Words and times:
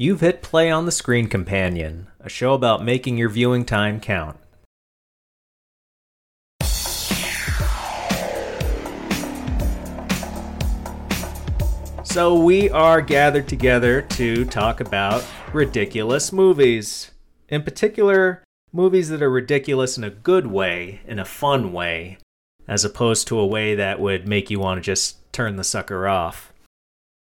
You've 0.00 0.20
hit 0.20 0.42
play 0.42 0.70
on 0.70 0.86
the 0.86 0.92
Screen 0.92 1.26
Companion, 1.26 2.06
a 2.20 2.28
show 2.28 2.54
about 2.54 2.84
making 2.84 3.18
your 3.18 3.28
viewing 3.28 3.64
time 3.64 3.98
count. 3.98 4.38
So, 12.04 12.40
we 12.40 12.70
are 12.70 13.02
gathered 13.02 13.48
together 13.48 14.02
to 14.02 14.44
talk 14.44 14.78
about 14.78 15.24
ridiculous 15.52 16.32
movies. 16.32 17.10
In 17.48 17.64
particular, 17.64 18.44
movies 18.72 19.08
that 19.08 19.20
are 19.20 19.28
ridiculous 19.28 19.98
in 19.98 20.04
a 20.04 20.10
good 20.10 20.46
way, 20.46 21.00
in 21.08 21.18
a 21.18 21.24
fun 21.24 21.72
way, 21.72 22.18
as 22.68 22.84
opposed 22.84 23.26
to 23.26 23.38
a 23.40 23.46
way 23.46 23.74
that 23.74 23.98
would 23.98 24.28
make 24.28 24.48
you 24.48 24.60
want 24.60 24.78
to 24.78 24.80
just 24.80 25.16
turn 25.32 25.56
the 25.56 25.64
sucker 25.64 26.06
off. 26.06 26.52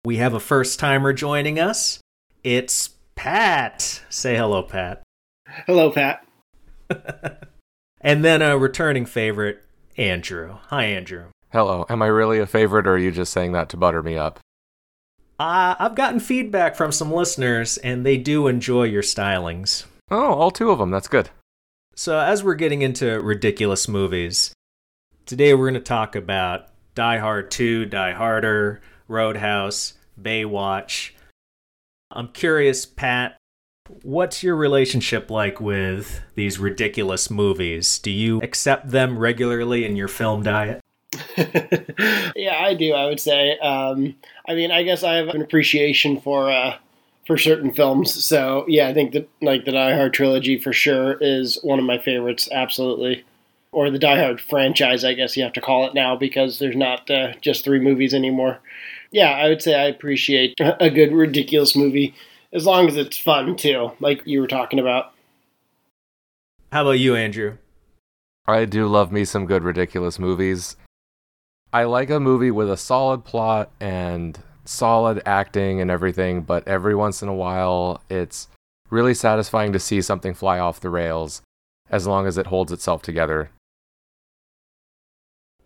We 0.05 0.16
have 0.16 0.34
a 0.34 0.39
first 0.39 0.80
timer 0.80 1.11
joining 1.11 1.59
us. 1.59 2.00
It's 2.44 2.89
Pat. 3.16 4.02
Say 4.09 4.36
hello, 4.36 4.63
Pat. 4.63 5.02
Hello, 5.66 5.90
Pat. 5.90 6.27
and 8.02 8.26
then 8.26 8.41
a 8.41 8.58
returning 8.58 9.05
favorite, 9.05 9.63
Andrew. 9.95 10.58
Hi, 10.68 10.84
Andrew. 10.84 11.27
Hello. 11.54 11.85
Am 11.88 12.02
I 12.02 12.08
really 12.08 12.40
a 12.40 12.45
favorite, 12.45 12.85
or 12.85 12.95
are 12.95 12.98
you 12.98 13.12
just 13.12 13.32
saying 13.32 13.54
that 13.54 13.70
to 13.70 13.77
butter 13.77 14.04
me 14.04 14.18
up? 14.18 14.41
Uh, 15.40 15.76
I've 15.80 15.95
gotten 15.95 16.20
feedback 16.20 16.76
from 16.76 16.91
some 16.91 17.13
listeners, 17.13 17.77
and 17.77 18.05
they 18.05 18.18
do 18.18 18.48
enjoy 18.48 18.84
your 18.84 19.04
stylings. 19.04 19.85
Oh, 20.12 20.34
all 20.34 20.52
two 20.52 20.70
of 20.70 20.80
them. 20.80 20.91
That's 20.91 21.07
good. 21.07 21.30
So, 21.96 22.20
as 22.20 22.44
we're 22.44 22.55
getting 22.55 22.82
into 22.82 23.21
ridiculous 23.21 23.88
movies, 23.88 24.54
today 25.26 25.54
we're 25.54 25.70
going 25.70 25.76
to 25.76 25.80
talk 25.80 26.13
about 26.13 26.68
Die 26.94 27.20
Hard 27.20 27.52
2, 27.52 27.85
Die 27.85 28.12
Harder, 28.12 28.82
Road 29.07 29.38
House, 29.38 29.94
Baywatch, 30.21 31.12
I'm 32.13 32.27
curious, 32.27 32.85
Pat, 32.85 33.38
what's 34.03 34.44
your 34.44 34.55
relationship 34.55 35.31
like 35.31 35.59
with 35.59 36.21
these 36.35 36.60
ridiculous 36.60 37.29
movies? 37.29 37.99
Do 37.99 38.12
you 38.12 38.40
accept 38.41 38.91
them 38.91 39.18
regularly 39.18 39.84
in 39.84 39.96
your 39.96 40.07
film 40.07 40.43
diet? 40.43 40.79
yeah, 41.38 42.60
I 42.60 42.76
do. 42.77 42.93
I 42.93 43.05
would 43.05 43.20
say. 43.20 43.57
Um, 43.60 44.15
I 44.48 44.54
mean, 44.54 44.71
I 44.71 44.84
guess 44.84 45.04
I 45.04 45.15
have 45.15 45.29
an 45.29 45.41
appreciation 45.41 46.20
for 46.21 46.51
uh, 46.51 46.77
for 47.26 47.38
certain 47.38 47.73
films. 47.73 48.23
So 48.23 48.66
yeah, 48.68 48.88
I 48.88 48.93
think 48.93 49.13
that 49.13 49.29
like 49.41 49.66
the 49.66 49.71
Die 49.71 49.95
Hard 49.95 50.13
trilogy 50.13 50.60
for 50.60 50.73
sure 50.73 51.18
is 51.21 51.60
one 51.63 51.79
of 51.79 51.85
my 51.85 51.98
favorites. 51.98 52.49
Absolutely, 52.51 53.23
or 53.71 53.90
the 53.90 53.99
Die 53.99 54.20
Hard 54.20 54.41
franchise, 54.41 55.04
I 55.04 55.13
guess 55.13 55.38
you 55.38 55.43
have 55.43 55.54
to 55.54 55.62
call 55.62 55.88
it 55.88 55.93
now 55.93 56.16
because 56.16 56.60
there's 56.60 56.76
not 56.76 57.10
uh, 57.12 57.34
just 57.41 57.63
three 57.63 57.79
movies 57.79 58.13
anymore 58.13 58.60
yeah, 59.14 59.30
I 59.30 59.48
would 59.48 59.62
say 59.62 59.76
I 59.76 59.86
appreciate 59.86 60.56
a 60.60 60.90
good 60.90 61.14
ridiculous 61.14 61.76
movie 61.76 62.16
as 62.52 62.66
long 62.66 62.88
as 62.88 62.98
it's 62.98 63.18
fun 63.18 63.56
too, 63.56 63.92
like 64.00 64.24
you 64.25 64.42
were 64.42 64.47
talking 64.47 64.80
about. 64.80 65.14
How 66.72 66.81
about 66.81 67.00
you, 67.00 67.16
Andrew? 67.16 67.58
I 68.47 68.66
do 68.66 68.88
love 68.88 69.12
me 69.12 69.24
some 69.24 69.46
good 69.46 69.64
ridiculous 69.64 70.18
movies. 70.18 70.75
I 71.72 71.84
like 71.86 72.09
a 72.09 72.19
movie 72.19 72.52
with 72.52 72.69
a 72.69 72.75
solid 72.75 73.24
plot 73.24 73.72
and 73.80 74.38
solid 74.66 75.22
acting 75.25 75.80
and 75.80 75.91
everything, 75.91 76.41
but 76.41 76.68
every 76.68 76.96
once 76.96 77.22
in 77.22 77.30
a 77.30 77.36
while 77.36 78.02
it's 78.09 78.47
really 78.90 79.14
satisfying 79.14 79.74
to 79.74 79.80
see 79.80 80.02
something 80.02 80.34
fly 80.34 80.58
off 80.59 80.80
the 80.80 80.90
rails 80.90 81.41
as 81.90 82.08
long 82.08 82.25
as 82.25 82.38
it 82.38 82.47
holds 82.47 82.72
itself 82.72 83.03
together. 83.03 83.52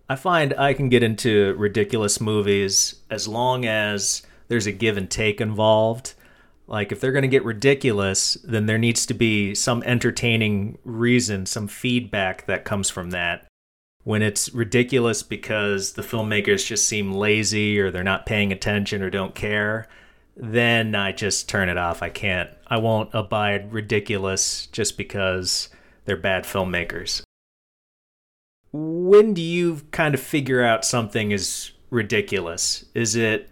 I 0.10 0.16
find 0.16 0.54
I 0.58 0.74
can 0.74 0.88
get 0.88 1.04
into 1.04 1.54
ridiculous 1.56 2.22
movies 2.22 2.96
as 3.10 3.28
long 3.28 3.66
as 3.66 4.22
there's 4.48 4.68
a 4.68 4.72
give 4.72 4.96
and 4.96 5.10
take 5.10 5.42
involved. 5.42 6.14
Like, 6.66 6.92
if 6.92 7.00
they're 7.00 7.12
going 7.12 7.24
to 7.24 7.28
get 7.28 7.44
ridiculous, 7.44 8.36
then 8.44 8.66
there 8.66 8.78
needs 8.78 9.06
to 9.08 9.14
be 9.14 9.54
some 9.54 9.84
entertaining 9.84 10.78
reason, 10.86 11.46
some 11.46 11.68
feedback 11.68 12.46
that 12.46 12.66
comes 12.66 12.90
from 12.90 13.10
that. 13.12 13.48
When 14.04 14.22
it's 14.22 14.54
ridiculous 14.54 15.24
because 15.24 15.94
the 15.94 16.02
filmmakers 16.02 16.66
just 16.66 16.88
seem 16.88 17.12
lazy 17.12 17.78
or 17.78 17.92
they're 17.92 18.04
not 18.04 18.26
paying 18.26 18.54
attention 18.54 19.02
or 19.02 19.10
don't 19.10 19.36
care, 19.36 19.88
then 20.38 20.96
I 20.96 21.12
just 21.12 21.50
turn 21.50 21.68
it 21.68 21.78
off. 21.78 22.02
I 22.02 22.10
can't, 22.10 22.50
I 22.68 22.78
won't 22.78 23.10
abide 23.14 23.74
ridiculous 23.74 24.68
just 24.68 24.98
because 24.98 25.68
they're 26.06 26.16
bad 26.16 26.46
filmmakers 26.46 27.24
when 28.72 29.34
do 29.34 29.42
you 29.42 29.82
kind 29.92 30.14
of 30.14 30.22
figure 30.22 30.64
out 30.64 30.86
something 30.86 31.32
is 31.32 31.72
ridiculous? 31.90 32.86
Is 32.94 33.16
it 33.16 33.50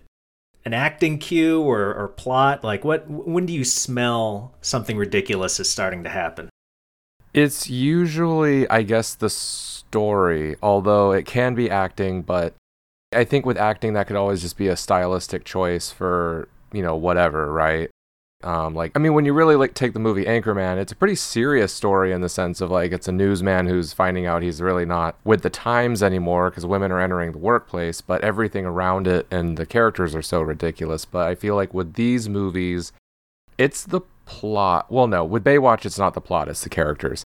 an 0.65 0.73
acting 0.73 1.19
cue 1.19 1.61
or, 1.61 1.93
or 1.93 2.07
plot? 2.09 2.63
Like 2.63 2.83
what 2.83 3.09
when 3.09 3.45
do 3.45 3.53
you 3.53 3.63
smell 3.63 4.53
something 4.61 4.97
ridiculous 4.97 5.59
is 5.59 5.69
starting 5.69 6.03
to 6.03 6.09
happen? 6.09 6.49
It's 7.33 7.69
usually 7.69 8.67
I 8.69 8.83
guess 8.83 9.15
the 9.15 9.29
story, 9.29 10.55
although 10.61 11.11
it 11.11 11.25
can 11.25 11.55
be 11.55 11.69
acting, 11.69 12.21
but 12.21 12.53
I 13.13 13.23
think 13.23 13.45
with 13.45 13.57
acting 13.57 13.93
that 13.93 14.07
could 14.07 14.15
always 14.15 14.41
just 14.41 14.57
be 14.57 14.67
a 14.67 14.75
stylistic 14.75 15.45
choice 15.45 15.91
for, 15.91 16.49
you 16.73 16.81
know, 16.81 16.95
whatever, 16.95 17.51
right? 17.51 17.89
Um, 18.43 18.75
like, 18.75 18.91
I 18.95 18.99
mean, 18.99 19.13
when 19.13 19.25
you 19.25 19.33
really 19.33 19.55
like 19.55 19.73
take 19.73 19.93
the 19.93 19.99
movie 19.99 20.25
Anchorman, 20.25 20.77
it's 20.77 20.91
a 20.91 20.95
pretty 20.95 21.15
serious 21.15 21.73
story 21.73 22.11
in 22.11 22.21
the 22.21 22.29
sense 22.29 22.61
of 22.61 22.69
like 22.69 22.91
it's 22.91 23.07
a 23.07 23.11
newsman 23.11 23.65
who's 23.65 23.93
finding 23.93 24.25
out 24.25 24.43
he's 24.43 24.61
really 24.61 24.85
not 24.85 25.15
with 25.23 25.41
the 25.41 25.49
times 25.49 26.03
anymore 26.03 26.49
because 26.49 26.65
women 26.65 26.91
are 26.91 26.99
entering 26.99 27.31
the 27.31 27.39
workplace, 27.39 28.01
but 28.01 28.23
everything 28.23 28.65
around 28.65 29.07
it 29.07 29.25
and 29.31 29.57
the 29.57 29.65
characters 29.65 30.13
are 30.13 30.21
so 30.21 30.41
ridiculous. 30.41 31.05
But 31.05 31.27
I 31.27 31.35
feel 31.35 31.55
like 31.55 31.73
with 31.73 31.95
these 31.95 32.29
movies, 32.29 32.91
it's 33.57 33.83
the 33.83 34.01
plot. 34.25 34.91
Well, 34.91 35.07
no, 35.07 35.23
with 35.23 35.43
Baywatch, 35.43 35.85
it's 35.85 35.97
not 35.99 36.13
the 36.13 36.21
plot, 36.21 36.49
it's 36.49 36.63
the 36.63 36.69
characters. 36.69 37.23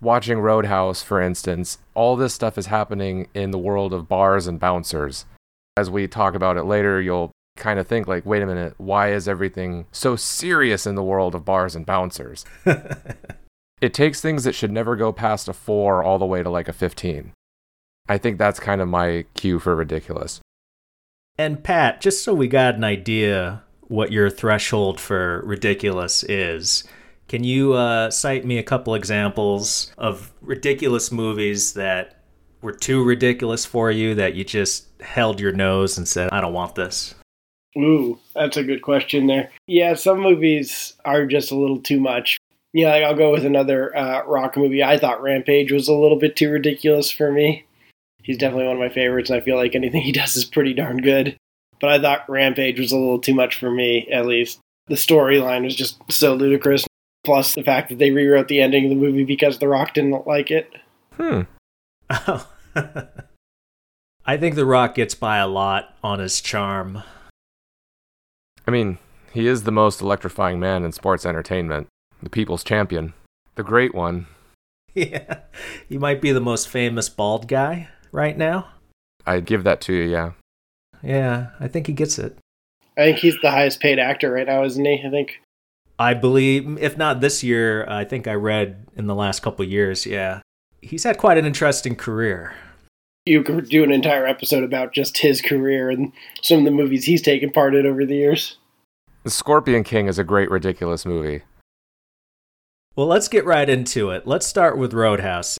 Watching 0.00 0.40
Road 0.40 0.66
House, 0.66 1.02
for 1.02 1.22
instance, 1.22 1.78
all 1.94 2.16
this 2.16 2.34
stuff 2.34 2.58
is 2.58 2.66
happening 2.66 3.28
in 3.34 3.52
the 3.52 3.58
world 3.58 3.94
of 3.94 4.08
bars 4.08 4.48
and 4.48 4.58
bouncers. 4.58 5.24
As 5.76 5.88
we 5.88 6.08
talk 6.08 6.34
about 6.34 6.56
it 6.56 6.64
later, 6.64 7.00
you'll 7.00 7.30
kind 7.56 7.78
of 7.78 7.86
think 7.86 8.08
like, 8.08 8.24
wait 8.26 8.42
a 8.42 8.46
minute, 8.46 8.74
why 8.78 9.12
is 9.12 9.28
everything 9.28 9.86
so 9.92 10.16
serious 10.16 10.86
in 10.86 10.94
the 10.94 11.02
world 11.02 11.34
of 11.34 11.44
bars 11.44 11.76
and 11.76 11.86
bouncers? 11.86 12.44
it 13.80 13.94
takes 13.94 14.20
things 14.20 14.44
that 14.44 14.54
should 14.54 14.72
never 14.72 14.96
go 14.96 15.12
past 15.12 15.48
a 15.48 15.52
four 15.52 16.02
all 16.02 16.18
the 16.18 16.26
way 16.26 16.42
to 16.42 16.50
like 16.50 16.68
a 16.68 16.72
15. 16.72 17.32
I 18.08 18.18
think 18.18 18.38
that's 18.38 18.60
kind 18.60 18.80
of 18.80 18.88
my 18.88 19.26
cue 19.34 19.58
for 19.58 19.76
ridiculous. 19.76 20.40
And 21.38 21.62
Pat, 21.62 22.00
just 22.00 22.22
so 22.22 22.34
we 22.34 22.48
got 22.48 22.74
an 22.74 22.84
idea 22.84 23.62
what 23.80 24.12
your 24.12 24.30
threshold 24.30 25.00
for 25.00 25.42
ridiculous 25.44 26.22
is, 26.24 26.84
can 27.28 27.44
you 27.44 27.74
uh, 27.74 28.10
cite 28.10 28.44
me 28.44 28.58
a 28.58 28.62
couple 28.62 28.94
examples 28.94 29.92
of 29.96 30.32
ridiculous 30.42 31.10
movies 31.10 31.74
that 31.74 32.22
were 32.60 32.72
too 32.72 33.02
ridiculous 33.02 33.64
for 33.64 33.90
you 33.90 34.14
that 34.14 34.34
you 34.34 34.44
just 34.44 34.88
held 35.00 35.40
your 35.40 35.52
nose 35.52 35.96
and 35.96 36.06
said, 36.06 36.30
I 36.32 36.40
don't 36.40 36.52
want 36.52 36.74
this? 36.74 37.14
Ooh, 37.76 38.18
that's 38.34 38.56
a 38.56 38.64
good 38.64 38.82
question 38.82 39.26
there. 39.26 39.50
Yeah, 39.66 39.94
some 39.94 40.20
movies 40.20 40.94
are 41.04 41.26
just 41.26 41.50
a 41.50 41.56
little 41.56 41.80
too 41.80 42.00
much. 42.00 42.38
Yeah, 42.74 42.90
like 42.90 43.04
I'll 43.04 43.16
go 43.16 43.32
with 43.32 43.44
another 43.44 43.96
uh, 43.96 44.24
rock 44.24 44.56
movie. 44.56 44.82
I 44.82 44.98
thought 44.98 45.22
Rampage 45.22 45.72
was 45.72 45.88
a 45.88 45.94
little 45.94 46.18
bit 46.18 46.36
too 46.36 46.50
ridiculous 46.50 47.10
for 47.10 47.30
me. 47.30 47.64
He's 48.22 48.38
definitely 48.38 48.66
one 48.66 48.76
of 48.76 48.80
my 48.80 48.88
favorites, 48.88 49.30
and 49.30 49.40
I 49.40 49.44
feel 49.44 49.56
like 49.56 49.74
anything 49.74 50.02
he 50.02 50.12
does 50.12 50.36
is 50.36 50.44
pretty 50.44 50.74
darn 50.74 50.98
good. 50.98 51.36
But 51.80 51.90
I 51.90 52.00
thought 52.00 52.28
Rampage 52.28 52.78
was 52.78 52.92
a 52.92 52.96
little 52.96 53.18
too 53.18 53.34
much 53.34 53.58
for 53.58 53.70
me, 53.70 54.08
at 54.12 54.26
least. 54.26 54.60
The 54.86 54.94
storyline 54.94 55.64
was 55.64 55.74
just 55.74 55.98
so 56.10 56.34
ludicrous. 56.34 56.86
Plus, 57.24 57.54
the 57.54 57.62
fact 57.62 57.88
that 57.88 57.98
they 57.98 58.10
rewrote 58.10 58.48
the 58.48 58.60
ending 58.60 58.84
of 58.84 58.90
the 58.90 58.96
movie 58.96 59.24
because 59.24 59.58
The 59.58 59.68
Rock 59.68 59.94
didn't 59.94 60.26
like 60.26 60.50
it. 60.50 60.72
Hmm. 61.14 61.42
Oh. 62.10 62.48
I 64.24 64.36
think 64.36 64.54
The 64.54 64.66
Rock 64.66 64.94
gets 64.94 65.14
by 65.14 65.38
a 65.38 65.46
lot 65.46 65.96
on 66.02 66.18
his 66.18 66.40
charm. 66.40 67.02
I 68.66 68.70
mean, 68.70 68.98
he 69.32 69.46
is 69.46 69.64
the 69.64 69.72
most 69.72 70.00
electrifying 70.00 70.60
man 70.60 70.84
in 70.84 70.92
sports 70.92 71.26
entertainment, 71.26 71.88
the 72.22 72.30
people's 72.30 72.64
champion, 72.64 73.14
the 73.54 73.62
great 73.62 73.94
one. 73.94 74.26
Yeah, 74.94 75.38
he 75.88 75.96
might 75.96 76.20
be 76.20 76.32
the 76.32 76.40
most 76.40 76.68
famous 76.68 77.08
bald 77.08 77.48
guy 77.48 77.88
right 78.12 78.36
now. 78.36 78.68
I'd 79.24 79.46
give 79.46 79.64
that 79.64 79.80
to 79.82 79.94
you, 79.94 80.02
yeah. 80.02 80.32
Yeah, 81.02 81.46
I 81.58 81.66
think 81.66 81.86
he 81.86 81.94
gets 81.94 82.18
it. 82.18 82.36
I 82.98 83.04
think 83.04 83.18
he's 83.18 83.40
the 83.40 83.50
highest 83.50 83.80
paid 83.80 83.98
actor 83.98 84.30
right 84.30 84.46
now, 84.46 84.64
isn't 84.64 84.84
he? 84.84 85.02
I 85.02 85.08
think. 85.08 85.40
I 85.98 86.12
believe, 86.12 86.76
if 86.78 86.98
not 86.98 87.22
this 87.22 87.42
year, 87.42 87.88
I 87.88 88.04
think 88.04 88.28
I 88.28 88.34
read 88.34 88.86
in 88.94 89.06
the 89.06 89.14
last 89.14 89.40
couple 89.40 89.64
years. 89.64 90.04
Yeah, 90.04 90.42
he's 90.82 91.04
had 91.04 91.16
quite 91.16 91.38
an 91.38 91.46
interesting 91.46 91.96
career. 91.96 92.54
You 93.24 93.42
could 93.44 93.68
do 93.68 93.84
an 93.84 93.92
entire 93.92 94.26
episode 94.26 94.64
about 94.64 94.92
just 94.92 95.18
his 95.18 95.40
career 95.40 95.90
and 95.90 96.12
some 96.42 96.58
of 96.58 96.64
the 96.64 96.70
movies 96.72 97.04
he's 97.04 97.22
taken 97.22 97.50
part 97.50 97.74
in 97.74 97.86
over 97.86 98.04
the 98.04 98.16
years. 98.16 98.58
The 99.22 99.30
Scorpion 99.30 99.84
King 99.84 100.08
is 100.08 100.18
a 100.18 100.24
great, 100.24 100.50
ridiculous 100.50 101.06
movie. 101.06 101.42
Well, 102.96 103.06
let's 103.06 103.28
get 103.28 103.44
right 103.44 103.68
into 103.68 104.10
it. 104.10 104.26
Let's 104.26 104.46
start 104.46 104.76
with 104.76 104.92
Road 104.92 105.20
House. 105.20 105.56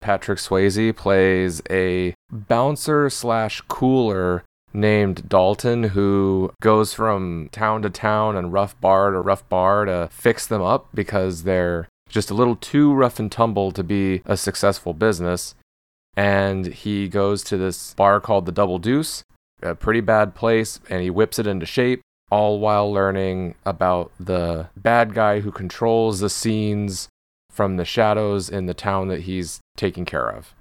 Patrick 0.00 0.38
Swayze 0.38 0.94
plays 0.94 1.60
a 1.68 2.14
bouncer 2.30 3.10
slash 3.10 3.60
cooler 3.62 4.44
named 4.72 5.28
Dalton 5.28 5.84
who 5.84 6.52
goes 6.60 6.94
from 6.94 7.48
town 7.50 7.82
to 7.82 7.90
town 7.90 8.36
and 8.36 8.52
rough 8.52 8.78
bar 8.80 9.10
to 9.10 9.20
rough 9.20 9.48
bar 9.48 9.84
to 9.86 10.08
fix 10.12 10.46
them 10.46 10.62
up 10.62 10.88
because 10.94 11.42
they're 11.42 11.88
just 12.08 12.30
a 12.30 12.34
little 12.34 12.56
too 12.56 12.92
rough 12.92 13.18
and 13.18 13.32
tumble 13.32 13.72
to 13.72 13.82
be 13.82 14.22
a 14.24 14.36
successful 14.36 14.94
business. 14.94 15.54
And 16.16 16.66
he 16.66 17.08
goes 17.08 17.42
to 17.44 17.56
this 17.56 17.94
bar 17.94 18.20
called 18.20 18.46
the 18.46 18.52
Double 18.52 18.78
Deuce, 18.78 19.24
a 19.62 19.74
pretty 19.74 20.00
bad 20.00 20.34
place, 20.34 20.80
and 20.88 21.02
he 21.02 21.10
whips 21.10 21.38
it 21.38 21.46
into 21.46 21.66
shape, 21.66 22.02
all 22.30 22.58
while 22.58 22.92
learning 22.92 23.54
about 23.66 24.12
the 24.18 24.68
bad 24.76 25.14
guy 25.14 25.40
who 25.40 25.50
controls 25.50 26.20
the 26.20 26.30
scenes 26.30 27.08
from 27.50 27.76
the 27.76 27.84
shadows 27.84 28.48
in 28.48 28.66
the 28.66 28.74
town 28.74 29.08
that 29.08 29.22
he's 29.22 29.60
taking 29.76 30.04
care 30.04 30.28
of. 30.28 30.54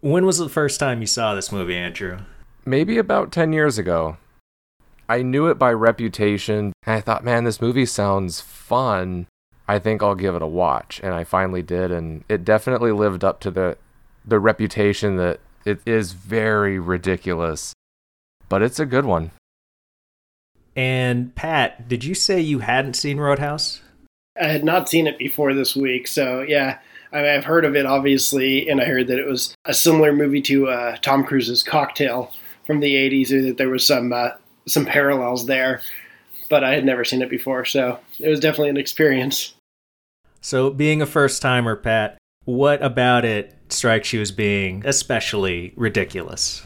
When 0.00 0.26
was 0.26 0.38
the 0.38 0.48
first 0.48 0.78
time 0.78 1.00
you 1.00 1.06
saw 1.06 1.34
this 1.34 1.50
movie, 1.50 1.76
Andrew? 1.76 2.18
Maybe 2.64 2.98
about 2.98 3.32
10 3.32 3.52
years 3.52 3.78
ago. 3.78 4.16
I 5.08 5.22
knew 5.22 5.46
it 5.46 5.58
by 5.58 5.72
reputation, 5.72 6.72
and 6.84 6.96
I 6.96 7.00
thought, 7.00 7.24
man, 7.24 7.44
this 7.44 7.60
movie 7.60 7.86
sounds 7.86 8.40
fun. 8.40 9.26
I 9.66 9.78
think 9.78 10.02
I'll 10.02 10.14
give 10.14 10.34
it 10.34 10.42
a 10.42 10.46
watch. 10.46 11.00
And 11.02 11.14
I 11.14 11.24
finally 11.24 11.62
did, 11.62 11.90
and 11.90 12.24
it 12.28 12.44
definitely 12.44 12.92
lived 12.92 13.24
up 13.24 13.40
to 13.40 13.50
the, 13.50 13.78
the 14.28 14.38
reputation 14.38 15.16
that 15.16 15.40
it 15.64 15.80
is 15.86 16.12
very 16.12 16.78
ridiculous, 16.78 17.72
but 18.48 18.62
it's 18.62 18.80
a 18.80 18.86
good 18.86 19.04
one. 19.04 19.30
And 20.76 21.34
Pat, 21.34 21.88
did 21.88 22.04
you 22.04 22.14
say 22.14 22.40
you 22.40 22.60
hadn't 22.60 22.94
seen 22.94 23.18
Road 23.18 23.38
House? 23.38 23.80
I 24.40 24.46
had 24.46 24.64
not 24.64 24.88
seen 24.88 25.06
it 25.06 25.18
before 25.18 25.52
this 25.52 25.74
week, 25.74 26.06
so 26.06 26.42
yeah, 26.42 26.78
I 27.12 27.16
mean, 27.16 27.30
I've 27.30 27.44
heard 27.44 27.64
of 27.64 27.74
it 27.74 27.86
obviously, 27.86 28.68
and 28.68 28.80
I 28.80 28.84
heard 28.84 29.08
that 29.08 29.18
it 29.18 29.26
was 29.26 29.54
a 29.64 29.74
similar 29.74 30.12
movie 30.12 30.42
to 30.42 30.68
uh, 30.68 30.96
Tom 31.02 31.24
Cruise's 31.24 31.62
Cocktail 31.62 32.32
from 32.66 32.80
the 32.80 32.94
'80s, 32.94 33.32
or 33.32 33.42
that 33.42 33.56
there 33.56 33.70
was 33.70 33.86
some 33.86 34.12
uh, 34.12 34.30
some 34.66 34.84
parallels 34.84 35.46
there. 35.46 35.80
But 36.48 36.64
I 36.64 36.74
had 36.74 36.84
never 36.84 37.04
seen 37.04 37.22
it 37.22 37.28
before, 37.28 37.64
so 37.64 37.98
it 38.18 38.28
was 38.28 38.40
definitely 38.40 38.70
an 38.70 38.76
experience. 38.76 39.54
So, 40.40 40.70
being 40.70 41.02
a 41.02 41.06
first 41.06 41.42
timer, 41.42 41.74
Pat, 41.76 42.17
what 42.48 42.82
about 42.82 43.26
it 43.26 43.54
strikes 43.68 44.14
you 44.14 44.22
as 44.22 44.32
being 44.32 44.82
especially 44.86 45.74
ridiculous? 45.76 46.64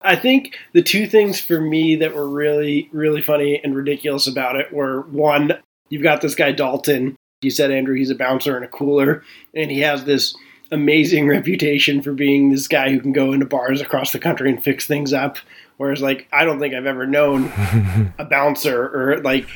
I 0.00 0.16
think 0.16 0.58
the 0.72 0.82
two 0.82 1.06
things 1.06 1.38
for 1.38 1.60
me 1.60 1.94
that 1.96 2.16
were 2.16 2.28
really, 2.28 2.88
really 2.92 3.22
funny 3.22 3.60
and 3.62 3.76
ridiculous 3.76 4.26
about 4.26 4.56
it 4.56 4.72
were 4.72 5.02
one, 5.02 5.52
you've 5.88 6.02
got 6.02 6.20
this 6.20 6.34
guy 6.34 6.50
Dalton. 6.50 7.14
You 7.42 7.50
said, 7.50 7.70
Andrew, 7.70 7.94
he's 7.94 8.10
a 8.10 8.16
bouncer 8.16 8.56
and 8.56 8.64
a 8.64 8.68
cooler, 8.68 9.22
and 9.54 9.70
he 9.70 9.78
has 9.82 10.02
this 10.02 10.34
amazing 10.72 11.28
reputation 11.28 12.02
for 12.02 12.12
being 12.12 12.50
this 12.50 12.66
guy 12.66 12.90
who 12.90 12.98
can 12.98 13.12
go 13.12 13.32
into 13.32 13.46
bars 13.46 13.80
across 13.80 14.10
the 14.10 14.18
country 14.18 14.50
and 14.50 14.64
fix 14.64 14.84
things 14.84 15.12
up. 15.12 15.38
Whereas, 15.76 16.02
like, 16.02 16.26
I 16.32 16.44
don't 16.44 16.58
think 16.58 16.74
I've 16.74 16.86
ever 16.86 17.06
known 17.06 17.52
a 18.18 18.24
bouncer 18.24 18.88
or 18.88 19.18
like, 19.18 19.46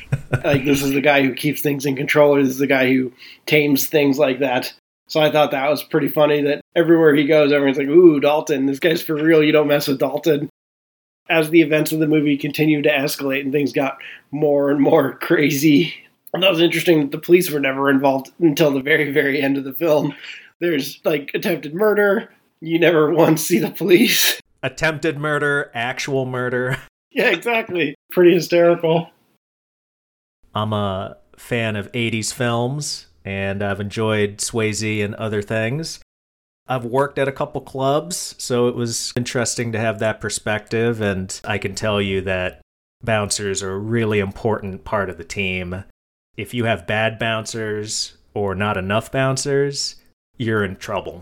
like 0.41 0.63
this 0.63 0.81
is 0.81 0.91
the 0.91 1.01
guy 1.01 1.21
who 1.21 1.33
keeps 1.33 1.59
things 1.59 1.85
in 1.85 1.97
control, 1.97 2.37
or 2.37 2.41
this 2.41 2.51
is 2.51 2.59
the 2.59 2.67
guy 2.67 2.87
who 2.87 3.11
tames 3.45 3.87
things 3.87 4.17
like 4.17 4.39
that. 4.39 4.73
So 5.09 5.19
I 5.19 5.31
thought 5.31 5.51
that 5.51 5.69
was 5.69 5.83
pretty 5.83 6.07
funny 6.07 6.43
that 6.43 6.61
everywhere 6.75 7.15
he 7.15 7.25
goes, 7.25 7.51
everyone's 7.51 7.79
like, 7.79 7.87
"Ooh, 7.87 8.19
Dalton, 8.19 8.67
this 8.67 8.79
guy's 8.79 9.01
for 9.01 9.15
real. 9.15 9.43
You 9.43 9.51
don't 9.51 9.67
mess 9.67 9.87
with 9.87 9.99
Dalton." 9.99 10.49
As 11.29 11.49
the 11.49 11.61
events 11.61 11.91
of 11.91 11.99
the 11.99 12.07
movie 12.07 12.37
continued 12.37 12.83
to 12.83 12.89
escalate 12.89 13.41
and 13.41 13.51
things 13.51 13.73
got 13.73 13.97
more 14.31 14.71
and 14.71 14.79
more 14.79 15.13
crazy, 15.21 15.93
and 16.33 16.43
that 16.43 16.51
was 16.51 16.61
interesting 16.61 17.01
that 17.01 17.11
the 17.11 17.17
police 17.17 17.49
were 17.49 17.59
never 17.59 17.89
involved 17.89 18.31
until 18.39 18.71
the 18.71 18.81
very, 18.81 19.11
very 19.11 19.41
end 19.41 19.57
of 19.57 19.63
the 19.63 19.73
film. 19.73 20.13
There's 20.59 20.99
like 21.03 21.31
attempted 21.33 21.73
murder. 21.73 22.31
You 22.61 22.77
never 22.77 23.11
once 23.11 23.43
see 23.43 23.59
the 23.59 23.71
police. 23.71 24.39
Attempted 24.61 25.17
murder, 25.17 25.71
actual 25.73 26.25
murder. 26.25 26.77
Yeah, 27.11 27.29
exactly. 27.31 27.95
Pretty 28.11 28.35
hysterical. 28.35 29.09
I'm 30.53 30.73
a 30.73 31.17
fan 31.37 31.75
of 31.75 31.91
80s 31.91 32.31
films 32.31 33.07
and 33.25 33.63
I've 33.63 33.79
enjoyed 33.79 34.37
Swayze 34.37 35.03
and 35.03 35.15
other 35.15 35.41
things. 35.41 35.99
I've 36.67 36.85
worked 36.85 37.17
at 37.17 37.27
a 37.27 37.33
couple 37.33 37.61
clubs, 37.61 38.35
so 38.37 38.67
it 38.67 38.75
was 38.75 39.11
interesting 39.15 39.71
to 39.71 39.79
have 39.79 39.99
that 39.99 40.21
perspective. 40.21 41.01
And 41.01 41.39
I 41.43 41.57
can 41.57 41.73
tell 41.73 41.99
you 42.01 42.21
that 42.21 42.61
bouncers 43.01 43.63
are 43.63 43.73
a 43.73 43.79
really 43.79 44.19
important 44.19 44.83
part 44.83 45.09
of 45.09 45.17
the 45.17 45.23
team. 45.23 45.83
If 46.37 46.53
you 46.53 46.65
have 46.65 46.85
bad 46.85 47.17
bouncers 47.17 48.17
or 48.33 48.53
not 48.53 48.77
enough 48.77 49.11
bouncers, 49.11 49.95
you're 50.37 50.63
in 50.63 50.75
trouble. 50.75 51.21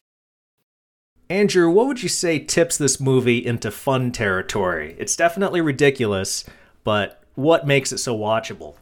Andrew, 1.29 1.69
what 1.69 1.87
would 1.87 2.03
you 2.03 2.09
say 2.09 2.39
tips 2.39 2.77
this 2.77 2.99
movie 2.99 3.45
into 3.45 3.71
fun 3.71 4.11
territory? 4.11 4.95
It's 4.97 5.15
definitely 5.15 5.61
ridiculous, 5.61 6.45
but 6.83 7.21
what 7.35 7.67
makes 7.67 7.91
it 7.91 7.97
so 7.97 8.17
watchable? 8.17 8.75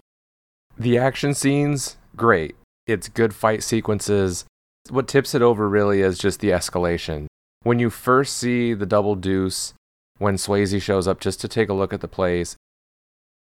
The 0.78 0.98
action 0.98 1.34
scenes, 1.34 1.98
great. 2.16 2.56
It's 2.88 3.10
good 3.10 3.34
fight 3.34 3.64
sequences. 3.64 4.46
What 4.90 5.08
tips 5.08 5.34
it 5.34 5.42
over 5.42 5.68
really 5.68 6.02
is 6.02 6.20
just 6.20 6.40
the 6.40 6.50
escalation. 6.50 7.26
When 7.64 7.80
you 7.80 7.90
first 7.90 8.36
see 8.36 8.76
the 8.76 8.86
double 8.86 9.16
deuce, 9.16 9.74
when 10.20 10.36
Swayze 10.36 10.80
shows 10.82 11.08
up 11.08 11.20
just 11.20 11.42
to 11.42 11.48
take 11.48 11.70
a 11.70 11.74
look 11.74 11.94
at 11.94 12.02
the 12.02 12.08
place, 12.08 12.56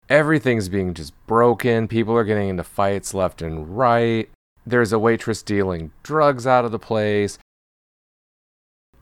everything's 0.09 0.69
being 0.69 0.95
just 0.95 1.13
broken. 1.27 1.89
People 1.89 2.17
are 2.17 2.25
getting 2.25 2.51
into 2.51 2.63
fights 2.63 3.15
left 3.15 3.43
and 3.43 3.77
right. 3.77 4.31
There's 4.65 4.93
a 4.93 4.99
waitress 4.99 5.43
dealing 5.43 5.91
drugs 6.05 6.47
out 6.47 6.65
of 6.65 6.71
the 6.71 6.79
place. 6.79 7.39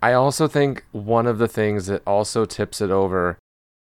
I 0.02 0.14
also 0.14 0.48
think 0.48 0.86
one 0.92 1.26
of 1.26 1.36
the 1.36 1.48
things 1.48 1.84
that 1.86 2.02
also 2.06 2.46
tips 2.46 2.80
it 2.80 2.90
over, 2.90 3.36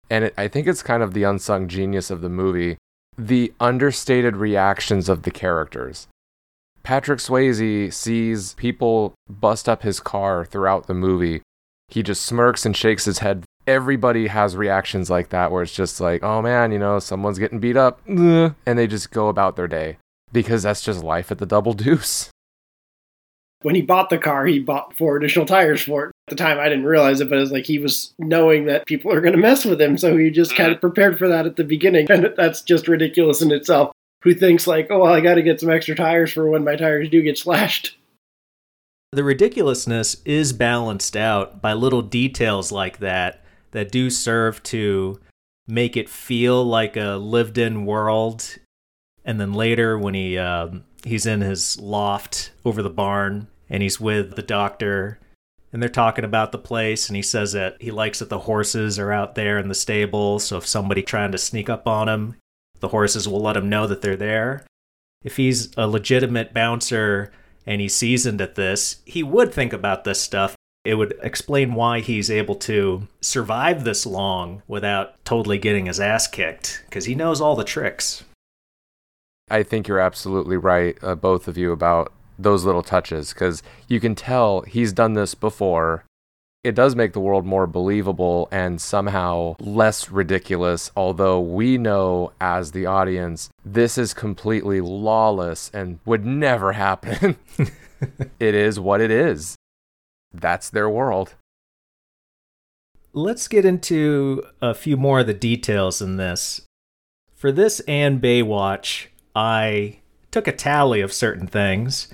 and 0.10 0.26
it, 0.26 0.34
I 0.36 0.48
think 0.48 0.66
it's 0.66 0.82
kind 0.82 1.04
of 1.04 1.14
the 1.14 1.22
unsung 1.22 1.68
genius 1.68 2.10
of 2.10 2.22
the 2.22 2.30
movie, 2.30 2.78
the 3.16 3.54
understated 3.60 4.36
reactions 4.36 5.08
of 5.08 5.22
the 5.22 5.30
characters. 5.30 6.08
Patrick 6.84 7.20
Swayze 7.20 7.94
sees 7.94 8.54
people 8.54 9.14
bust 9.30 9.68
up 9.68 9.84
his 9.84 10.00
car 10.00 10.46
throughout 10.46 10.88
the 10.88 10.94
movie. 10.94 11.42
He 11.88 12.04
just 12.04 12.24
smirks 12.24 12.66
and 12.66 12.76
shakes 12.76 13.06
his 13.06 13.20
head. 13.20 13.44
Everybody 13.68 14.28
has 14.28 14.56
reactions 14.56 15.10
like 15.10 15.30
that 15.30 15.52
where 15.52 15.64
it's 15.64 15.74
just 15.74 16.00
like, 16.00 16.24
oh 16.24 16.42
man, 16.42 16.72
you 16.72 16.80
know, 16.80 17.00
someone's 17.00 17.40
getting 17.40 17.60
beat 17.60 17.78
up, 17.78 18.00
and 18.08 18.56
they 18.66 18.88
just 18.88 19.12
go 19.12 19.28
about 19.28 19.56
their 19.56 19.68
day 19.68 19.98
because 20.32 20.64
that's 20.64 20.82
just 20.82 21.04
life 21.04 21.32
at 21.32 21.38
the 21.38 21.46
Double 21.46 21.74
Deuce. 21.74 22.30
When 23.62 23.76
he 23.76 23.82
bought 23.82 24.10
the 24.10 24.18
car, 24.18 24.46
he 24.46 24.60
bought 24.60 24.96
four 24.96 25.18
additional 25.18 25.46
tires 25.46 25.82
for 25.82 26.06
it. 26.06 26.12
At 26.28 26.38
the 26.38 26.44
time, 26.44 26.60
I 26.60 26.70
didn't 26.70 26.86
realize 26.86 27.20
it, 27.20 27.30
but 27.30 27.40
it's 27.40 27.52
like 27.52 27.66
he 27.66 27.78
was 27.78 28.14
knowing 28.18 28.66
that 28.66 28.86
people 28.86 29.12
are 29.12 29.20
going 29.20 29.34
to 29.34 29.40
mess 29.40 29.66
with 29.66 29.82
him, 29.82 29.98
so 29.98 30.16
he 30.16 30.30
just 30.30 30.56
kind 30.56 30.72
of 30.72 30.78
mm-hmm. 30.78 30.88
prepared 30.88 31.20
for 31.20 31.28
that 31.28 31.46
at 31.46 31.58
the 31.58 31.66
beginning, 31.66 32.08
and 32.12 32.34
that's 32.38 32.62
just 32.62 32.88
ridiculous 32.88 33.42
in 33.42 33.52
itself. 33.52 33.92
Who 34.24 34.34
thinks 34.34 34.68
like, 34.68 34.88
oh, 34.90 35.00
well, 35.00 35.14
I 35.14 35.22
got 35.22 35.36
to 35.36 35.42
get 35.42 35.60
some 35.60 35.70
extra 35.70 35.96
tires 35.96 36.32
for 36.32 36.50
when 36.50 36.64
my 36.64 36.76
tires 36.76 37.10
do 37.10 37.22
get 37.22 37.38
slashed? 37.38 37.98
The 39.12 39.24
ridiculousness 39.24 40.18
is 40.26 40.54
balanced 40.54 41.16
out 41.16 41.62
by 41.62 41.74
little 41.74 42.02
details 42.02 42.72
like 42.72 43.00
that 43.00 43.44
that 43.72 43.92
do 43.92 44.10
serve 44.10 44.62
to 44.64 45.20
make 45.68 45.96
it 45.96 46.10
feel 46.10 46.64
like 46.64 46.98
a 46.98 47.16
lived 47.16 47.58
in 47.58 47.86
world 47.86 48.58
and 49.30 49.40
then 49.40 49.54
later, 49.54 49.96
when 49.96 50.16
he 50.16 50.40
um, 50.40 50.86
he's 51.04 51.28
in 51.28 51.42
his 51.42 51.80
loft 51.80 52.52
over 52.66 52.82
the 52.82 52.90
barn 52.90 53.48
and 53.70 53.84
he's 53.84 54.00
with 54.00 54.36
the 54.36 54.42
doctor, 54.42 55.20
and 55.72 55.82
they're 55.82 55.90
talking 55.90 56.26
about 56.26 56.52
the 56.52 56.58
place, 56.58 57.08
and 57.08 57.16
he 57.16 57.22
says 57.22 57.52
that 57.52 57.78
he 57.80 57.92
likes 57.92 58.18
that 58.18 58.30
the 58.30 58.40
horses 58.40 58.98
are 58.98 59.12
out 59.12 59.36
there 59.36 59.60
in 59.60 59.68
the 59.68 59.76
stable. 59.76 60.40
So 60.40 60.58
if 60.58 60.66
somebody 60.66 61.04
trying 61.04 61.32
to 61.32 61.38
sneak 61.38 61.70
up 61.70 61.88
on 61.88 62.10
him, 62.10 62.38
the 62.80 62.90
horses 62.90 63.28
will 63.28 63.42
let 63.42 63.58
him 63.58 63.70
know 63.70 63.88
that 63.88 64.02
they're 64.02 64.16
there. 64.16 64.66
If 65.24 65.38
he's 65.38 65.72
a 65.76 65.88
legitimate 65.88 66.54
bouncer 66.54 67.32
and 67.66 67.82
he's 67.82 67.96
seasoned 67.96 68.42
at 68.42 68.56
this, 68.56 69.02
he 69.06 69.22
would 69.22 69.54
think 69.54 69.74
about 69.74 70.04
this 70.04 70.22
stuff. 70.22 70.56
It 70.86 70.96
would 70.96 71.14
explain 71.22 71.74
why 71.74 72.00
he's 72.00 72.32
able 72.32 72.56
to 72.56 73.08
survive 73.22 73.84
this 73.84 74.06
long 74.06 74.64
without 74.68 75.24
totally 75.26 75.58
getting 75.58 75.88
his 75.88 76.00
ass 76.00 76.26
kicked, 76.28 76.84
because 76.86 77.06
he 77.06 77.16
knows 77.16 77.42
all 77.42 77.56
the 77.56 77.66
tricks. 77.66 78.24
I 79.52 79.64
think 79.64 79.88
you're 79.88 80.00
absolutely 80.00 80.58
right, 80.58 80.98
uh, 81.02 81.16
both 81.16 81.48
of 81.48 81.58
you, 81.58 81.72
about 81.72 82.14
those 82.40 82.64
little 82.64 82.84
touches 82.84 83.34
because 83.34 83.62
you 83.90 84.00
can 84.00 84.16
tell 84.16 84.62
he's 84.62 84.94
done 84.94 85.14
this 85.14 85.36
before. 85.36 86.06
It 86.62 86.76
does 86.76 86.94
make 86.94 87.14
the 87.14 87.22
world 87.22 87.46
more 87.46 87.68
believable 87.68 88.50
and 88.52 88.82
somehow 88.82 89.56
less 89.60 90.12
ridiculous, 90.12 90.92
although 90.94 91.40
we 91.40 91.78
know 91.78 92.34
as 92.42 92.74
the 92.74 92.86
audience 92.86 93.50
this 93.64 93.98
is 93.98 94.14
completely 94.14 94.82
lawless 94.82 95.72
and 95.74 96.00
would 96.06 96.26
never 96.26 96.74
happen. 96.74 97.38
it 98.40 98.56
is 98.56 98.78
what 98.78 99.00
it 99.00 99.10
is. 99.10 99.56
That's 100.34 100.70
their 100.70 100.90
world. 100.90 101.36
Let's 103.14 103.48
get 103.48 103.64
into 103.64 104.44
a 104.62 104.74
few 104.74 104.98
more 104.98 105.22
of 105.22 105.28
the 105.28 105.34
details 105.34 106.02
in 106.02 106.18
this. 106.18 106.62
For 107.36 107.54
this 107.54 107.80
and 107.88 108.22
Baywatch, 108.22 109.08
I 109.34 110.00
took 110.30 110.46
a 110.46 110.52
tally 110.52 111.00
of 111.00 111.14
certain 111.14 111.48
things. 111.48 112.14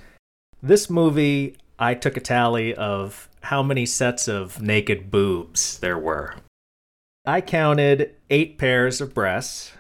This 0.62 0.88
movie, 0.88 1.58
I 1.80 1.96
took 1.96 2.16
a 2.16 2.22
tally 2.22 2.76
of 2.76 3.28
how 3.46 3.62
many 3.62 3.86
sets 3.86 4.28
of 4.28 4.62
naked 4.62 5.12
boobs 5.12 5.78
there 5.80 5.98
were. 5.98 6.36
I 7.26 7.42
counted 7.42 8.16
eight 8.30 8.58
pairs 8.58 9.02
of 9.02 9.14
breasts, 9.14 9.72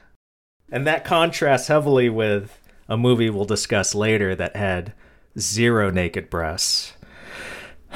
and 0.71 0.85
that 0.87 1.03
contrasts 1.03 1.67
heavily 1.67 2.09
with 2.09 2.59
a 2.87 2.97
movie 2.97 3.29
we'll 3.29 3.45
discuss 3.45 3.95
later 3.95 4.35
that 4.35 4.55
had 4.55 4.93
zero 5.37 5.89
naked 5.89 6.29
breasts. 6.29 6.93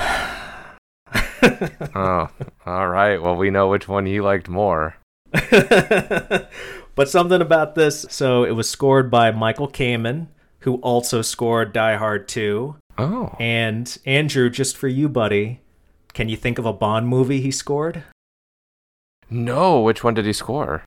oh, 1.96 2.30
all 2.66 2.88
right. 2.88 3.22
Well, 3.22 3.36
we 3.36 3.50
know 3.50 3.70
which 3.70 3.88
one 3.88 4.08
you 4.08 4.24
liked 4.24 4.50
more. 4.50 4.98
but 5.32 6.50
something 7.06 7.42
about 7.42 7.76
this. 7.76 8.06
So 8.10 8.44
it 8.44 8.52
was 8.52 8.70
scored 8.70 9.12
by 9.12 9.32
Michael 9.32 9.70
Kamen, 9.70 10.28
who 10.60 10.76
also 10.76 11.22
scored 11.22 11.74
Die 11.74 11.96
Hard 11.96 12.28
2. 12.28 12.76
Oh. 13.00 13.36
And 13.40 13.98
Andrew, 14.06 14.50
just 14.50 14.76
for 14.76 14.90
you, 14.90 15.08
buddy, 15.08 15.62
can 16.14 16.28
you 16.28 16.36
think 16.36 16.60
of 16.60 16.66
a 16.66 16.74
Bond 16.74 17.08
movie 17.08 17.40
he 17.40 17.52
scored? 17.52 18.04
No, 19.30 19.80
which 19.80 20.04
one 20.04 20.16
did 20.16 20.26
he 20.26 20.34
score? 20.34 20.84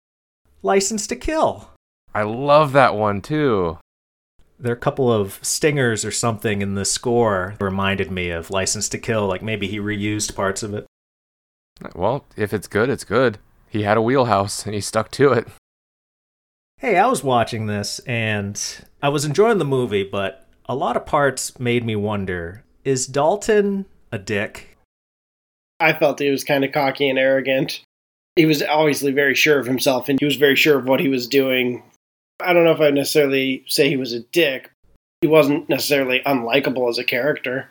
License 0.62 1.06
to 1.06 1.16
Kill. 1.16 1.70
I 2.14 2.24
love 2.24 2.72
that 2.72 2.94
one 2.94 3.22
too. 3.22 3.78
There 4.58 4.72
are 4.72 4.76
a 4.76 4.78
couple 4.78 5.10
of 5.10 5.38
stingers 5.42 6.04
or 6.04 6.10
something 6.10 6.60
in 6.60 6.74
the 6.74 6.84
score 6.84 7.54
that 7.58 7.64
reminded 7.64 8.10
me 8.10 8.30
of 8.30 8.50
License 8.50 8.88
to 8.90 8.98
Kill, 8.98 9.26
like 9.26 9.42
maybe 9.42 9.66
he 9.66 9.78
reused 9.78 10.36
parts 10.36 10.62
of 10.62 10.74
it. 10.74 10.86
Well, 11.94 12.26
if 12.36 12.52
it's 12.52 12.68
good, 12.68 12.90
it's 12.90 13.04
good. 13.04 13.38
He 13.70 13.84
had 13.84 13.96
a 13.96 14.02
wheelhouse 14.02 14.66
and 14.66 14.74
he 14.74 14.80
stuck 14.80 15.10
to 15.12 15.32
it. 15.32 15.48
Hey, 16.78 16.98
I 16.98 17.06
was 17.06 17.24
watching 17.24 17.66
this 17.66 18.00
and 18.00 18.60
I 19.02 19.08
was 19.08 19.24
enjoying 19.24 19.58
the 19.58 19.64
movie, 19.64 20.04
but 20.04 20.46
a 20.66 20.74
lot 20.74 20.96
of 20.96 21.06
parts 21.06 21.58
made 21.58 21.84
me 21.84 21.96
wonder 21.96 22.64
is 22.84 23.06
Dalton 23.06 23.86
a 24.10 24.18
dick? 24.18 24.76
I 25.80 25.92
felt 25.92 26.18
he 26.18 26.30
was 26.30 26.44
kind 26.44 26.64
of 26.64 26.72
cocky 26.72 27.08
and 27.08 27.18
arrogant 27.18 27.82
he 28.36 28.46
was 28.46 28.62
obviously 28.62 29.12
very 29.12 29.34
sure 29.34 29.58
of 29.58 29.66
himself 29.66 30.08
and 30.08 30.18
he 30.18 30.24
was 30.24 30.36
very 30.36 30.56
sure 30.56 30.78
of 30.78 30.86
what 30.86 31.00
he 31.00 31.08
was 31.08 31.26
doing. 31.26 31.82
I 32.40 32.52
don't 32.52 32.64
know 32.64 32.72
if 32.72 32.80
I 32.80 32.86
would 32.86 32.94
necessarily 32.94 33.64
say 33.68 33.88
he 33.88 33.96
was 33.96 34.12
a 34.12 34.20
dick. 34.20 34.70
He 35.20 35.28
wasn't 35.28 35.68
necessarily 35.68 36.20
unlikable 36.26 36.88
as 36.88 36.98
a 36.98 37.04
character. 37.04 37.68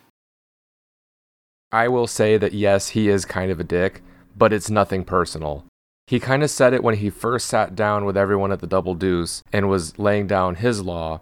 I 1.71 1.87
will 1.87 2.07
say 2.07 2.37
that 2.37 2.53
yes, 2.53 2.89
he 2.89 3.09
is 3.09 3.25
kind 3.25 3.51
of 3.51 3.59
a 3.59 3.65
dick, 3.65 4.01
but 4.37 4.53
it's 4.53 4.69
nothing 4.69 5.03
personal. 5.03 5.65
He 6.07 6.19
kind 6.19 6.43
of 6.43 6.49
said 6.49 6.73
it 6.73 6.83
when 6.83 6.97
he 6.97 7.09
first 7.09 7.47
sat 7.47 7.75
down 7.75 8.05
with 8.05 8.17
everyone 8.17 8.51
at 8.51 8.59
the 8.59 8.67
Double 8.67 8.95
Deuce 8.95 9.43
and 9.51 9.69
was 9.69 9.97
laying 9.97 10.27
down 10.27 10.55
his 10.55 10.81
law. 10.81 11.21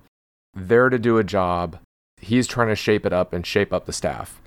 There 0.60 0.90
to 0.90 1.00
do 1.00 1.18
a 1.18 1.24
job, 1.24 1.80
he's 2.20 2.46
trying 2.46 2.68
to 2.68 2.76
shape 2.76 3.06
it 3.06 3.14
up 3.14 3.32
and 3.32 3.46
shape 3.46 3.72
up 3.72 3.86
the 3.86 3.94
staff. 3.94 4.42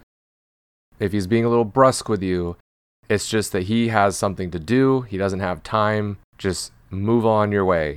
If 0.99 1.13
he's 1.13 1.27
being 1.27 1.45
a 1.45 1.49
little 1.49 1.65
brusque 1.65 2.09
with 2.09 2.23
you, 2.23 2.57
it's 3.09 3.29
just 3.29 3.53
that 3.53 3.65
he 3.65 3.89
has 3.89 4.17
something 4.17 4.51
to 4.51 4.59
do, 4.59 5.03
he 5.03 5.17
doesn't 5.17 5.41
have 5.41 5.63
time. 5.63 6.19
Just 6.39 6.71
move 6.91 7.25
on 7.25 7.51
your 7.51 7.65
way. 7.65 7.97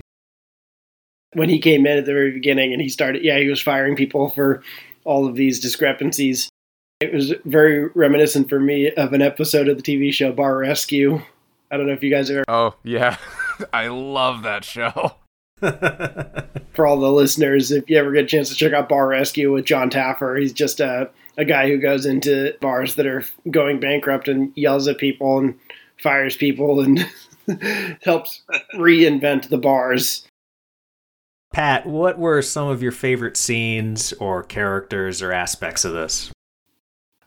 When 1.33 1.49
he 1.49 1.59
came 1.59 1.85
in 1.85 1.97
at 1.97 2.05
the 2.05 2.13
very 2.13 2.31
beginning 2.31 2.71
and 2.71 2.81
he 2.81 2.87
started, 2.87 3.23
yeah, 3.23 3.37
he 3.37 3.49
was 3.49 3.61
firing 3.61 3.95
people 3.95 4.29
for 4.29 4.63
all 5.03 5.27
of 5.27 5.35
these 5.35 5.59
discrepancies. 5.59 6.49
It 7.01 7.13
was 7.13 7.33
very 7.43 7.89
reminiscent 7.89 8.47
for 8.47 8.59
me 8.59 8.91
of 8.91 9.11
an 9.11 9.21
episode 9.21 9.67
of 9.67 9.75
the 9.75 9.83
TV 9.83 10.13
show 10.13 10.31
Bar 10.31 10.57
Rescue. 10.57 11.21
I 11.69 11.75
don't 11.75 11.87
know 11.87 11.93
if 11.93 12.03
you 12.03 12.11
guys 12.11 12.29
have 12.29 12.37
ever. 12.37 12.45
Oh, 12.47 12.75
yeah. 12.83 13.17
I 13.73 13.87
love 13.87 14.43
that 14.43 14.63
show. 14.63 15.15
for 16.73 16.85
all 16.85 16.99
the 16.99 17.11
listeners, 17.11 17.71
if 17.71 17.89
you 17.89 17.97
ever 17.97 18.11
get 18.11 18.25
a 18.25 18.27
chance 18.27 18.49
to 18.49 18.55
check 18.55 18.73
out 18.73 18.89
Bar 18.89 19.07
Rescue 19.07 19.53
with 19.53 19.65
Jon 19.65 19.89
Taffer, 19.89 20.39
he's 20.39 20.53
just 20.53 20.79
a 20.79 21.09
a 21.37 21.45
guy 21.45 21.67
who 21.67 21.77
goes 21.77 22.05
into 22.05 22.55
bars 22.61 22.95
that 22.95 23.05
are 23.05 23.23
going 23.51 23.79
bankrupt 23.79 24.27
and 24.27 24.53
yells 24.55 24.87
at 24.87 24.97
people 24.97 25.39
and 25.39 25.59
fires 26.01 26.35
people 26.35 26.79
and 26.79 26.99
helps 28.03 28.41
reinvent 28.73 29.49
the 29.49 29.57
bars. 29.57 30.25
Pat, 31.53 31.85
what 31.85 32.17
were 32.17 32.41
some 32.41 32.67
of 32.67 32.81
your 32.83 32.91
favorite 32.91 33.37
scenes 33.37 34.13
or 34.13 34.43
characters 34.43 35.21
or 35.21 35.31
aspects 35.31 35.85
of 35.85 35.93
this? 35.93 36.31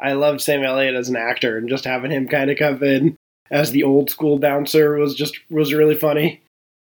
I 0.00 0.12
loved 0.12 0.40
Sam 0.40 0.62
Elliott 0.62 0.94
as 0.94 1.08
an 1.08 1.16
actor 1.16 1.56
and 1.56 1.68
just 1.68 1.84
having 1.84 2.10
him 2.10 2.28
kind 2.28 2.50
of 2.50 2.58
come 2.58 2.82
in 2.82 3.16
as 3.50 3.70
the 3.70 3.84
old 3.84 4.10
school 4.10 4.38
bouncer 4.38 4.94
was 4.94 5.14
just 5.14 5.38
was 5.50 5.72
really 5.72 5.96
funny. 5.96 6.42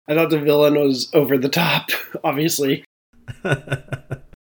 I 0.08 0.14
thought 0.14 0.30
the 0.30 0.40
villain 0.40 0.74
was 0.74 1.08
over 1.14 1.38
the 1.38 1.48
top, 1.48 1.90
obviously. 2.24 2.84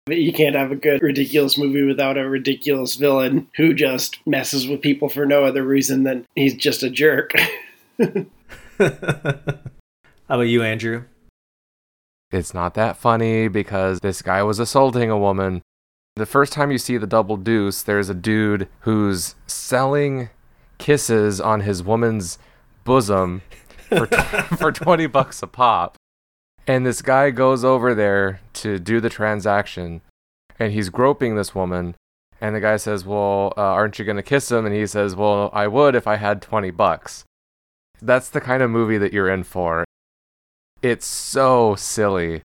You 0.08 0.34
can't 0.34 0.56
have 0.56 0.72
a 0.72 0.76
good, 0.76 1.02
ridiculous 1.02 1.58
movie 1.58 1.84
without 1.84 2.18
a 2.18 2.28
ridiculous 2.28 2.96
villain 2.96 3.48
who 3.56 3.74
just 3.74 4.20
messes 4.26 4.68
with 4.68 4.82
people 4.82 5.10
for 5.10 5.26
no 5.26 5.44
other 5.44 5.64
reason 5.64 6.04
than 6.04 6.26
he's 6.36 6.56
just 6.56 6.84
a 6.84 6.90
jerk. 6.90 7.34
How 8.80 10.36
about 10.36 10.42
you, 10.42 10.64
Andrew? 10.64 11.04
It's 12.32 12.54
not 12.54 12.76
that 12.76 12.98
funny 12.98 13.48
because 13.48 14.00
this 14.00 14.22
guy 14.22 14.44
was 14.44 14.60
assaulting 14.60 15.10
a 15.10 15.18
woman. 15.18 15.62
The 16.16 16.26
first 16.26 16.54
time 16.54 16.72
you 16.72 16.78
see 16.78 16.98
the 16.98 17.08
double 17.08 17.38
deuce, 17.38 17.82
there's 17.82 18.10
a 18.10 18.14
dude 18.14 18.68
who's 18.82 19.36
selling 19.48 20.30
kisses 20.78 21.42
on 21.42 21.62
his 21.62 21.82
woman's 21.82 22.38
bosom 22.84 23.42
for, 23.90 24.08
t- 24.08 24.18
for 24.58 24.72
20 24.72 25.08
bucks 25.08 25.44
a 25.44 25.48
pop. 25.48 25.96
And 26.68 26.86
this 26.86 27.02
guy 27.02 27.32
goes 27.32 27.64
over 27.64 27.96
there 27.96 28.42
to 28.54 28.80
do 28.80 29.00
the 29.00 29.10
transaction 29.10 30.02
and 30.60 30.74
he's 30.74 30.90
groping 30.90 31.36
this 31.36 31.56
woman. 31.56 31.96
And 32.42 32.56
the 32.56 32.60
guy 32.60 32.78
says, 32.78 33.06
Well, 33.06 33.54
uh, 33.58 33.62
aren't 33.62 33.98
you 33.98 34.06
going 34.06 34.18
to 34.18 34.24
kiss 34.24 34.52
him? 34.52 34.66
And 34.66 34.76
he 34.76 34.86
says, 34.86 35.16
Well, 35.16 35.50
I 35.54 35.68
would 35.68 35.96
if 35.96 36.08
I 36.08 36.18
had 36.18 36.42
20 36.42 36.72
bucks. 36.72 37.24
That's 38.02 38.30
the 38.30 38.42
kind 38.42 38.64
of 38.64 38.70
movie 38.70 38.98
that 38.98 39.14
you're 39.14 39.30
in 39.30 39.44
for. 39.44 39.84
It's 40.82 41.06
so 41.06 41.76
silly. 41.76 42.42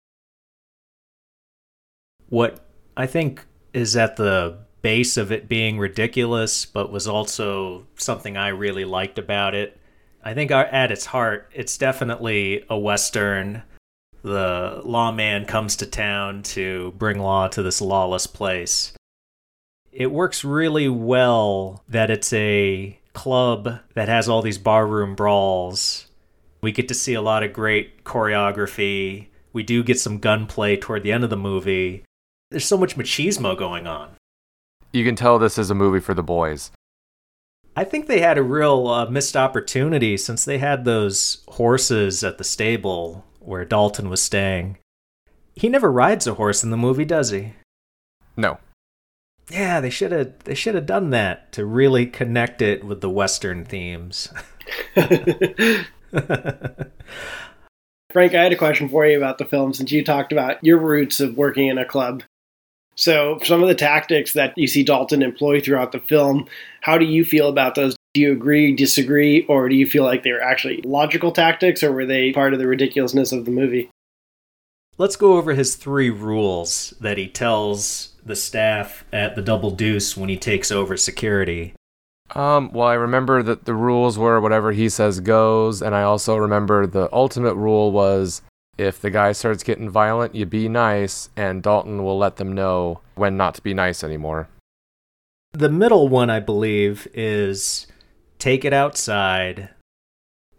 What 2.27 2.67
I 2.95 3.07
think 3.07 3.45
is 3.73 3.95
at 3.95 4.17
the 4.17 4.59
base 4.81 5.17
of 5.17 5.31
it 5.31 5.49
being 5.49 5.79
ridiculous, 5.79 6.65
but 6.65 6.91
was 6.91 7.07
also 7.07 7.87
something 7.95 8.37
I 8.37 8.49
really 8.49 8.85
liked 8.85 9.17
about 9.17 9.55
it. 9.55 9.78
I 10.23 10.33
think 10.33 10.51
at 10.51 10.91
its 10.91 11.05
heart, 11.05 11.49
it's 11.53 11.77
definitely 11.77 12.65
a 12.69 12.77
Western 12.77 13.63
the 14.21 14.81
lawman 14.83 15.45
comes 15.45 15.77
to 15.77 15.85
town 15.85 16.43
to 16.43 16.93
bring 16.97 17.19
law 17.19 17.47
to 17.47 17.63
this 17.63 17.81
lawless 17.81 18.27
place. 18.27 18.93
It 19.91 20.11
works 20.11 20.43
really 20.43 20.89
well 20.89 21.83
that 21.87 22.09
it's 22.09 22.31
a 22.33 22.99
club 23.13 23.79
that 23.95 24.09
has 24.09 24.29
all 24.29 24.41
these 24.41 24.57
barroom 24.57 25.15
brawls. 25.15 26.07
We 26.61 26.71
get 26.71 26.87
to 26.89 26.93
see 26.93 27.13
a 27.13 27.21
lot 27.21 27.43
of 27.43 27.53
great 27.53 28.03
choreography. 28.03 29.27
We 29.53 29.63
do 29.63 29.83
get 29.83 29.99
some 29.99 30.19
gunplay 30.19 30.77
toward 30.77 31.03
the 31.03 31.11
end 31.11 31.23
of 31.23 31.29
the 31.29 31.37
movie. 31.37 32.03
There's 32.51 32.65
so 32.65 32.77
much 32.77 32.97
machismo 32.97 33.57
going 33.57 33.87
on. 33.87 34.11
You 34.91 35.05
can 35.05 35.15
tell 35.15 35.39
this 35.39 35.57
is 35.57 35.69
a 35.69 35.75
movie 35.75 35.99
for 35.99 36.13
the 36.13 36.23
boys. 36.23 36.71
I 37.75 37.83
think 37.83 38.07
they 38.07 38.19
had 38.19 38.37
a 38.37 38.43
real 38.43 38.87
uh, 38.87 39.09
missed 39.09 39.37
opportunity 39.37 40.17
since 40.17 40.43
they 40.43 40.57
had 40.57 40.83
those 40.83 41.43
horses 41.49 42.23
at 42.23 42.37
the 42.37 42.43
stable 42.43 43.25
where 43.39 43.65
Dalton 43.65 44.09
was 44.09 44.21
staying. 44.21 44.77
He 45.55 45.69
never 45.69 45.91
rides 45.91 46.27
a 46.27 46.35
horse 46.35 46.63
in 46.63 46.71
the 46.71 46.77
movie, 46.77 47.05
does 47.05 47.29
he? 47.31 47.53
No. 48.35 48.59
Yeah, 49.49 49.81
they 49.81 49.89
should 49.89 50.11
have 50.11 50.39
they 50.43 50.53
should 50.53 50.75
have 50.75 50.85
done 50.85 51.09
that 51.09 51.51
to 51.53 51.65
really 51.65 52.05
connect 52.05 52.61
it 52.61 52.83
with 52.83 53.01
the 53.01 53.09
western 53.09 53.65
themes. 53.65 54.29
Frank, 58.11 58.33
I 58.33 58.43
had 58.43 58.53
a 58.53 58.57
question 58.57 58.89
for 58.89 59.05
you 59.05 59.17
about 59.17 59.37
the 59.37 59.45
film 59.45 59.73
since 59.73 59.91
you 59.91 60.03
talked 60.03 60.31
about 60.31 60.63
your 60.63 60.77
roots 60.77 61.19
of 61.19 61.37
working 61.37 61.67
in 61.67 61.77
a 61.77 61.85
club. 61.85 62.23
So, 62.99 63.39
some 63.45 63.61
of 63.61 63.69
the 63.69 63.75
tactics 63.75 64.33
that 64.33 64.53
you 64.57 64.67
see 64.67 64.83
Dalton 64.83 65.21
employ 65.21 65.61
throughout 65.61 65.93
the 65.93 66.01
film, 66.01 66.47
how 66.81 66.97
do 66.97 67.05
you 67.05 67.23
feel 67.23 67.47
about 67.47 67.75
those? 67.75 67.95
Do 68.13 68.19
you 68.19 68.33
agree, 68.33 68.75
disagree, 68.75 69.45
or 69.45 69.69
do 69.69 69.75
you 69.75 69.87
feel 69.87 70.03
like 70.03 70.23
they're 70.23 70.41
actually 70.41 70.81
logical 70.81 71.31
tactics, 71.31 71.81
or 71.81 71.93
were 71.93 72.05
they 72.05 72.33
part 72.33 72.51
of 72.51 72.59
the 72.59 72.67
ridiculousness 72.67 73.31
of 73.31 73.45
the 73.45 73.51
movie? 73.51 73.89
Let's 74.97 75.15
go 75.15 75.37
over 75.37 75.53
his 75.53 75.75
three 75.75 76.09
rules 76.09 76.93
that 76.99 77.17
he 77.17 77.29
tells 77.29 78.15
the 78.25 78.35
staff 78.35 79.05
at 79.13 79.37
the 79.37 79.41
Double 79.41 79.71
Deuce 79.71 80.17
when 80.17 80.27
he 80.27 80.35
takes 80.35 80.69
over 80.69 80.97
security. 80.97 81.75
Um, 82.35 82.69
well, 82.73 82.89
I 82.89 82.95
remember 82.95 83.41
that 83.43 83.63
the 83.63 83.75
rules 83.75 84.17
were 84.17 84.41
whatever 84.41 84.73
he 84.73 84.89
says 84.89 85.21
goes, 85.21 85.81
and 85.81 85.95
I 85.95 86.01
also 86.01 86.35
remember 86.35 86.85
the 86.85 87.07
ultimate 87.13 87.55
rule 87.55 87.93
was 87.93 88.41
if 88.79 89.01
the 89.01 89.11
guy 89.11 89.33
starts 89.33 89.61
getting 89.61 89.89
violent, 89.89 90.33
you 90.33 90.45
be 90.45 90.69
nice, 90.69 91.29
and 91.35 91.61
Dalton 91.61 92.03
will 92.03 92.17
let 92.17 92.37
them 92.37 92.53
know 92.53 93.01
when 93.15 93.35
not 93.35 93.55
to 93.55 93.61
be 93.61 93.73
nice 93.73 94.03
anymore. 94.03 94.47
The 95.51 95.69
middle 95.69 96.07
one, 96.07 96.29
I 96.29 96.39
believe, 96.39 97.07
is 97.13 97.87
take 98.37 98.63
it 98.63 98.71
outside. 98.71 99.69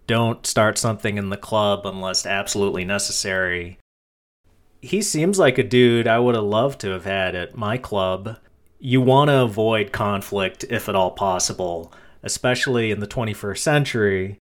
Don't 0.06 0.46
start 0.46 0.76
something 0.76 1.16
in 1.16 1.30
the 1.30 1.36
club 1.36 1.86
unless 1.86 2.26
absolutely 2.26 2.84
necessary. 2.84 3.78
He 4.82 5.00
seems 5.00 5.38
like 5.38 5.56
a 5.56 5.62
dude 5.62 6.06
I 6.06 6.18
would 6.18 6.34
have 6.34 6.44
loved 6.44 6.80
to 6.80 6.90
have 6.90 7.04
had 7.04 7.34
at 7.34 7.56
my 7.56 7.78
club. 7.78 8.36
You 8.78 9.00
want 9.00 9.28
to 9.28 9.42
avoid 9.42 9.92
conflict 9.92 10.64
if 10.68 10.88
at 10.88 10.96
all 10.96 11.12
possible, 11.12 11.92
especially 12.22 12.90
in 12.90 13.00
the 13.00 13.06
21st 13.06 13.58
century. 13.58 14.38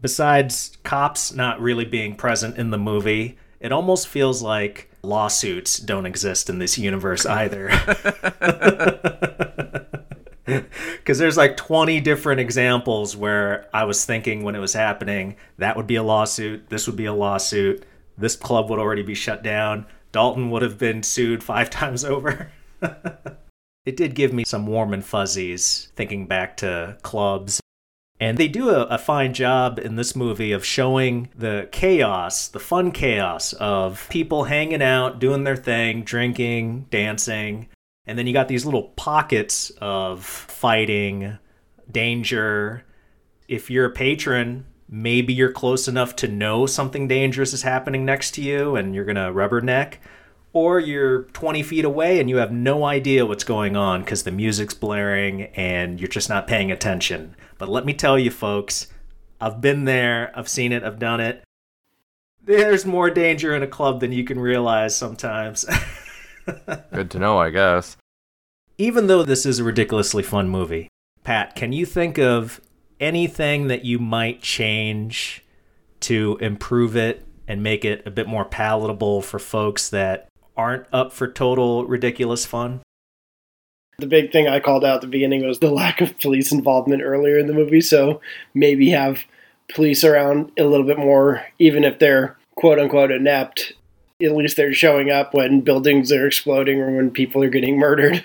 Besides 0.00 0.76
cops 0.84 1.32
not 1.32 1.60
really 1.60 1.84
being 1.84 2.14
present 2.14 2.58
in 2.58 2.70
the 2.70 2.78
movie, 2.78 3.38
it 3.60 3.72
almost 3.72 4.08
feels 4.08 4.42
like 4.42 4.90
lawsuits 5.02 5.78
don't 5.78 6.06
exist 6.06 6.50
in 6.50 6.58
this 6.58 6.78
universe 6.78 7.26
either. 7.26 7.70
Because 11.06 11.18
there's 11.18 11.36
like 11.36 11.56
20 11.56 12.00
different 12.00 12.40
examples 12.40 13.16
where 13.16 13.68
I 13.74 13.84
was 13.84 14.04
thinking 14.04 14.42
when 14.42 14.54
it 14.54 14.60
was 14.60 14.72
happening, 14.72 15.36
that 15.58 15.76
would 15.76 15.86
be 15.86 15.96
a 15.96 16.02
lawsuit, 16.02 16.68
this 16.68 16.86
would 16.86 16.96
be 16.96 17.06
a 17.06 17.12
lawsuit, 17.12 17.84
this 18.16 18.36
club 18.36 18.70
would 18.70 18.78
already 18.78 19.02
be 19.02 19.14
shut 19.14 19.42
down, 19.42 19.86
Dalton 20.12 20.50
would 20.50 20.62
have 20.62 20.78
been 20.78 21.02
sued 21.02 21.42
five 21.42 21.70
times 21.70 22.04
over. 22.04 22.50
it 23.84 23.96
did 23.96 24.14
give 24.14 24.32
me 24.32 24.44
some 24.44 24.66
warm 24.66 24.92
and 24.92 25.04
fuzzies 25.04 25.90
thinking 25.96 26.26
back 26.26 26.56
to 26.58 26.96
clubs 27.02 27.60
and 28.18 28.38
they 28.38 28.48
do 28.48 28.70
a, 28.70 28.82
a, 28.84 28.98
fine 28.98 29.34
job 29.34 29.78
in 29.78 29.96
this 29.96 30.16
movie 30.16 30.52
of 30.52 30.64
showing 30.64 31.28
the 31.36 31.68
chaos, 31.70 32.48
the 32.48 32.58
fun 32.58 32.90
chaos 32.90 33.52
of 33.54 34.06
people 34.08 34.44
hanging 34.44 34.82
out, 34.82 35.18
doing 35.18 35.44
their 35.44 35.56
thing, 35.56 36.02
drinking, 36.02 36.86
dancing. 36.90 37.68
And 38.06 38.18
then 38.18 38.26
you 38.26 38.32
got 38.32 38.48
these 38.48 38.64
little 38.64 38.84
pockets 38.96 39.70
of 39.80 40.24
fighting, 40.24 41.38
danger. 41.90 42.84
If 43.48 43.70
you're 43.70 43.86
a 43.86 43.90
patron, 43.90 44.66
maybe 44.88 45.34
you're 45.34 45.52
close 45.52 45.86
enough 45.86 46.16
to 46.16 46.28
know 46.28 46.64
something 46.64 47.08
dangerous 47.08 47.52
is 47.52 47.62
happening 47.62 48.04
next 48.04 48.32
to 48.32 48.42
you 48.42 48.76
and 48.76 48.94
you're 48.94 49.04
going 49.04 49.16
to 49.16 49.32
rubberneck 49.32 49.94
or 50.56 50.80
you're 50.80 51.24
20 51.34 51.62
feet 51.62 51.84
away 51.84 52.18
and 52.18 52.30
you 52.30 52.38
have 52.38 52.50
no 52.50 52.82
idea 52.82 53.26
what's 53.26 53.44
going 53.44 53.76
on 53.76 54.00
because 54.00 54.22
the 54.22 54.30
music's 54.30 54.72
blaring 54.72 55.42
and 55.54 56.00
you're 56.00 56.08
just 56.08 56.30
not 56.30 56.46
paying 56.46 56.72
attention. 56.72 57.36
But 57.58 57.68
let 57.68 57.84
me 57.84 57.92
tell 57.92 58.18
you, 58.18 58.30
folks, 58.30 58.86
I've 59.38 59.60
been 59.60 59.84
there, 59.84 60.32
I've 60.34 60.48
seen 60.48 60.72
it, 60.72 60.82
I've 60.82 60.98
done 60.98 61.20
it. 61.20 61.44
There's 62.42 62.86
more 62.86 63.10
danger 63.10 63.54
in 63.54 63.62
a 63.62 63.66
club 63.66 64.00
than 64.00 64.12
you 64.12 64.24
can 64.24 64.40
realize 64.40 64.96
sometimes. 64.96 65.66
Good 66.90 67.10
to 67.10 67.18
know, 67.18 67.36
I 67.36 67.50
guess. 67.50 67.98
Even 68.78 69.08
though 69.08 69.24
this 69.24 69.44
is 69.44 69.58
a 69.58 69.64
ridiculously 69.64 70.22
fun 70.22 70.48
movie, 70.48 70.88
Pat, 71.22 71.54
can 71.54 71.74
you 71.74 71.84
think 71.84 72.16
of 72.18 72.62
anything 72.98 73.66
that 73.66 73.84
you 73.84 73.98
might 73.98 74.40
change 74.40 75.44
to 76.00 76.38
improve 76.40 76.96
it 76.96 77.26
and 77.46 77.62
make 77.62 77.84
it 77.84 78.06
a 78.06 78.10
bit 78.10 78.26
more 78.26 78.46
palatable 78.46 79.20
for 79.20 79.38
folks 79.38 79.90
that 79.90 80.25
aren't 80.56 80.86
up 80.92 81.12
for 81.12 81.28
total 81.28 81.86
ridiculous 81.86 82.46
fun? 82.46 82.80
The 83.98 84.06
big 84.06 84.30
thing 84.30 84.46
I 84.46 84.60
called 84.60 84.84
out 84.84 84.96
at 84.96 85.00
the 85.00 85.06
beginning 85.06 85.46
was 85.46 85.58
the 85.58 85.70
lack 85.82 86.00
of 86.00 86.18
police 86.20 86.52
involvement 86.52 87.02
earlier 87.02 87.38
in 87.38 87.46
the 87.46 87.54
movie. 87.54 87.80
So 87.80 88.20
maybe 88.54 88.90
have 88.90 89.20
police 89.74 90.04
around 90.04 90.52
a 90.58 90.64
little 90.64 90.86
bit 90.86 90.98
more, 90.98 91.44
even 91.58 91.84
if 91.84 91.98
they're 91.98 92.36
quote 92.56 92.78
unquote 92.78 93.10
inept. 93.10 93.72
At 94.22 94.34
least 94.34 94.56
they're 94.56 94.72
showing 94.72 95.10
up 95.10 95.34
when 95.34 95.60
buildings 95.60 96.10
are 96.10 96.26
exploding 96.26 96.80
or 96.80 96.90
when 96.96 97.10
people 97.10 97.42
are 97.42 97.50
getting 97.50 97.78
murdered. 97.78 98.24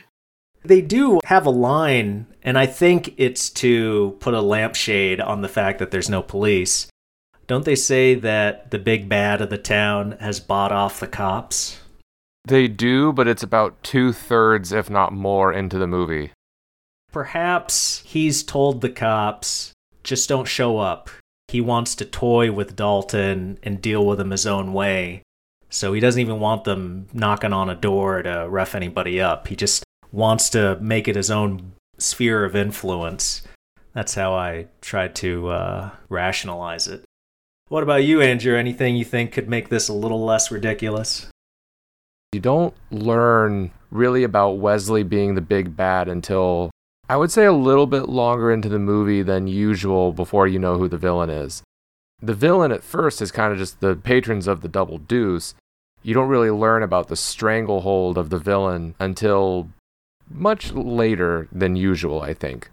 They 0.64 0.82
do 0.82 1.20
have 1.26 1.46
a 1.46 1.52
line, 1.52 2.28
and 2.44 2.58
I 2.58 2.66
think 2.68 3.16
it's 3.18 3.50
to 3.50 4.16
put 4.20 4.34
a 4.34 4.42
lampshade 4.42 5.20
on 5.20 5.42
the 5.42 5.50
fact 5.50 5.80
that 5.80 5.92
there's 5.92 6.10
no 6.10 6.22
police. 6.22 6.88
Don't 7.48 7.66
they 7.66 7.76
say 7.76 8.14
that 8.16 8.72
the 8.72 8.80
big 8.80 9.10
bad 9.10 9.42
of 9.42 9.50
the 9.50 9.58
town 9.58 10.16
has 10.22 10.40
bought 10.40 10.72
off 10.72 11.02
the 11.02 11.08
cops? 11.08 11.81
They 12.46 12.68
do, 12.68 13.14
but 13.14 13.28
it's 13.28 13.44
about 13.44 13.84
two 13.84 14.14
thirds, 14.14 14.72
if 14.72 14.90
not 14.90 15.14
more, 15.14 15.54
into 15.54 15.78
the 15.78 15.88
movie. 15.88 16.32
Perhaps 17.12 18.02
he's 18.06 18.42
told 18.44 18.82
the 18.82 18.90
cops, 18.90 19.74
just 20.04 20.30
don't 20.30 20.48
show 20.48 20.78
up. 20.78 21.10
He 21.50 21.62
wants 21.62 21.96
to 21.96 22.06
toy 22.06 22.52
with 22.52 22.76
Dalton 22.76 23.60
and 23.62 23.82
deal 23.82 24.06
with 24.06 24.20
him 24.20 24.32
his 24.32 24.48
own 24.48 24.74
way. 24.74 25.22
So 25.70 25.94
he 25.94 26.00
doesn't 26.00 26.22
even 26.22 26.40
want 26.40 26.64
them 26.64 27.08
knocking 27.14 27.54
on 27.54 27.70
a 27.70 27.76
door 27.76 28.24
to 28.24 28.48
rough 28.50 28.76
anybody 28.76 29.22
up. 29.22 29.48
He 29.48 29.56
just 29.56 29.84
wants 30.12 30.50
to 30.52 30.78
make 30.82 31.08
it 31.08 31.16
his 31.16 31.32
own 31.32 31.74
sphere 31.98 32.44
of 32.44 32.56
influence. 32.56 33.44
That's 33.94 34.16
how 34.16 34.34
I 34.34 34.68
tried 34.82 35.16
to 35.16 35.50
uh, 35.50 35.90
rationalize 36.10 36.88
it. 36.88 37.04
What 37.68 37.84
about 37.84 38.04
you, 38.04 38.22
Andrew? 38.22 38.58
Anything 38.58 38.96
you 38.96 39.06
think 39.06 39.32
could 39.32 39.48
make 39.48 39.70
this 39.70 39.88
a 39.88 39.94
little 39.94 40.26
less 40.26 40.52
ridiculous? 40.52 41.31
You 42.34 42.40
don't 42.40 42.74
learn 42.92 43.72
really 43.90 44.24
about 44.24 44.52
Wesley 44.52 45.04
being 45.04 45.36
the 45.36 45.42
big 45.42 45.76
bad 45.76 46.08
until 46.08 46.72
I 47.10 47.18
would 47.18 47.30
say 47.30 47.44
a 47.44 47.52
little 47.52 47.88
bit 47.88 48.08
longer 48.08 48.54
into 48.54 48.70
the 48.70 48.80
movie 48.80 49.22
than 49.22 49.48
usual 49.48 50.14
before 50.14 50.48
you 50.48 50.58
know 50.58 50.78
who 50.78 50.88
the 50.88 50.98
villain 50.98 51.30
is. 51.30 51.62
The 52.22 52.34
villain 52.34 52.72
at 52.72 52.84
first 52.84 53.22
is 53.22 53.34
kind 53.34 53.52
of 53.52 53.60
just 53.60 53.82
the 53.82 53.98
patrons 53.98 54.48
of 54.48 54.62
the 54.62 54.70
double 54.70 54.98
deuce. 54.98 55.56
You 56.04 56.14
don't 56.14 56.30
really 56.30 56.50
learn 56.50 56.84
about 56.84 57.10
the 57.10 57.18
stranglehold 57.18 58.18
of 58.18 58.30
the 58.30 58.38
villain 58.38 58.96
until 58.98 59.68
much 60.30 60.72
later 60.72 61.50
than 61.52 61.76
usual, 61.76 62.22
I 62.22 62.34
think. 62.34 62.72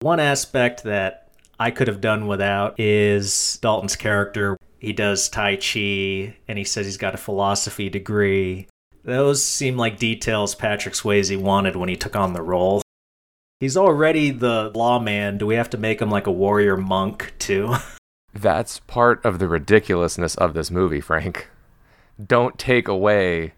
One 0.00 0.18
aspect 0.18 0.82
that 0.84 1.28
I 1.60 1.70
could 1.70 1.88
have 1.88 2.00
done 2.00 2.26
without 2.26 2.80
is 2.80 3.58
Dalton's 3.60 3.96
character 3.96 4.56
he 4.82 4.92
does 4.92 5.28
Tai 5.28 5.56
Chi 5.56 6.34
and 6.48 6.58
he 6.58 6.64
says 6.64 6.86
he's 6.86 6.96
got 6.96 7.14
a 7.14 7.18
philosophy 7.18 7.88
degree. 7.88 8.66
Those 9.04 9.42
seem 9.42 9.76
like 9.76 9.96
details 9.96 10.56
Patrick 10.56 10.94
Swayze 10.94 11.36
wanted 11.36 11.76
when 11.76 11.88
he 11.88 11.94
took 11.94 12.16
on 12.16 12.32
the 12.32 12.42
role. 12.42 12.82
He's 13.60 13.76
already 13.76 14.32
the 14.32 14.72
lawman. 14.74 15.38
Do 15.38 15.46
we 15.46 15.54
have 15.54 15.70
to 15.70 15.78
make 15.78 16.02
him 16.02 16.10
like 16.10 16.26
a 16.26 16.32
warrior 16.32 16.76
monk 16.76 17.32
too? 17.38 17.76
That's 18.34 18.80
part 18.80 19.24
of 19.24 19.38
the 19.38 19.46
ridiculousness 19.46 20.34
of 20.34 20.52
this 20.52 20.68
movie, 20.68 21.00
Frank. 21.00 21.48
Don't 22.20 22.58
take 22.58 22.88
away 22.88 23.52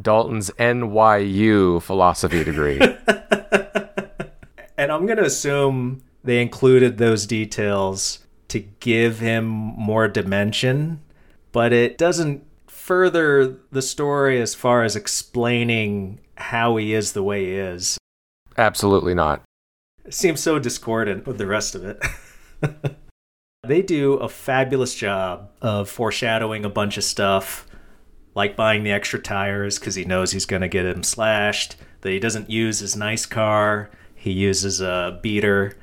Dalton's 0.00 0.50
NYU 0.60 1.82
philosophy 1.82 2.44
degree. 2.44 2.78
and 4.78 4.92
I'm 4.92 5.06
going 5.06 5.18
to 5.18 5.24
assume 5.24 6.04
they 6.22 6.40
included 6.40 6.98
those 6.98 7.26
details 7.26 8.20
to 8.48 8.60
give 8.60 9.18
him 9.20 9.44
more 9.44 10.08
dimension, 10.08 11.00
but 11.52 11.72
it 11.72 11.98
doesn't 11.98 12.44
further 12.66 13.56
the 13.70 13.82
story 13.82 14.40
as 14.40 14.54
far 14.54 14.82
as 14.82 14.96
explaining 14.96 16.20
how 16.36 16.76
he 16.76 16.94
is 16.94 17.12
the 17.12 17.22
way 17.22 17.44
he 17.44 17.52
is. 17.52 17.98
Absolutely 18.56 19.14
not. 19.14 19.42
It 20.04 20.14
seems 20.14 20.40
so 20.40 20.58
discordant 20.58 21.26
with 21.26 21.38
the 21.38 21.46
rest 21.46 21.74
of 21.74 21.84
it. 21.84 22.02
they 23.62 23.82
do 23.82 24.14
a 24.14 24.28
fabulous 24.28 24.94
job 24.94 25.50
of 25.60 25.90
foreshadowing 25.90 26.64
a 26.64 26.70
bunch 26.70 26.96
of 26.96 27.04
stuff, 27.04 27.66
like 28.34 28.56
buying 28.56 28.84
the 28.84 28.92
extra 28.92 29.20
tires 29.20 29.78
because 29.78 29.94
he 29.94 30.04
knows 30.04 30.32
he's 30.32 30.46
going 30.46 30.62
to 30.62 30.68
get 30.68 30.86
him 30.86 31.02
slashed, 31.02 31.76
that 32.00 32.10
he 32.10 32.18
doesn't 32.18 32.48
use 32.48 32.78
his 32.78 32.96
nice 32.96 33.26
car, 33.26 33.90
he 34.14 34.32
uses 34.32 34.80
a 34.80 35.18
beater 35.22 35.76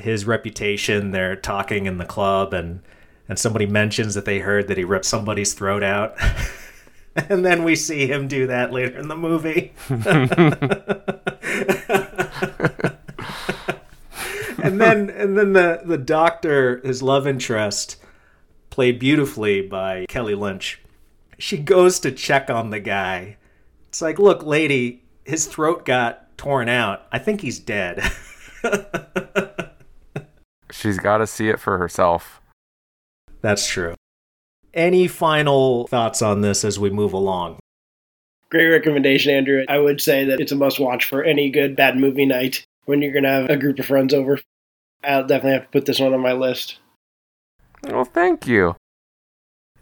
his 0.00 0.26
reputation. 0.26 1.10
They're 1.10 1.36
talking 1.36 1.86
in 1.86 1.98
the 1.98 2.04
club, 2.04 2.52
and 2.52 2.82
and 3.28 3.38
somebody 3.38 3.66
mentions 3.66 4.14
that 4.14 4.24
they 4.24 4.40
heard 4.40 4.68
that 4.68 4.76
he 4.76 4.84
ripped 4.84 5.04
somebody's 5.04 5.54
throat 5.54 5.82
out. 5.82 6.16
and 7.28 7.44
then 7.44 7.64
we 7.64 7.76
see 7.76 8.06
him 8.06 8.28
do 8.28 8.46
that 8.48 8.72
later 8.72 8.98
in 8.98 9.08
the 9.08 9.16
movie. 9.16 9.72
and 14.62 14.80
then 14.80 15.10
and 15.10 15.38
then 15.38 15.52
the 15.52 15.82
the 15.84 15.98
doctor, 15.98 16.80
his 16.84 17.02
love 17.02 17.26
interest, 17.26 17.96
played 18.70 18.98
beautifully 18.98 19.62
by 19.62 20.06
Kelly 20.08 20.34
Lynch. 20.34 20.80
She 21.38 21.56
goes 21.58 22.00
to 22.00 22.12
check 22.12 22.50
on 22.50 22.70
the 22.70 22.80
guy. 22.80 23.36
It's 23.88 24.02
like, 24.02 24.18
look, 24.18 24.44
lady, 24.44 25.02
his 25.24 25.46
throat 25.46 25.84
got 25.84 26.36
torn 26.36 26.68
out. 26.68 27.06
I 27.12 27.18
think 27.18 27.40
he's 27.40 27.58
dead. 27.58 28.02
She's 30.72 30.98
got 30.98 31.18
to 31.18 31.26
see 31.26 31.48
it 31.48 31.60
for 31.60 31.78
herself. 31.78 32.40
That's 33.42 33.66
true. 33.66 33.94
Any 34.72 35.08
final 35.08 35.86
thoughts 35.88 36.22
on 36.22 36.42
this 36.42 36.64
as 36.64 36.78
we 36.78 36.90
move 36.90 37.12
along? 37.12 37.58
Great 38.50 38.66
recommendation, 38.66 39.32
Andrew. 39.32 39.64
I 39.68 39.78
would 39.78 40.00
say 40.00 40.24
that 40.24 40.40
it's 40.40 40.52
a 40.52 40.56
must 40.56 40.80
watch 40.80 41.04
for 41.04 41.22
any 41.22 41.50
good 41.50 41.76
bad 41.76 41.96
movie 41.96 42.26
night 42.26 42.64
when 42.84 43.02
you're 43.02 43.12
going 43.12 43.24
to 43.24 43.30
have 43.30 43.50
a 43.50 43.56
group 43.56 43.78
of 43.78 43.86
friends 43.86 44.12
over. 44.12 44.40
I'll 45.02 45.26
definitely 45.26 45.52
have 45.52 45.62
to 45.64 45.68
put 45.68 45.86
this 45.86 46.00
one 46.00 46.12
on 46.12 46.20
my 46.20 46.32
list. 46.32 46.78
Well, 47.84 48.04
thank 48.04 48.46
you. 48.46 48.76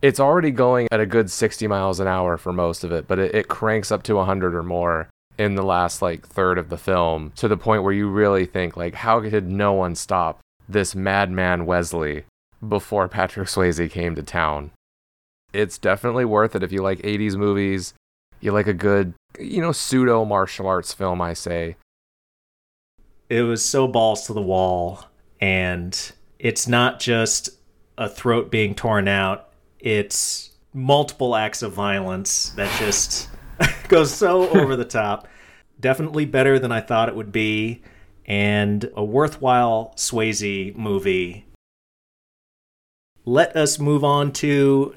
It's 0.01 0.21
already 0.21 0.53
going 0.53 0.87
at 0.93 1.01
a 1.01 1.07
good 1.07 1.31
60 1.31 1.67
miles 1.67 1.99
an 1.99 2.07
hour 2.07 2.37
for 2.37 2.53
most 2.53 2.85
of 2.85 2.93
it, 2.93 3.09
but 3.09 3.19
it, 3.19 3.35
it 3.35 3.49
cranks 3.49 3.91
up 3.91 4.05
to 4.05 4.15
100 4.15 4.55
or 4.55 4.63
more 4.63 5.09
in 5.39 5.55
the 5.55 5.63
last 5.63 6.03
like 6.03 6.27
third 6.27 6.59
of 6.59 6.69
the 6.69 6.77
film 6.77 7.33
to 7.37 7.49
the 7.49 7.57
point 7.57 7.83
where 7.83 7.93
you 7.93 8.09
really 8.09 8.45
think 8.45 8.77
like 8.77 8.95
how 8.95 9.21
did 9.21 9.49
no 9.49 9.73
one 9.73 9.95
stop 9.95 10.41
this 10.69 10.95
madman 10.95 11.67
Wesley 11.67 12.25
before 12.67 13.09
Patrick 13.09 13.49
Swayze 13.49 13.91
came 13.91 14.15
to 14.15 14.23
town. 14.23 14.71
It's 15.53 15.79
definitely 15.79 16.25
worth 16.25 16.55
it 16.55 16.63
if 16.63 16.73
you 16.73 16.83
like 16.83 16.99
80s 16.99 17.37
movies, 17.37 17.95
you 18.41 18.53
like 18.53 18.67
a 18.67 18.75
good, 18.75 19.15
you 19.39 19.61
know, 19.63 19.73
pseudo 19.73 20.25
martial 20.25 20.67
arts 20.67 20.93
film, 20.93 21.21
I 21.23 21.33
say. 21.33 21.77
It 23.31 23.43
was 23.43 23.65
so 23.65 23.89
balls 23.89 24.27
to 24.27 24.33
the 24.33 24.43
wall 24.43 25.05
and 25.41 26.13
it's 26.39 26.69
not 26.69 27.01
just 27.01 27.51
a 27.97 28.09
throat 28.09 28.51
being 28.51 28.75
torn 28.75 29.09
out, 29.09 29.49
it's 29.81 30.51
multiple 30.73 31.35
acts 31.35 31.63
of 31.63 31.73
violence 31.73 32.51
that 32.51 32.71
just 32.79 33.29
goes 33.89 34.13
so 34.13 34.49
over 34.51 34.77
the 34.77 34.85
top. 34.85 35.29
Definitely 35.81 36.25
better 36.25 36.59
than 36.59 36.73
I 36.73 36.81
thought 36.81 37.09
it 37.09 37.15
would 37.15 37.31
be, 37.33 37.83
and 38.29 38.91
a 38.95 39.03
worthwhile 39.03 39.93
Swayze 39.97 40.77
movie. 40.77 41.47
Let 43.25 43.57
us 43.57 43.79
move 43.79 44.05
on 44.05 44.33
to 44.35 44.95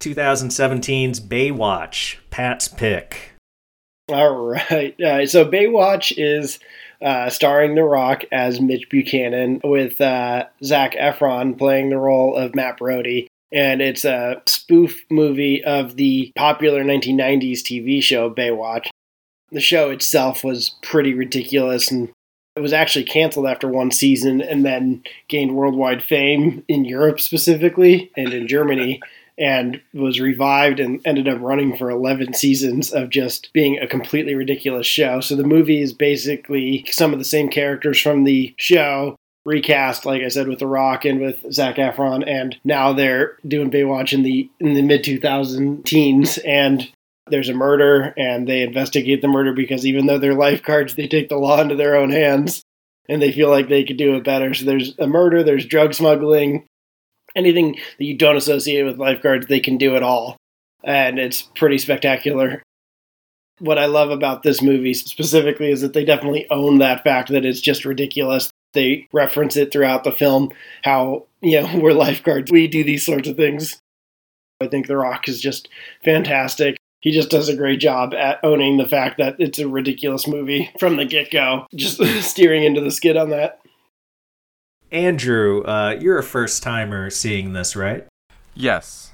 2017's 0.00 1.20
Baywatch, 1.20 2.16
Pat's 2.30 2.68
pick. 2.68 3.32
All 4.08 4.34
right. 4.36 4.98
Uh, 5.00 5.26
so 5.26 5.44
Baywatch 5.44 6.12
is 6.16 6.58
uh, 7.02 7.28
starring 7.30 7.74
The 7.74 7.84
Rock 7.84 8.24
as 8.32 8.60
Mitch 8.60 8.88
Buchanan, 8.88 9.60
with 9.62 10.00
uh, 10.00 10.46
Zac 10.64 10.94
Efron 10.94 11.58
playing 11.58 11.90
the 11.90 11.98
role 11.98 12.34
of 12.34 12.54
Matt 12.54 12.78
Brody. 12.78 13.28
And 13.52 13.80
it's 13.80 14.04
a 14.04 14.42
spoof 14.46 15.04
movie 15.10 15.64
of 15.64 15.96
the 15.96 16.32
popular 16.36 16.84
1990s 16.84 17.60
TV 17.60 18.02
show 18.02 18.30
Baywatch. 18.30 18.88
The 19.50 19.60
show 19.60 19.90
itself 19.90 20.44
was 20.44 20.74
pretty 20.82 21.14
ridiculous 21.14 21.90
and 21.90 22.10
it 22.58 22.62
was 22.62 22.72
actually 22.72 23.04
canceled 23.04 23.46
after 23.46 23.68
one 23.68 23.90
season 23.90 24.40
and 24.40 24.66
then 24.66 25.02
gained 25.28 25.54
worldwide 25.54 26.02
fame 26.02 26.64
in 26.66 26.84
Europe 26.84 27.20
specifically 27.20 28.10
and 28.16 28.34
in 28.34 28.48
Germany 28.48 29.00
and 29.38 29.80
was 29.94 30.18
revived 30.18 30.80
and 30.80 31.00
ended 31.04 31.28
up 31.28 31.40
running 31.40 31.76
for 31.76 31.88
11 31.90 32.34
seasons 32.34 32.92
of 32.92 33.08
just 33.08 33.52
being 33.52 33.78
a 33.78 33.86
completely 33.86 34.34
ridiculous 34.34 34.86
show. 34.86 35.20
So 35.20 35.36
the 35.36 35.44
movie 35.44 35.80
is 35.80 35.92
basically 35.92 36.84
some 36.90 37.12
of 37.12 37.20
the 37.20 37.24
same 37.24 37.48
characters 37.48 38.00
from 38.00 38.24
the 38.24 38.52
show 38.58 39.14
recast, 39.44 40.04
like 40.04 40.22
I 40.22 40.28
said, 40.28 40.48
with 40.48 40.58
The 40.58 40.66
Rock 40.66 41.04
and 41.04 41.20
with 41.20 41.52
Zac 41.52 41.76
Efron, 41.76 42.28
and 42.28 42.58
now 42.64 42.92
they're 42.92 43.38
doing 43.46 43.70
Baywatch 43.70 44.12
in 44.12 44.22
the 44.22 44.50
in 44.58 44.74
the 44.74 44.82
mid 44.82 45.04
2000 45.04 45.86
teens, 45.86 46.38
and 46.38 46.90
there's 47.30 47.48
a 47.48 47.54
murder, 47.54 48.14
and 48.16 48.48
they 48.48 48.62
investigate 48.62 49.22
the 49.22 49.28
murder 49.28 49.52
because 49.52 49.86
even 49.86 50.06
though 50.06 50.18
they're 50.18 50.34
lifeguards, 50.34 50.94
they 50.94 51.08
take 51.08 51.28
the 51.28 51.36
law 51.36 51.60
into 51.60 51.76
their 51.76 51.96
own 51.96 52.10
hands, 52.10 52.62
and 53.08 53.22
they 53.22 53.32
feel 53.32 53.50
like 53.50 53.68
they 53.68 53.84
could 53.84 53.96
do 53.96 54.16
it 54.16 54.24
better. 54.24 54.54
So 54.54 54.64
there's 54.64 54.94
a 54.98 55.06
murder, 55.06 55.42
there's 55.42 55.66
drug 55.66 55.94
smuggling, 55.94 56.66
anything 57.34 57.78
that 57.98 58.04
you 58.04 58.16
don't 58.16 58.36
associate 58.36 58.82
with 58.82 58.98
lifeguards, 58.98 59.46
they 59.46 59.60
can 59.60 59.78
do 59.78 59.96
it 59.96 60.02
all. 60.02 60.36
And 60.84 61.18
it's 61.18 61.42
pretty 61.42 61.78
spectacular. 61.78 62.62
What 63.58 63.78
I 63.78 63.86
love 63.86 64.10
about 64.10 64.42
this 64.42 64.62
movie 64.62 64.94
specifically 64.94 65.70
is 65.70 65.80
that 65.80 65.92
they 65.92 66.04
definitely 66.04 66.48
own 66.50 66.78
that 66.78 67.02
fact 67.02 67.30
that 67.30 67.44
it's 67.44 67.60
just 67.60 67.84
ridiculous. 67.84 68.50
They 68.74 69.08
reference 69.12 69.56
it 69.56 69.72
throughout 69.72 70.04
the 70.04 70.12
film 70.12 70.50
how, 70.82 71.26
you 71.40 71.60
know, 71.60 71.78
we're 71.80 71.92
lifeguards. 71.92 72.52
We 72.52 72.68
do 72.68 72.84
these 72.84 73.04
sorts 73.04 73.28
of 73.28 73.36
things. 73.36 73.80
I 74.60 74.66
think 74.66 74.86
The 74.86 74.96
Rock 74.96 75.28
is 75.28 75.40
just 75.40 75.68
fantastic. 76.04 76.76
He 77.00 77.12
just 77.12 77.30
does 77.30 77.48
a 77.48 77.56
great 77.56 77.80
job 77.80 78.12
at 78.12 78.40
owning 78.42 78.76
the 78.76 78.88
fact 78.88 79.18
that 79.18 79.36
it's 79.38 79.58
a 79.58 79.68
ridiculous 79.68 80.26
movie 80.26 80.70
from 80.80 80.96
the 80.96 81.04
get 81.04 81.30
go, 81.30 81.66
just 81.74 82.02
steering 82.22 82.64
into 82.64 82.80
the 82.80 82.90
skid 82.90 83.16
on 83.16 83.30
that. 83.30 83.60
Andrew, 84.90 85.62
uh, 85.64 85.96
you're 86.00 86.18
a 86.18 86.24
first 86.24 86.62
timer 86.62 87.10
seeing 87.10 87.52
this, 87.52 87.76
right? 87.76 88.06
Yes. 88.54 89.12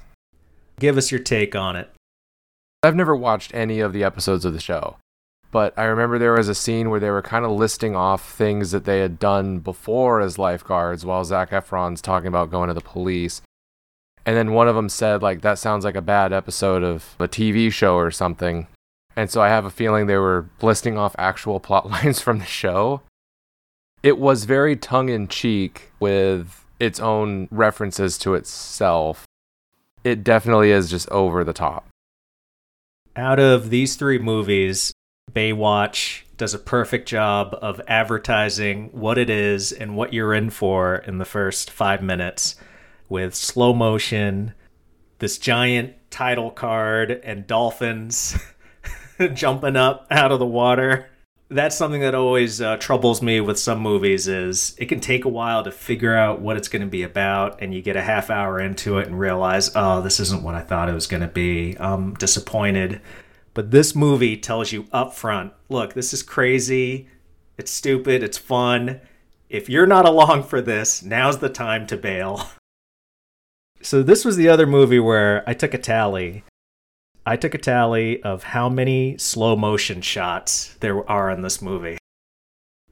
Give 0.79 0.97
us 0.97 1.11
your 1.11 1.19
take 1.19 1.55
on 1.55 1.75
it. 1.75 1.91
I've 2.81 2.95
never 2.95 3.15
watched 3.15 3.53
any 3.53 3.79
of 3.79 3.93
the 3.93 4.03
episodes 4.03 4.45
of 4.45 4.53
the 4.53 4.59
show, 4.59 4.97
but 5.51 5.77
I 5.77 5.83
remember 5.83 6.17
there 6.17 6.33
was 6.33 6.49
a 6.49 6.55
scene 6.55 6.89
where 6.89 6.99
they 6.99 7.09
were 7.09 7.21
kind 7.21 7.45
of 7.45 7.51
listing 7.51 7.95
off 7.95 8.31
things 8.33 8.71
that 8.71 8.85
they 8.85 8.99
had 8.99 9.19
done 9.19 9.59
before 9.59 10.21
as 10.21 10.37
lifeguards 10.37 11.05
while 11.05 11.23
Zac 11.23 11.51
Efron's 11.51 12.01
talking 12.01 12.27
about 12.27 12.51
going 12.51 12.67
to 12.67 12.73
the 12.73 12.81
police. 12.81 13.41
And 14.25 14.35
then 14.35 14.53
one 14.53 14.67
of 14.67 14.75
them 14.75 14.89
said, 14.89 15.21
like, 15.21 15.41
that 15.41 15.59
sounds 15.59 15.85
like 15.85 15.95
a 15.95 16.01
bad 16.01 16.33
episode 16.33 16.83
of 16.83 17.15
a 17.19 17.27
TV 17.27 17.71
show 17.71 17.95
or 17.95 18.09
something. 18.09 18.67
And 19.15 19.29
so 19.29 19.41
I 19.41 19.49
have 19.49 19.65
a 19.65 19.69
feeling 19.69 20.07
they 20.07 20.17
were 20.17 20.49
listing 20.61 20.97
off 20.97 21.15
actual 21.17 21.59
plot 21.59 21.89
lines 21.89 22.19
from 22.21 22.39
the 22.39 22.45
show 22.45 23.01
it 24.05 24.19
was 24.19 24.45
very 24.45 24.75
tongue 24.75 25.09
in 25.09 25.27
cheek 25.27 25.91
with 25.99 26.63
its 26.79 26.99
own 26.99 27.47
references 27.49 28.19
to 28.19 28.35
itself. 28.35 29.25
It 30.03 30.23
definitely 30.23 30.69
is 30.69 30.91
just 30.91 31.09
over 31.09 31.43
the 31.43 31.53
top. 31.53 31.87
Out 33.15 33.39
of 33.39 33.71
these 33.71 33.95
three 33.95 34.19
movies, 34.19 34.93
Baywatch 35.33 36.21
does 36.37 36.53
a 36.53 36.59
perfect 36.59 37.07
job 37.07 37.57
of 37.63 37.81
advertising 37.87 38.89
what 38.91 39.17
it 39.17 39.27
is 39.31 39.71
and 39.71 39.97
what 39.97 40.13
you're 40.13 40.35
in 40.35 40.51
for 40.51 40.97
in 40.97 41.17
the 41.17 41.25
first 41.25 41.71
five 41.71 42.03
minutes 42.03 42.57
with 43.09 43.35
slow 43.35 43.73
motion, 43.73 44.53
this 45.19 45.37
giant 45.37 45.93
title 46.09 46.51
card, 46.51 47.11
and 47.23 47.47
dolphins 47.47 48.37
jumping 49.33 49.75
up 49.75 50.07
out 50.09 50.31
of 50.31 50.39
the 50.39 50.45
water. 50.45 51.09
That's 51.49 51.77
something 51.77 52.01
that 52.01 52.15
always 52.15 52.59
uh, 52.59 52.77
troubles 52.77 53.21
me 53.21 53.39
with 53.39 53.59
some 53.59 53.79
movies 53.79 54.27
is 54.27 54.75
it 54.79 54.87
can 54.87 54.99
take 54.99 55.25
a 55.25 55.29
while 55.29 55.63
to 55.63 55.71
figure 55.71 56.15
out 56.15 56.41
what 56.41 56.57
it's 56.57 56.67
going 56.67 56.81
to 56.81 56.87
be 56.87 57.03
about 57.03 57.61
and 57.61 57.73
you 57.73 57.83
get 57.83 57.95
a 57.95 58.01
half 58.01 58.31
hour 58.31 58.59
into 58.59 58.97
it 58.97 59.05
and 59.05 59.19
realize 59.19 59.69
oh 59.75 60.01
this 60.01 60.19
isn't 60.19 60.41
what 60.41 60.55
i 60.55 60.61
thought 60.61 60.89
it 60.89 60.93
was 60.93 61.05
going 61.07 61.21
to 61.21 61.27
be. 61.27 61.75
I'm 61.79 62.15
disappointed. 62.15 62.99
But 63.53 63.69
this 63.71 63.95
movie 63.95 64.37
tells 64.37 64.71
you 64.71 64.87
up 64.91 65.13
front 65.13 65.53
look 65.69 65.93
this 65.93 66.13
is 66.13 66.23
crazy. 66.23 67.07
It's 67.57 67.71
stupid. 67.71 68.23
It's 68.23 68.39
fun. 68.39 69.01
If 69.47 69.69
you're 69.69 69.85
not 69.85 70.07
along 70.07 70.43
for 70.43 70.61
this 70.61 71.03
now's 71.03 71.37
the 71.37 71.49
time 71.49 71.85
to 71.87 71.97
bail 71.97 72.47
so 73.81 74.01
this 74.01 74.25
was 74.25 74.35
the 74.35 74.49
other 74.49 74.65
movie 74.65 74.99
where 74.99 75.43
i 75.47 75.53
took 75.53 75.73
a 75.73 75.77
tally 75.77 76.43
I 77.27 77.37
took 77.37 77.55
a 77.55 77.57
tally 77.57 78.21
of 78.21 78.43
how 78.43 78.69
many 78.69 79.17
slow 79.17 79.55
motion 79.55 80.01
shots 80.01 80.75
there 80.79 81.09
are 81.09 81.31
in 81.31 81.41
this 81.41 81.59
movie. 81.59 81.97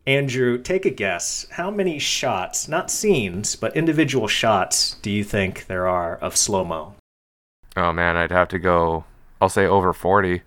Andrew, 0.07 0.57
take 0.57 0.85
a 0.85 0.89
guess. 0.89 1.45
How 1.51 1.69
many 1.69 1.99
shots, 1.99 2.67
not 2.67 2.89
scenes, 2.89 3.55
but 3.55 3.77
individual 3.77 4.27
shots, 4.27 4.95
do 5.03 5.11
you 5.11 5.23
think 5.23 5.67
there 5.67 5.87
are 5.87 6.17
of 6.17 6.35
slow 6.35 6.65
mo? 6.65 6.95
Oh 7.77 7.93
man, 7.93 8.17
I'd 8.17 8.31
have 8.31 8.49
to 8.49 8.59
go. 8.59 9.05
I'll 9.39 9.49
say 9.49 9.67
over 9.67 9.93
40. 9.93 10.41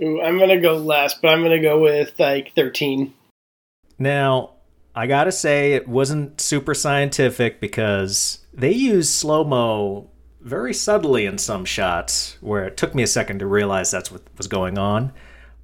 Ooh, 0.00 0.22
I'm 0.22 0.38
going 0.38 0.48
to 0.48 0.60
go 0.60 0.76
less, 0.76 1.14
but 1.14 1.28
I'm 1.28 1.40
going 1.40 1.60
to 1.60 1.60
go 1.60 1.78
with 1.80 2.18
like 2.18 2.54
13. 2.54 3.12
Now, 3.98 4.52
I 4.94 5.06
got 5.06 5.24
to 5.24 5.32
say, 5.32 5.74
it 5.74 5.88
wasn't 5.88 6.40
super 6.40 6.72
scientific 6.72 7.60
because 7.60 8.38
they 8.58 8.72
use 8.72 9.08
slow 9.08 9.44
mo 9.44 10.10
very 10.40 10.74
subtly 10.74 11.26
in 11.26 11.38
some 11.38 11.64
shots 11.64 12.36
where 12.40 12.64
it 12.64 12.76
took 12.76 12.94
me 12.94 13.02
a 13.02 13.06
second 13.06 13.38
to 13.38 13.46
realize 13.46 13.90
that's 13.90 14.10
what 14.10 14.22
was 14.36 14.48
going 14.48 14.76
on. 14.76 15.12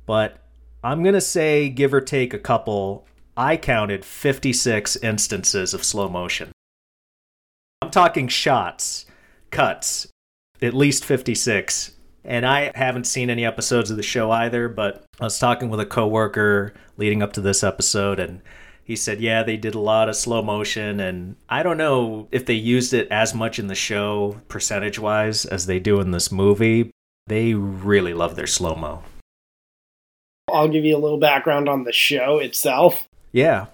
But 0.06 0.38
I'm 0.82 1.02
going 1.02 1.14
to 1.14 1.20
say, 1.20 1.68
give 1.68 1.92
or 1.92 2.00
take 2.00 2.32
a 2.32 2.38
couple, 2.38 3.06
I 3.36 3.56
counted 3.56 4.04
56 4.04 4.96
instances 4.96 5.74
of 5.74 5.84
slow 5.84 6.08
motion. 6.08 6.52
I'm 7.82 7.90
talking 7.90 8.28
shots, 8.28 9.06
cuts, 9.50 10.06
at 10.62 10.74
least 10.74 11.04
56. 11.04 11.92
And 12.24 12.46
I 12.46 12.72
haven't 12.74 13.06
seen 13.06 13.28
any 13.28 13.44
episodes 13.44 13.90
of 13.90 13.96
the 13.96 14.02
show 14.02 14.30
either, 14.30 14.68
but 14.68 15.04
I 15.20 15.24
was 15.24 15.38
talking 15.38 15.68
with 15.68 15.80
a 15.80 15.86
coworker 15.86 16.72
leading 16.96 17.22
up 17.22 17.32
to 17.34 17.40
this 17.40 17.62
episode, 17.62 18.18
and 18.18 18.40
he 18.84 18.96
said, 18.96 19.20
yeah, 19.20 19.42
they 19.42 19.56
did 19.56 19.74
a 19.74 19.80
lot 19.80 20.10
of 20.10 20.16
slow 20.16 20.42
motion. 20.42 21.00
And 21.00 21.36
I 21.48 21.62
don't 21.62 21.78
know 21.78 22.28
if 22.30 22.44
they 22.44 22.54
used 22.54 22.92
it 22.92 23.08
as 23.10 23.34
much 23.34 23.58
in 23.58 23.66
the 23.66 23.74
show, 23.74 24.40
percentage 24.48 24.98
wise, 24.98 25.46
as 25.46 25.64
they 25.64 25.80
do 25.80 26.00
in 26.00 26.10
this 26.10 26.30
movie. 26.30 26.90
They 27.26 27.54
really 27.54 28.12
love 28.12 28.36
their 28.36 28.46
slow 28.46 28.76
mo. 28.76 29.02
I'll 30.52 30.68
give 30.68 30.84
you 30.84 30.94
a 30.94 31.00
little 31.00 31.18
background 31.18 31.68
on 31.68 31.84
the 31.84 31.92
show 31.92 32.38
itself. 32.38 33.06
Yeah. 33.32 33.66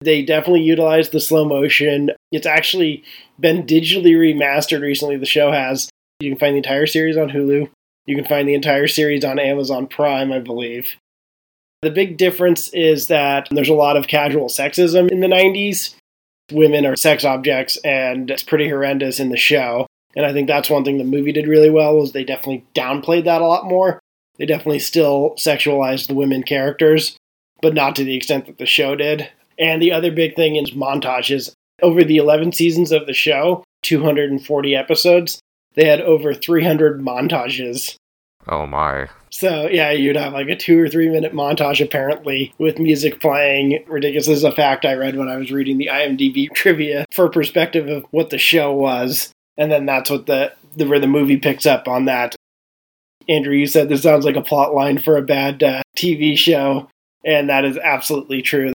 They 0.00 0.22
definitely 0.22 0.62
utilized 0.62 1.12
the 1.12 1.20
slow 1.20 1.44
motion. 1.44 2.12
It's 2.32 2.46
actually 2.46 3.04
been 3.38 3.64
digitally 3.64 4.12
remastered 4.12 4.80
recently. 4.80 5.18
The 5.18 5.26
show 5.26 5.52
has. 5.52 5.90
You 6.20 6.30
can 6.30 6.38
find 6.38 6.54
the 6.54 6.58
entire 6.58 6.86
series 6.86 7.18
on 7.18 7.28
Hulu. 7.28 7.68
You 8.06 8.16
can 8.16 8.24
find 8.24 8.48
the 8.48 8.54
entire 8.54 8.86
series 8.86 9.24
on 9.24 9.38
Amazon 9.38 9.86
Prime, 9.86 10.32
I 10.32 10.38
believe. 10.38 10.96
The 11.82 11.90
big 11.90 12.16
difference 12.16 12.68
is 12.70 13.06
that 13.06 13.48
there's 13.50 13.68
a 13.68 13.74
lot 13.74 13.96
of 13.96 14.08
casual 14.08 14.46
sexism 14.46 15.10
in 15.10 15.20
the 15.20 15.28
90s. 15.28 15.94
Women 16.50 16.86
are 16.86 16.96
sex 16.96 17.24
objects, 17.24 17.76
and 17.78 18.30
it's 18.30 18.42
pretty 18.42 18.68
horrendous 18.68 19.20
in 19.20 19.28
the 19.28 19.36
show. 19.36 19.86
And 20.16 20.26
I 20.26 20.32
think 20.32 20.48
that's 20.48 20.70
one 20.70 20.84
thing 20.84 20.98
the 20.98 21.04
movie 21.04 21.32
did 21.32 21.46
really 21.46 21.70
well 21.70 21.96
was 21.96 22.12
they 22.12 22.24
definitely 22.24 22.64
downplayed 22.74 23.24
that 23.24 23.42
a 23.42 23.46
lot 23.46 23.66
more. 23.66 24.00
They 24.38 24.46
definitely 24.46 24.78
still 24.80 25.34
sexualized 25.38 26.08
the 26.08 26.14
women 26.14 26.42
characters, 26.42 27.16
but 27.60 27.74
not 27.74 27.94
to 27.96 28.04
the 28.04 28.16
extent 28.16 28.46
that 28.46 28.58
the 28.58 28.66
show 28.66 28.96
did. 28.96 29.28
And 29.58 29.82
the 29.82 29.92
other 29.92 30.10
big 30.10 30.34
thing 30.34 30.56
is 30.56 30.70
montages. 30.70 31.52
Over 31.82 32.02
the 32.02 32.16
11 32.16 32.52
seasons 32.52 32.90
of 32.90 33.06
the 33.06 33.14
show, 33.14 33.62
240 33.82 34.74
episodes, 34.74 35.40
they 35.74 35.86
had 35.86 36.00
over 36.00 36.34
300 36.34 37.00
montages 37.00 37.96
Oh 38.50 38.66
my. 38.66 39.08
So 39.30 39.68
yeah, 39.68 39.90
you'd 39.90 40.16
have 40.16 40.32
like 40.32 40.48
a 40.48 40.56
two 40.56 40.80
or 40.80 40.88
three 40.88 41.08
minute 41.08 41.32
montage 41.32 41.84
apparently 41.84 42.54
with 42.58 42.78
music 42.78 43.20
playing. 43.20 43.84
Ridiculous 43.86 44.26
this 44.26 44.38
is 44.38 44.44
a 44.44 44.52
fact 44.52 44.84
I 44.84 44.94
read 44.94 45.16
when 45.16 45.28
I 45.28 45.36
was 45.36 45.52
reading 45.52 45.78
the 45.78 45.90
IMDb 45.92 46.48
trivia 46.54 47.04
for 47.12 47.28
perspective 47.28 47.88
of 47.88 48.04
what 48.10 48.30
the 48.30 48.38
show 48.38 48.72
was, 48.72 49.32
and 49.56 49.70
then 49.70 49.86
that's 49.86 50.10
what 50.10 50.26
the, 50.26 50.52
the 50.76 50.86
where 50.86 51.00
the 51.00 51.06
movie 51.06 51.38
picks 51.38 51.66
up 51.66 51.88
on 51.88 52.06
that. 52.06 52.34
Andrew, 53.28 53.54
you 53.54 53.66
said 53.66 53.88
this 53.88 54.02
sounds 54.02 54.24
like 54.24 54.36
a 54.36 54.42
plot 54.42 54.74
line 54.74 54.98
for 54.98 55.16
a 55.16 55.22
bad 55.22 55.62
uh, 55.62 55.82
TV 55.96 56.36
show, 56.36 56.88
and 57.24 57.50
that 57.50 57.64
is 57.64 57.76
absolutely 57.78 58.40
true. 58.40 58.72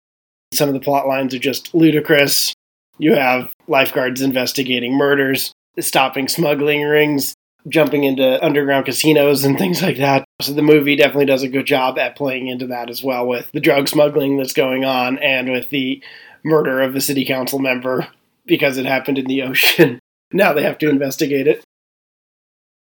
Some 0.53 0.67
of 0.67 0.73
the 0.73 0.81
plot 0.81 1.07
lines 1.07 1.33
are 1.33 1.39
just 1.39 1.73
ludicrous. 1.73 2.53
You 2.97 3.15
have 3.15 3.53
lifeguards 3.67 4.21
investigating 4.21 4.93
murders, 4.93 5.53
stopping 5.79 6.27
smuggling 6.27 6.83
rings, 6.83 7.33
jumping 7.67 8.03
into 8.03 8.43
underground 8.43 8.85
casinos 8.85 9.43
and 9.43 9.57
things 9.57 9.81
like 9.81 9.97
that. 9.97 10.25
So 10.41 10.53
the 10.53 10.61
movie 10.61 10.95
definitely 10.95 11.25
does 11.25 11.43
a 11.43 11.49
good 11.49 11.65
job 11.65 11.97
at 11.97 12.15
playing 12.15 12.47
into 12.47 12.67
that 12.67 12.89
as 12.89 13.03
well 13.03 13.27
with 13.27 13.51
the 13.51 13.59
drug 13.59 13.87
smuggling 13.87 14.37
that's 14.37 14.53
going 14.53 14.85
on 14.85 15.17
and 15.19 15.51
with 15.51 15.69
the 15.69 16.03
murder 16.43 16.81
of 16.81 16.93
the 16.93 17.01
city 17.01 17.25
council 17.25 17.59
member 17.59 18.07
because 18.45 18.77
it 18.77 18.85
happened 18.85 19.17
in 19.17 19.25
the 19.25 19.41
ocean. 19.43 19.99
now 20.31 20.53
they 20.53 20.63
have 20.63 20.77
to 20.79 20.89
investigate 20.89 21.47
it. 21.47 21.63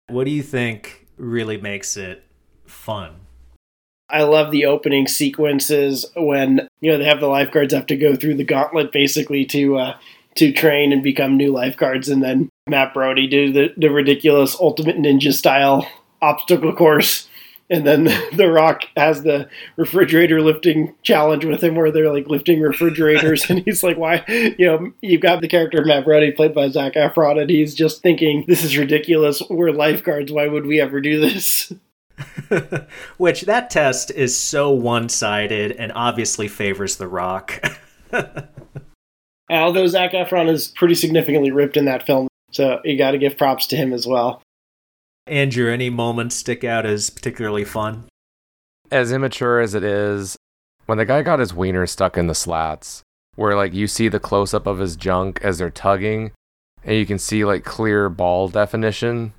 What 0.08 0.24
do 0.24 0.30
you 0.30 0.42
think 0.42 1.06
really 1.16 1.56
makes 1.56 1.96
it 1.96 2.24
fun? 2.64 3.16
I 4.08 4.22
love 4.22 4.52
the 4.52 4.66
opening 4.66 5.08
sequences 5.08 6.06
when 6.14 6.68
you 6.80 6.92
know 6.92 6.98
they 6.98 7.04
have 7.06 7.18
the 7.18 7.26
lifeguards 7.26 7.74
have 7.74 7.86
to 7.86 7.96
go 7.96 8.14
through 8.14 8.36
the 8.36 8.44
gauntlet 8.44 8.92
basically 8.92 9.44
to 9.46 9.78
uh, 9.78 9.98
to 10.36 10.52
train 10.52 10.92
and 10.92 11.02
become 11.02 11.36
new 11.36 11.52
lifeguards, 11.52 12.08
and 12.08 12.22
then 12.22 12.48
Matt 12.68 12.92
Brody 12.94 13.28
do 13.28 13.52
the, 13.52 13.72
the 13.76 13.88
ridiculous 13.88 14.56
Ultimate 14.58 14.96
Ninja 14.96 15.32
style 15.32 15.88
obstacle 16.20 16.74
course. 16.74 17.28
And 17.68 17.86
then 17.86 18.04
The 18.32 18.50
Rock 18.50 18.82
has 18.96 19.22
the 19.22 19.48
refrigerator 19.76 20.42
lifting 20.42 20.94
challenge 21.02 21.44
with 21.44 21.62
him 21.62 21.76
where 21.76 21.90
they're 21.90 22.12
like 22.12 22.28
lifting 22.28 22.60
refrigerators. 22.60 23.44
and 23.50 23.60
he's 23.60 23.82
like, 23.82 23.96
why? 23.96 24.24
You 24.28 24.66
know, 24.66 24.92
you've 25.00 25.20
got 25.20 25.40
the 25.40 25.48
character 25.48 25.80
of 25.80 25.86
Matt 25.86 26.04
Brody 26.04 26.32
played 26.32 26.54
by 26.54 26.68
Zac 26.68 26.94
Efron, 26.94 27.40
and 27.40 27.50
he's 27.50 27.74
just 27.74 28.02
thinking, 28.02 28.44
this 28.46 28.64
is 28.64 28.76
ridiculous. 28.76 29.42
We're 29.48 29.70
lifeguards. 29.70 30.32
Why 30.32 30.48
would 30.48 30.66
we 30.66 30.80
ever 30.80 31.00
do 31.00 31.20
this? 31.20 31.72
Which 33.16 33.42
that 33.42 33.70
test 33.70 34.10
is 34.10 34.36
so 34.36 34.70
one 34.70 35.08
sided 35.08 35.72
and 35.72 35.92
obviously 35.94 36.48
favors 36.48 36.96
The 36.96 37.08
Rock. 37.08 37.62
Although 39.50 39.86
Zac 39.86 40.12
Efron 40.12 40.48
is 40.48 40.68
pretty 40.68 40.94
significantly 40.94 41.50
ripped 41.50 41.76
in 41.76 41.84
that 41.84 42.06
film, 42.06 42.28
so 42.56 42.80
you 42.84 42.96
got 42.96 43.10
to 43.10 43.18
give 43.18 43.36
props 43.36 43.66
to 43.66 43.76
him 43.76 43.92
as 43.92 44.06
well. 44.06 44.42
Andrew, 45.26 45.70
any 45.70 45.90
moments 45.90 46.36
stick 46.36 46.64
out 46.64 46.86
as 46.86 47.10
particularly 47.10 47.64
fun? 47.64 48.04
As 48.90 49.12
immature 49.12 49.60
as 49.60 49.74
it 49.74 49.84
is, 49.84 50.36
when 50.86 50.96
the 50.96 51.04
guy 51.04 51.20
got 51.22 51.38
his 51.38 51.52
wiener 51.52 51.86
stuck 51.86 52.16
in 52.16 52.28
the 52.28 52.34
slats, 52.34 53.02
where 53.34 53.54
like 53.54 53.74
you 53.74 53.86
see 53.86 54.08
the 54.08 54.20
close 54.20 54.54
up 54.54 54.66
of 54.66 54.78
his 54.78 54.96
junk 54.96 55.38
as 55.42 55.58
they're 55.58 55.70
tugging, 55.70 56.32
and 56.82 56.96
you 56.96 57.04
can 57.04 57.18
see 57.18 57.44
like 57.44 57.62
clear 57.62 58.08
ball 58.08 58.48
definition. 58.48 59.34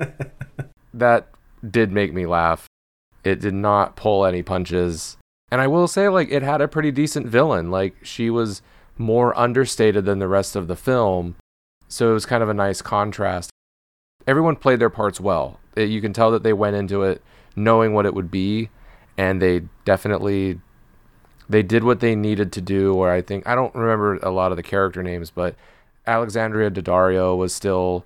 that 0.94 1.28
did 1.68 1.90
make 1.90 2.14
me 2.14 2.24
laugh. 2.24 2.68
It 3.24 3.40
did 3.40 3.54
not 3.54 3.96
pull 3.96 4.24
any 4.24 4.42
punches. 4.42 5.16
And 5.50 5.60
I 5.60 5.66
will 5.66 5.88
say, 5.88 6.08
like, 6.08 6.30
it 6.30 6.42
had 6.42 6.60
a 6.60 6.68
pretty 6.68 6.90
decent 6.90 7.26
villain. 7.26 7.70
Like, 7.70 7.96
she 8.04 8.28
was 8.30 8.60
more 8.98 9.36
understated 9.36 10.04
than 10.04 10.18
the 10.18 10.28
rest 10.28 10.54
of 10.54 10.68
the 10.68 10.76
film. 10.76 11.36
So 11.88 12.10
it 12.10 12.14
was 12.14 12.26
kind 12.26 12.42
of 12.42 12.48
a 12.48 12.54
nice 12.54 12.82
contrast. 12.82 13.50
Everyone 14.26 14.56
played 14.56 14.78
their 14.78 14.90
parts 14.90 15.20
well. 15.20 15.58
You 15.76 16.00
can 16.00 16.12
tell 16.12 16.30
that 16.32 16.42
they 16.42 16.52
went 16.52 16.76
into 16.76 17.02
it 17.02 17.22
knowing 17.56 17.94
what 17.94 18.06
it 18.06 18.14
would 18.14 18.30
be, 18.30 18.68
and 19.16 19.40
they 19.40 19.62
definitely 19.84 20.60
they 21.48 21.62
did 21.62 21.82
what 21.82 22.00
they 22.00 22.14
needed 22.14 22.52
to 22.52 22.60
do. 22.60 22.94
Or 22.94 23.10
I 23.10 23.22
think 23.22 23.46
I 23.46 23.54
don't 23.54 23.74
remember 23.74 24.16
a 24.16 24.30
lot 24.30 24.50
of 24.50 24.56
the 24.56 24.62
character 24.62 25.02
names, 25.02 25.30
but 25.30 25.54
Alexandria 26.06 26.70
Daddario 26.70 27.36
was 27.36 27.54
still 27.54 28.04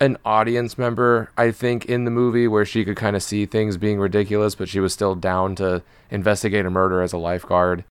an 0.00 0.16
audience 0.24 0.78
member, 0.78 1.30
I 1.36 1.50
think, 1.50 1.84
in 1.84 2.04
the 2.04 2.10
movie 2.10 2.48
where 2.48 2.64
she 2.64 2.84
could 2.84 2.96
kind 2.96 3.14
of 3.14 3.22
see 3.22 3.44
things 3.44 3.76
being 3.76 3.98
ridiculous, 3.98 4.54
but 4.54 4.68
she 4.68 4.80
was 4.80 4.92
still 4.94 5.14
down 5.14 5.54
to 5.56 5.82
investigate 6.10 6.64
a 6.64 6.70
murder 6.70 7.02
as 7.02 7.12
a 7.12 7.18
lifeguard 7.18 7.84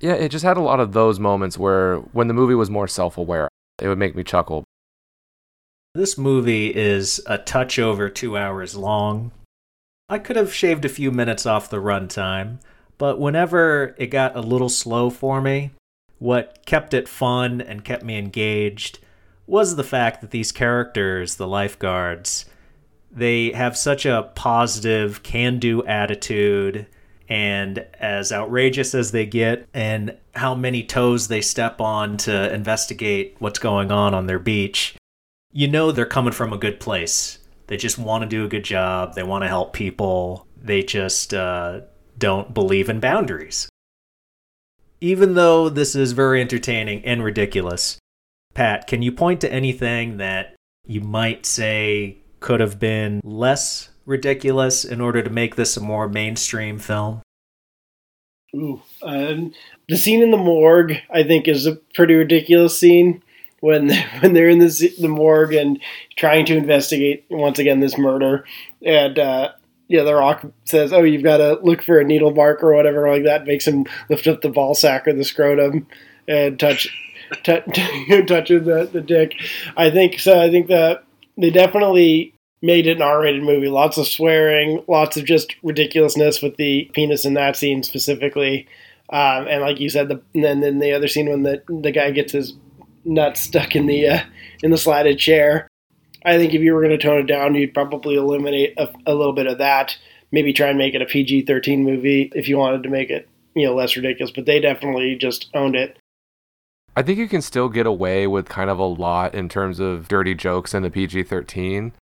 yeah, 0.00 0.12
it 0.12 0.30
just 0.30 0.44
had 0.44 0.56
a 0.56 0.62
lot 0.62 0.80
of 0.80 0.92
those 0.92 1.18
moments 1.18 1.58
where 1.58 1.96
when 1.96 2.28
the 2.28 2.34
movie 2.34 2.54
was 2.54 2.70
more 2.70 2.88
self 2.88 3.16
aware, 3.16 3.48
it 3.80 3.88
would 3.88 3.98
make 3.98 4.14
me 4.14 4.22
chuckle. 4.22 4.64
This 5.96 6.18
movie 6.18 6.76
is 6.76 7.22
a 7.24 7.38
touch 7.38 7.78
over 7.78 8.10
two 8.10 8.36
hours 8.36 8.76
long. 8.76 9.30
I 10.10 10.18
could 10.18 10.36
have 10.36 10.52
shaved 10.52 10.84
a 10.84 10.90
few 10.90 11.10
minutes 11.10 11.46
off 11.46 11.70
the 11.70 11.80
runtime, 11.80 12.58
but 12.98 13.18
whenever 13.18 13.94
it 13.96 14.08
got 14.08 14.36
a 14.36 14.42
little 14.42 14.68
slow 14.68 15.08
for 15.08 15.40
me, 15.40 15.70
what 16.18 16.66
kept 16.66 16.92
it 16.92 17.08
fun 17.08 17.62
and 17.62 17.82
kept 17.82 18.04
me 18.04 18.18
engaged 18.18 18.98
was 19.46 19.76
the 19.76 19.82
fact 19.82 20.20
that 20.20 20.32
these 20.32 20.52
characters, 20.52 21.36
the 21.36 21.48
lifeguards, 21.48 22.44
they 23.10 23.52
have 23.52 23.74
such 23.74 24.04
a 24.04 24.30
positive, 24.34 25.22
can 25.22 25.58
do 25.58 25.82
attitude 25.86 26.86
and 27.26 27.86
as 27.98 28.32
outrageous 28.32 28.94
as 28.94 29.12
they 29.12 29.24
get 29.24 29.66
and 29.72 30.14
how 30.34 30.54
many 30.54 30.82
toes 30.82 31.28
they 31.28 31.40
step 31.40 31.80
on 31.80 32.18
to 32.18 32.52
investigate 32.52 33.34
what's 33.38 33.58
going 33.58 33.90
on 33.90 34.12
on 34.12 34.26
their 34.26 34.38
beach, 34.38 34.94
you 35.56 35.66
know 35.66 35.90
they're 35.90 36.04
coming 36.04 36.34
from 36.34 36.52
a 36.52 36.58
good 36.58 36.78
place. 36.78 37.38
They 37.68 37.78
just 37.78 37.96
want 37.96 38.20
to 38.20 38.28
do 38.28 38.44
a 38.44 38.48
good 38.48 38.62
job. 38.62 39.14
They 39.14 39.22
want 39.22 39.42
to 39.42 39.48
help 39.48 39.72
people. 39.72 40.46
They 40.62 40.82
just 40.82 41.32
uh, 41.32 41.80
don't 42.18 42.52
believe 42.52 42.90
in 42.90 43.00
boundaries. 43.00 43.66
Even 45.00 45.32
though 45.32 45.70
this 45.70 45.96
is 45.96 46.12
very 46.12 46.42
entertaining 46.42 47.02
and 47.06 47.24
ridiculous, 47.24 47.98
Pat, 48.52 48.86
can 48.86 49.00
you 49.00 49.10
point 49.10 49.40
to 49.40 49.52
anything 49.52 50.18
that 50.18 50.56
you 50.84 51.00
might 51.00 51.46
say 51.46 52.18
could 52.40 52.60
have 52.60 52.78
been 52.78 53.22
less 53.24 53.88
ridiculous 54.04 54.84
in 54.84 55.00
order 55.00 55.22
to 55.22 55.30
make 55.30 55.56
this 55.56 55.74
a 55.78 55.80
more 55.80 56.06
mainstream 56.06 56.78
film? 56.78 57.22
Ooh, 58.54 58.82
um, 59.02 59.54
the 59.88 59.96
scene 59.96 60.22
in 60.22 60.32
the 60.32 60.36
morgue, 60.36 60.98
I 61.10 61.22
think, 61.22 61.48
is 61.48 61.64
a 61.64 61.76
pretty 61.94 62.14
ridiculous 62.14 62.78
scene 62.78 63.22
when 63.60 63.90
when 64.20 64.32
they're 64.32 64.48
in 64.48 64.58
the 64.58 64.94
the 65.00 65.08
morgue 65.08 65.54
and 65.54 65.80
trying 66.16 66.46
to 66.46 66.56
investigate 66.56 67.24
once 67.30 67.58
again 67.58 67.80
this 67.80 67.98
murder, 67.98 68.44
and 68.84 69.18
uh, 69.18 69.52
yeah, 69.88 70.02
the 70.02 70.14
Rock 70.14 70.44
says, 70.64 70.92
"Oh, 70.92 71.02
you've 71.02 71.22
got 71.22 71.38
to 71.38 71.58
look 71.62 71.82
for 71.82 71.98
a 71.98 72.04
needle 72.04 72.32
mark 72.32 72.62
or 72.62 72.74
whatever 72.74 73.08
like 73.08 73.24
that." 73.24 73.46
Makes 73.46 73.66
him 73.66 73.86
lift 74.08 74.26
up 74.26 74.40
the 74.40 74.48
ball 74.48 74.74
sack 74.74 75.06
or 75.06 75.12
the 75.12 75.24
scrotum 75.24 75.86
and 76.28 76.58
touch. 76.58 76.88
T- 77.42 77.60
t- 77.72 78.22
touching 78.24 78.62
the, 78.62 78.88
the 78.92 79.00
dick, 79.00 79.34
I 79.76 79.90
think 79.90 80.20
so. 80.20 80.40
I 80.40 80.48
think 80.48 80.68
that 80.68 81.02
they 81.36 81.50
definitely 81.50 82.34
made 82.62 82.86
it 82.86 82.98
an 82.98 83.02
R-rated 83.02 83.42
movie. 83.42 83.68
Lots 83.68 83.98
of 83.98 84.06
swearing, 84.06 84.84
lots 84.86 85.16
of 85.16 85.24
just 85.24 85.56
ridiculousness 85.62 86.40
with 86.40 86.56
the 86.56 86.88
penis 86.94 87.24
in 87.24 87.34
that 87.34 87.56
scene 87.56 87.82
specifically. 87.82 88.68
Um, 89.10 89.46
and 89.48 89.60
like 89.60 89.80
you 89.80 89.88
said, 89.88 90.08
the, 90.08 90.20
and 90.34 90.62
then 90.62 90.78
the 90.78 90.92
other 90.92 91.08
scene 91.08 91.28
when 91.28 91.42
the 91.42 91.62
the 91.68 91.92
guy 91.92 92.10
gets 92.10 92.32
his 92.32 92.54
nuts 93.06 93.40
stuck 93.40 93.74
in 93.74 93.86
the 93.86 94.08
uh, 94.08 94.20
in 94.62 94.70
the 94.70 94.78
slatted 94.78 95.18
chair. 95.18 95.68
I 96.24 96.36
think 96.36 96.54
if 96.54 96.60
you 96.60 96.74
were 96.74 96.80
going 96.80 96.98
to 96.98 96.98
tone 96.98 97.20
it 97.20 97.26
down, 97.26 97.54
you'd 97.54 97.72
probably 97.72 98.16
eliminate 98.16 98.74
a, 98.76 98.88
a 99.06 99.14
little 99.14 99.32
bit 99.32 99.46
of 99.46 99.58
that. 99.58 99.96
Maybe 100.32 100.52
try 100.52 100.68
and 100.68 100.78
make 100.78 100.94
it 100.94 101.02
a 101.02 101.06
PG 101.06 101.42
thirteen 101.42 101.84
movie 101.84 102.30
if 102.34 102.48
you 102.48 102.58
wanted 102.58 102.82
to 102.82 102.88
make 102.90 103.10
it 103.10 103.28
you 103.54 103.66
know 103.66 103.74
less 103.74 103.96
ridiculous. 103.96 104.32
But 104.34 104.46
they 104.46 104.60
definitely 104.60 105.16
just 105.16 105.48
owned 105.54 105.76
it. 105.76 105.98
I 106.96 107.02
think 107.02 107.18
you 107.18 107.28
can 107.28 107.42
still 107.42 107.68
get 107.68 107.86
away 107.86 108.26
with 108.26 108.48
kind 108.48 108.70
of 108.70 108.78
a 108.78 108.86
lot 108.86 109.34
in 109.34 109.50
terms 109.50 109.80
of 109.80 110.08
dirty 110.08 110.34
jokes 110.34 110.72
in 110.72 110.82
the 110.82 110.90
PG 110.90 111.24
13. 111.24 111.92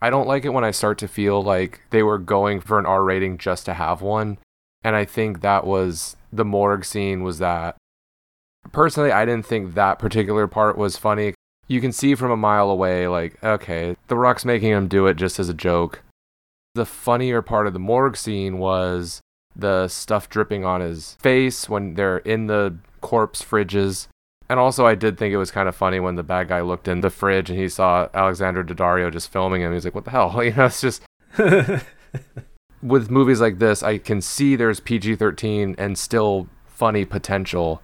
I 0.00 0.08
don't 0.08 0.26
like 0.26 0.46
it 0.46 0.54
when 0.54 0.64
I 0.64 0.70
start 0.70 0.96
to 0.98 1.08
feel 1.08 1.42
like 1.42 1.82
they 1.90 2.02
were 2.02 2.16
going 2.16 2.60
for 2.60 2.78
an 2.78 2.86
R 2.86 3.04
rating 3.04 3.36
just 3.36 3.66
to 3.66 3.74
have 3.74 4.00
one. 4.00 4.38
And 4.82 4.96
I 4.96 5.04
think 5.04 5.42
that 5.42 5.66
was 5.66 6.16
the 6.32 6.44
morgue 6.44 6.86
scene 6.86 7.22
was 7.22 7.38
that. 7.38 7.76
Personally, 8.72 9.12
I 9.12 9.24
didn't 9.24 9.46
think 9.46 9.74
that 9.74 9.98
particular 9.98 10.46
part 10.46 10.76
was 10.78 10.96
funny. 10.96 11.34
You 11.66 11.80
can 11.80 11.92
see 11.92 12.14
from 12.14 12.30
a 12.30 12.36
mile 12.36 12.70
away, 12.70 13.06
like, 13.08 13.42
okay, 13.42 13.96
The 14.08 14.16
Rock's 14.16 14.44
making 14.44 14.70
him 14.70 14.88
do 14.88 15.06
it 15.06 15.14
just 15.14 15.38
as 15.38 15.48
a 15.48 15.54
joke. 15.54 16.02
The 16.74 16.86
funnier 16.86 17.42
part 17.42 17.66
of 17.66 17.72
the 17.72 17.78
morgue 17.78 18.16
scene 18.16 18.58
was 18.58 19.20
the 19.56 19.88
stuff 19.88 20.28
dripping 20.28 20.64
on 20.64 20.80
his 20.80 21.16
face 21.20 21.68
when 21.68 21.94
they're 21.94 22.18
in 22.18 22.46
the 22.46 22.76
corpse 23.00 23.42
fridges 23.42 24.06
and 24.50 24.58
also, 24.58 24.84
I 24.84 24.96
did 24.96 25.16
think 25.16 25.32
it 25.32 25.36
was 25.36 25.52
kind 25.52 25.68
of 25.68 25.76
funny 25.76 26.00
when 26.00 26.16
the 26.16 26.24
bad 26.24 26.48
guy 26.48 26.60
looked 26.60 26.88
in 26.88 27.02
the 27.02 27.08
fridge 27.08 27.50
and 27.50 27.58
he 27.58 27.68
saw 27.68 28.08
Alexander 28.12 28.64
Daddario 28.64 29.12
just 29.12 29.30
filming 29.30 29.62
him. 29.62 29.72
He's 29.72 29.84
like, 29.84 29.94
"What 29.94 30.04
the 30.04 30.10
hell?" 30.10 30.42
You 30.44 30.52
know, 30.52 30.64
it's 30.64 30.80
just 30.80 31.02
with 32.82 33.10
movies 33.10 33.40
like 33.40 33.60
this, 33.60 33.84
I 33.84 33.98
can 33.98 34.20
see 34.20 34.56
there's 34.56 34.80
PG-13 34.80 35.76
and 35.78 35.96
still 35.96 36.48
funny 36.66 37.04
potential. 37.04 37.80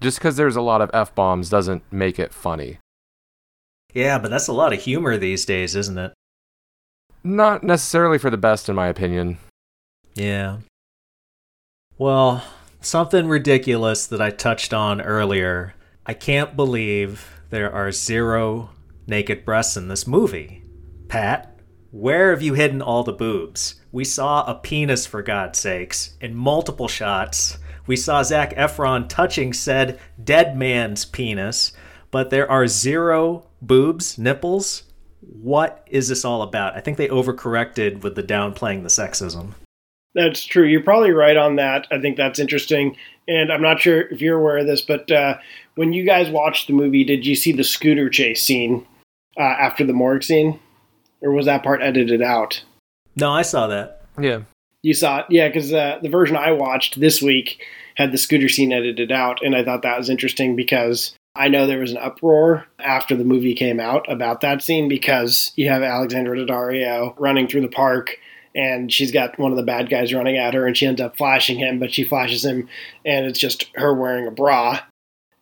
Just 0.00 0.18
because 0.18 0.36
there's 0.36 0.56
a 0.56 0.62
lot 0.62 0.80
of 0.80 0.90
f 0.94 1.14
bombs 1.14 1.48
doesn't 1.48 1.82
make 1.90 2.18
it 2.18 2.32
funny. 2.32 2.78
Yeah, 3.94 4.18
but 4.18 4.30
that's 4.30 4.48
a 4.48 4.52
lot 4.52 4.72
of 4.72 4.80
humor 4.80 5.16
these 5.16 5.44
days, 5.44 5.74
isn't 5.74 5.98
it? 5.98 6.12
Not 7.24 7.64
necessarily 7.64 8.18
for 8.18 8.30
the 8.30 8.36
best, 8.36 8.68
in 8.68 8.76
my 8.76 8.86
opinion. 8.86 9.38
Yeah. 10.14 10.58
Well, 11.96 12.44
something 12.80 13.26
ridiculous 13.26 14.06
that 14.06 14.20
I 14.20 14.30
touched 14.30 14.72
on 14.72 15.00
earlier. 15.00 15.74
I 16.06 16.14
can't 16.14 16.54
believe 16.54 17.40
there 17.50 17.72
are 17.72 17.90
zero 17.90 18.70
naked 19.06 19.44
breasts 19.44 19.76
in 19.76 19.88
this 19.88 20.06
movie. 20.06 20.62
Pat, 21.08 21.57
where 21.90 22.30
have 22.30 22.42
you 22.42 22.54
hidden 22.54 22.82
all 22.82 23.02
the 23.02 23.12
boobs? 23.12 23.76
We 23.92 24.04
saw 24.04 24.44
a 24.44 24.54
penis, 24.54 25.06
for 25.06 25.22
God's 25.22 25.58
sakes, 25.58 26.16
in 26.20 26.34
multiple 26.34 26.88
shots. 26.88 27.58
We 27.86 27.96
saw 27.96 28.22
Zac 28.22 28.54
Efron 28.54 29.08
touching 29.08 29.54
said 29.54 29.98
dead 30.22 30.56
man's 30.56 31.06
penis, 31.06 31.72
but 32.10 32.28
there 32.28 32.50
are 32.50 32.66
zero 32.66 33.46
boobs, 33.62 34.18
nipples. 34.18 34.82
What 35.20 35.86
is 35.90 36.08
this 36.08 36.24
all 36.24 36.42
about? 36.42 36.76
I 36.76 36.80
think 36.80 36.98
they 36.98 37.08
overcorrected 37.08 38.02
with 38.02 38.14
the 38.14 38.22
downplaying 38.22 38.82
the 38.82 38.88
sexism. 38.88 39.54
That's 40.14 40.44
true. 40.44 40.64
You're 40.64 40.82
probably 40.82 41.12
right 41.12 41.36
on 41.36 41.56
that. 41.56 41.86
I 41.90 42.00
think 42.00 42.16
that's 42.16 42.38
interesting. 42.38 42.96
And 43.26 43.52
I'm 43.52 43.62
not 43.62 43.80
sure 43.80 44.02
if 44.08 44.20
you're 44.20 44.38
aware 44.38 44.58
of 44.58 44.66
this, 44.66 44.82
but 44.82 45.10
uh, 45.10 45.38
when 45.74 45.92
you 45.92 46.04
guys 46.04 46.30
watched 46.30 46.66
the 46.66 46.72
movie, 46.72 47.04
did 47.04 47.24
you 47.24 47.34
see 47.34 47.52
the 47.52 47.64
scooter 47.64 48.10
chase 48.10 48.42
scene 48.42 48.86
uh, 49.38 49.42
after 49.42 49.84
the 49.84 49.92
morgue 49.92 50.22
scene? 50.22 50.60
Or 51.20 51.32
was 51.32 51.46
that 51.46 51.62
part 51.62 51.82
edited 51.82 52.22
out? 52.22 52.62
No, 53.16 53.30
I 53.30 53.42
saw 53.42 53.66
that. 53.66 54.02
Yeah. 54.18 54.42
You 54.82 54.94
saw 54.94 55.20
it? 55.20 55.26
Yeah, 55.30 55.48
because 55.48 55.72
uh, 55.72 55.98
the 56.02 56.08
version 56.08 56.36
I 56.36 56.52
watched 56.52 57.00
this 57.00 57.20
week 57.20 57.60
had 57.96 58.12
the 58.12 58.18
scooter 58.18 58.48
scene 58.48 58.72
edited 58.72 59.10
out. 59.10 59.42
And 59.42 59.56
I 59.56 59.64
thought 59.64 59.82
that 59.82 59.98
was 59.98 60.08
interesting 60.08 60.54
because 60.54 61.14
I 61.34 61.48
know 61.48 61.66
there 61.66 61.78
was 61.78 61.92
an 61.92 61.98
uproar 61.98 62.66
after 62.78 63.16
the 63.16 63.24
movie 63.24 63.54
came 63.54 63.80
out 63.80 64.10
about 64.10 64.40
that 64.40 64.62
scene 64.62 64.88
because 64.88 65.52
you 65.56 65.68
have 65.68 65.82
Alexandra 65.82 66.36
Daddario 66.36 67.14
running 67.18 67.48
through 67.48 67.62
the 67.62 67.68
park 67.68 68.16
and 68.54 68.92
she's 68.92 69.12
got 69.12 69.38
one 69.38 69.52
of 69.52 69.56
the 69.56 69.62
bad 69.62 69.88
guys 69.88 70.12
running 70.12 70.36
at 70.36 70.54
her 70.54 70.66
and 70.66 70.76
she 70.76 70.86
ends 70.86 71.00
up 71.00 71.16
flashing 71.16 71.58
him 71.58 71.78
but 71.78 71.92
she 71.92 72.02
flashes 72.02 72.44
him 72.44 72.68
and 73.04 73.26
it's 73.26 73.38
just 73.38 73.70
her 73.76 73.94
wearing 73.94 74.26
a 74.26 74.32
bra 74.32 74.80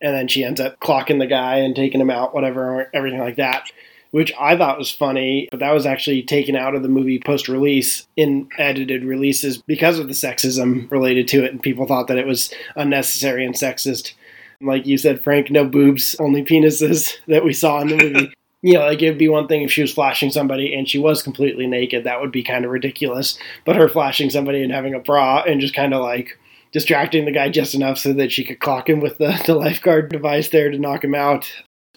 and 0.03 0.15
then 0.15 0.29
she 0.29 0.45
ends 0.45 0.61
up 0.61 0.79
clocking 0.81 1.19
the 1.19 1.27
guy 1.27 1.57
and 1.57 1.75
taking 1.75 2.01
him 2.01 2.11
out 2.11 2.35
whatever 2.35 2.91
everything 2.93 3.21
like 3.21 3.37
that 3.37 3.71
which 4.17 4.33
i 4.41 4.57
thought 4.57 4.79
was 4.79 4.91
funny 4.91 5.47
but 5.51 5.61
that 5.61 5.75
was 5.75 5.85
actually 5.85 6.23
taken 6.23 6.57
out 6.57 6.75
of 6.75 6.83
the 6.83 6.89
movie 6.89 7.21
post 7.23 7.49
release 7.49 8.07
in 8.17 8.49
edited 8.57 9.05
releases 9.05 9.59
because 9.59 9.99
of 9.99 10.09
the 10.09 10.15
sexism 10.15 10.91
related 10.91 11.29
to 11.29 11.45
it 11.45 11.53
and 11.53 11.63
people 11.63 11.87
thought 11.87 12.09
that 12.09 12.17
it 12.17 12.27
was 12.27 12.51
unnecessary 12.77 13.45
and 13.45 13.55
sexist 13.55 14.15
like 14.63 14.87
you 14.87 14.97
said 14.97 15.23
frank 15.23 15.51
no 15.51 15.67
boobs 15.67 16.17
only 16.19 16.43
penises 16.43 17.19
that 17.29 17.45
we 17.45 17.53
saw 17.53 17.81
in 17.83 17.89
the 17.89 17.97
movie 18.13 18.33
you 18.63 18.73
know, 18.73 18.81
like 18.81 19.03
it'd 19.03 19.19
be 19.19 19.29
one 19.29 19.47
thing 19.47 19.63
if 19.63 19.71
she 19.71 19.83
was 19.83 19.93
flashing 19.93 20.31
somebody 20.31 20.75
and 20.75 20.89
she 20.89 20.99
was 20.99 21.23
completely 21.23 21.69
naked. 21.69 22.03
That 22.03 22.21
would 22.21 22.33
be 22.33 22.43
kind 22.43 22.65
of 22.65 22.73
ridiculous. 22.73 23.39
But 23.65 23.77
her 23.77 23.89
flashing 23.89 24.29
somebody 24.29 24.61
and 24.61 24.73
having 24.73 24.93
a 24.93 24.99
bra 24.99 25.43
and 25.43 25.61
just 25.61 25.75
kind 25.75 25.95
of 25.95 26.03
like 26.03 26.37
distracting 26.73 27.27
the 27.27 27.33
guy 27.33 27.49
just 27.49 27.75
enough 27.75 27.99
so 27.99 28.13
that 28.15 28.33
she 28.33 28.43
could 28.43 28.59
clock 28.59 28.89
him 28.89 28.99
with 28.99 29.19
the, 29.19 29.41
the 29.47 29.55
lifeguard 29.55 30.11
device 30.11 30.49
there 30.49 30.71
to 30.71 30.79
knock 30.79 31.05
him 31.05 31.15
out. 31.15 31.49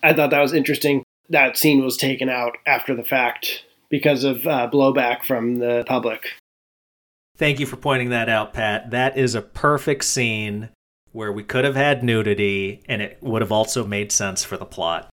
I 0.04 0.14
thought 0.14 0.30
that 0.30 0.42
was 0.42 0.54
interesting. 0.54 1.04
That 1.30 1.58
scene 1.58 1.84
was 1.84 1.98
taken 1.98 2.30
out 2.30 2.58
after 2.66 2.96
the 2.96 3.04
fact 3.04 3.64
because 3.90 4.24
of 4.24 4.46
uh, 4.48 4.70
blowback 4.72 5.24
from 5.24 5.60
the 5.60 5.84
public. 5.88 6.28
Thank 7.38 7.60
you 7.60 7.66
for 7.66 7.78
pointing 7.78 8.10
that 8.10 8.30
out, 8.30 8.54
Pat. 8.54 8.92
That 8.92 9.18
is 9.18 9.36
a 9.36 9.42
perfect 9.42 10.04
scene 10.04 10.70
where 11.12 11.32
we 11.32 11.44
could 11.44 11.66
have 11.66 11.76
had 11.76 12.04
nudity 12.04 12.84
and 12.88 13.02
it 13.02 13.18
would 13.22 13.42
have 13.42 13.52
also 13.52 13.86
made 13.86 14.12
sense 14.12 14.44
for 14.44 14.58
the 14.58 14.66
plot. 14.66 15.10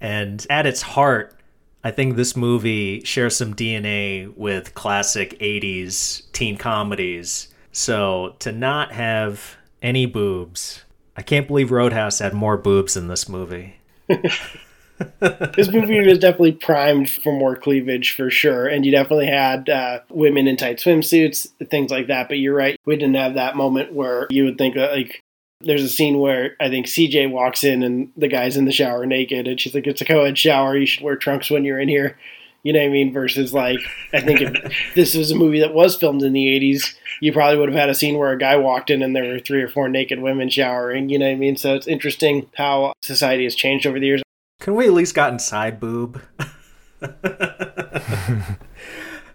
And 0.00 0.44
at 0.48 0.66
its 0.66 0.82
heart, 0.82 1.36
I 1.84 1.90
think 1.90 2.16
this 2.16 2.36
movie 2.36 3.02
shares 3.04 3.36
some 3.36 3.54
DNA 3.54 4.34
with 4.36 4.74
classic 4.74 5.38
80s 5.38 6.30
teen 6.32 6.56
comedies. 6.56 7.48
So 7.72 8.36
to 8.40 8.52
not 8.52 8.92
have 8.92 9.56
any 9.82 10.06
boobs, 10.06 10.84
I 11.16 11.22
can't 11.22 11.46
believe 11.46 11.70
Road 11.70 11.92
House 11.92 12.18
had 12.18 12.34
more 12.34 12.56
boobs 12.56 12.96
in 12.96 13.08
this 13.08 13.28
movie. 13.28 13.76
this 15.20 15.70
movie 15.70 16.00
was 16.06 16.18
definitely 16.18 16.52
primed 16.52 17.10
for 17.10 17.32
more 17.32 17.56
cleavage 17.56 18.14
for 18.14 18.30
sure, 18.30 18.66
and 18.66 18.84
you 18.84 18.92
definitely 18.92 19.26
had 19.26 19.68
uh, 19.68 20.00
women 20.10 20.46
in 20.46 20.56
tight 20.56 20.78
swimsuits, 20.78 21.46
things 21.70 21.90
like 21.90 22.08
that. 22.08 22.28
But 22.28 22.38
you're 22.38 22.54
right, 22.54 22.78
we 22.84 22.96
didn't 22.96 23.14
have 23.14 23.34
that 23.34 23.56
moment 23.56 23.92
where 23.92 24.26
you 24.30 24.44
would 24.44 24.58
think 24.58 24.74
that 24.74 24.92
like 24.92 25.22
there's 25.62 25.82
a 25.82 25.88
scene 25.88 26.18
where 26.18 26.56
I 26.60 26.68
think 26.68 26.86
CJ 26.86 27.30
walks 27.30 27.64
in 27.64 27.82
and 27.82 28.12
the 28.16 28.28
guy's 28.28 28.56
in 28.56 28.64
the 28.64 28.72
shower 28.72 29.06
naked, 29.06 29.46
and 29.48 29.60
she's 29.60 29.74
like, 29.74 29.86
"It's 29.86 30.00
a 30.00 30.06
co-ed 30.06 30.36
shower. 30.36 30.76
You 30.76 30.86
should 30.86 31.04
wear 31.04 31.16
trunks 31.16 31.50
when 31.50 31.64
you're 31.64 31.80
in 31.80 31.88
here." 31.88 32.18
You 32.62 32.74
know 32.74 32.80
what 32.80 32.86
I 32.86 32.90
mean? 32.90 33.12
Versus 33.12 33.54
like, 33.54 33.80
I 34.12 34.20
think 34.20 34.42
if 34.42 34.74
this 34.94 35.14
was 35.14 35.30
a 35.30 35.36
movie 35.36 35.60
that 35.60 35.72
was 35.72 35.96
filmed 35.96 36.22
in 36.22 36.32
the 36.32 36.46
'80s, 36.46 36.94
you 37.20 37.32
probably 37.32 37.58
would 37.58 37.70
have 37.70 37.78
had 37.78 37.88
a 37.88 37.94
scene 37.94 38.18
where 38.18 38.32
a 38.32 38.38
guy 38.38 38.56
walked 38.56 38.90
in 38.90 39.02
and 39.02 39.16
there 39.16 39.24
were 39.24 39.38
three 39.38 39.62
or 39.62 39.68
four 39.68 39.88
naked 39.88 40.20
women 40.20 40.50
showering. 40.50 41.08
You 41.08 41.18
know 41.18 41.26
what 41.26 41.32
I 41.32 41.36
mean? 41.36 41.56
So 41.56 41.74
it's 41.74 41.86
interesting 41.86 42.50
how 42.56 42.92
society 43.02 43.44
has 43.44 43.54
changed 43.54 43.86
over 43.86 43.98
the 43.98 44.06
years. 44.06 44.22
Can 44.60 44.74
we 44.74 44.86
at 44.86 44.92
least 44.92 45.14
gotten 45.14 45.38
side 45.38 45.80
boob? 45.80 46.20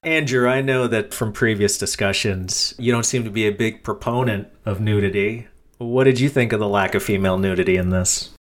Andrew, 0.03 0.47
I 0.47 0.61
know 0.61 0.85
that 0.85 1.15
from 1.15 1.33
previous 1.33 1.79
discussions, 1.79 2.75
you 2.77 2.91
don't 2.91 3.07
seem 3.07 3.23
to 3.23 3.31
be 3.31 3.47
a 3.47 3.51
big 3.51 3.83
proponent 3.83 4.49
of 4.65 4.79
nudity. 4.79 5.47
What 5.79 6.03
did 6.03 6.19
you 6.19 6.29
think 6.29 6.53
of 6.53 6.59
the 6.59 6.69
lack 6.69 6.93
of 6.93 7.01
female 7.01 7.39
nudity 7.39 7.75
in 7.75 7.89
this? 7.89 8.33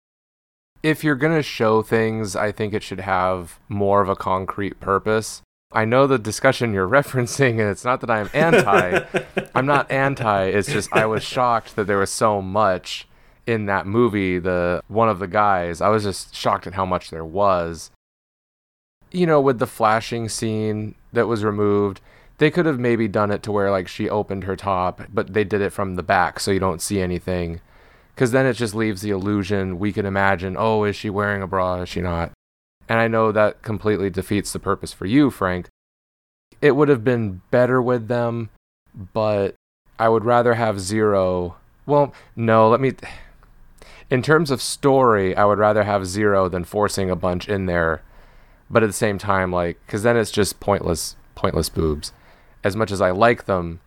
If 0.82 1.02
you're 1.02 1.14
going 1.14 1.34
to 1.34 1.42
show 1.42 1.80
things, 1.80 2.36
I 2.36 2.52
think 2.52 2.74
it 2.74 2.82
should 2.82 3.00
have 3.00 3.58
more 3.70 4.02
of 4.02 4.10
a 4.10 4.14
concrete 4.14 4.78
purpose. 4.78 5.40
I 5.72 5.86
know 5.86 6.06
the 6.06 6.18
discussion 6.18 6.74
you're 6.74 6.86
referencing, 7.02 7.52
and 7.52 7.70
it's 7.70 7.84
not 7.86 8.02
that 8.02 8.10
I'm 8.10 8.28
anti. 8.34 9.06
I'm 9.54 9.64
not 9.64 9.90
anti. 9.90 10.44
It's 10.48 10.70
just 10.70 10.92
I 10.92 11.06
was 11.06 11.24
shocked 11.24 11.76
that 11.76 11.86
there 11.86 11.98
was 11.98 12.10
so 12.10 12.42
much 12.42 13.08
in 13.46 13.66
that 13.66 13.86
movie. 13.86 14.38
The 14.38 14.82
one 14.88 15.08
of 15.08 15.18
the 15.18 15.26
guys, 15.26 15.80
I 15.80 15.88
was 15.88 16.04
just 16.04 16.34
shocked 16.34 16.66
at 16.66 16.74
how 16.74 16.86
much 16.86 17.10
there 17.10 17.24
was. 17.24 17.90
You 19.10 19.26
know, 19.26 19.40
with 19.40 19.58
the 19.58 19.66
flashing 19.66 20.28
scene 20.28 20.96
that 21.12 21.28
was 21.28 21.44
removed, 21.44 22.00
they 22.38 22.50
could 22.50 22.66
have 22.66 22.80
maybe 22.80 23.06
done 23.06 23.30
it 23.30 23.42
to 23.44 23.52
where 23.52 23.70
like 23.70 23.88
she 23.88 24.08
opened 24.08 24.44
her 24.44 24.56
top, 24.56 25.02
but 25.12 25.32
they 25.32 25.44
did 25.44 25.60
it 25.60 25.70
from 25.70 25.94
the 25.94 26.02
back 26.02 26.40
so 26.40 26.50
you 26.50 26.60
don't 26.60 26.82
see 26.82 27.00
anything. 27.00 27.60
Because 28.14 28.32
then 28.32 28.46
it 28.46 28.54
just 28.54 28.74
leaves 28.74 29.02
the 29.02 29.10
illusion 29.10 29.78
we 29.78 29.92
can 29.92 30.06
imagine, 30.06 30.56
oh, 30.58 30.84
is 30.84 30.94
she 30.94 31.10
wearing 31.10 31.42
a 31.42 31.46
bra? 31.46 31.82
Is 31.82 31.88
she 31.88 32.00
not? 32.00 32.32
And 32.88 33.00
I 33.00 33.08
know 33.08 33.32
that 33.32 33.62
completely 33.62 34.10
defeats 34.10 34.52
the 34.52 34.58
purpose 34.58 34.92
for 34.92 35.06
you, 35.06 35.30
Frank. 35.30 35.68
It 36.60 36.76
would 36.76 36.88
have 36.88 37.02
been 37.02 37.42
better 37.50 37.80
with 37.82 38.08
them, 38.08 38.50
but 39.12 39.54
I 39.98 40.08
would 40.08 40.24
rather 40.24 40.54
have 40.54 40.80
zero. 40.80 41.56
Well, 41.86 42.12
no, 42.36 42.68
let 42.68 42.80
me. 42.80 42.92
In 44.10 44.22
terms 44.22 44.50
of 44.50 44.60
story, 44.60 45.36
I 45.36 45.44
would 45.44 45.58
rather 45.58 45.84
have 45.84 46.06
zero 46.06 46.48
than 46.48 46.64
forcing 46.64 47.10
a 47.10 47.16
bunch 47.16 47.48
in 47.48 47.66
there. 47.66 48.02
But 48.70 48.82
at 48.82 48.86
the 48.86 48.92
same 48.92 49.18
time, 49.18 49.52
like, 49.52 49.78
because 49.86 50.02
then 50.02 50.16
it's 50.16 50.30
just 50.30 50.60
pointless, 50.60 51.16
pointless 51.34 51.68
boobs 51.68 52.12
as 52.64 52.74
much 52.74 52.90
as 52.90 53.00
I 53.00 53.10
like 53.10 53.44
them, 53.44 53.80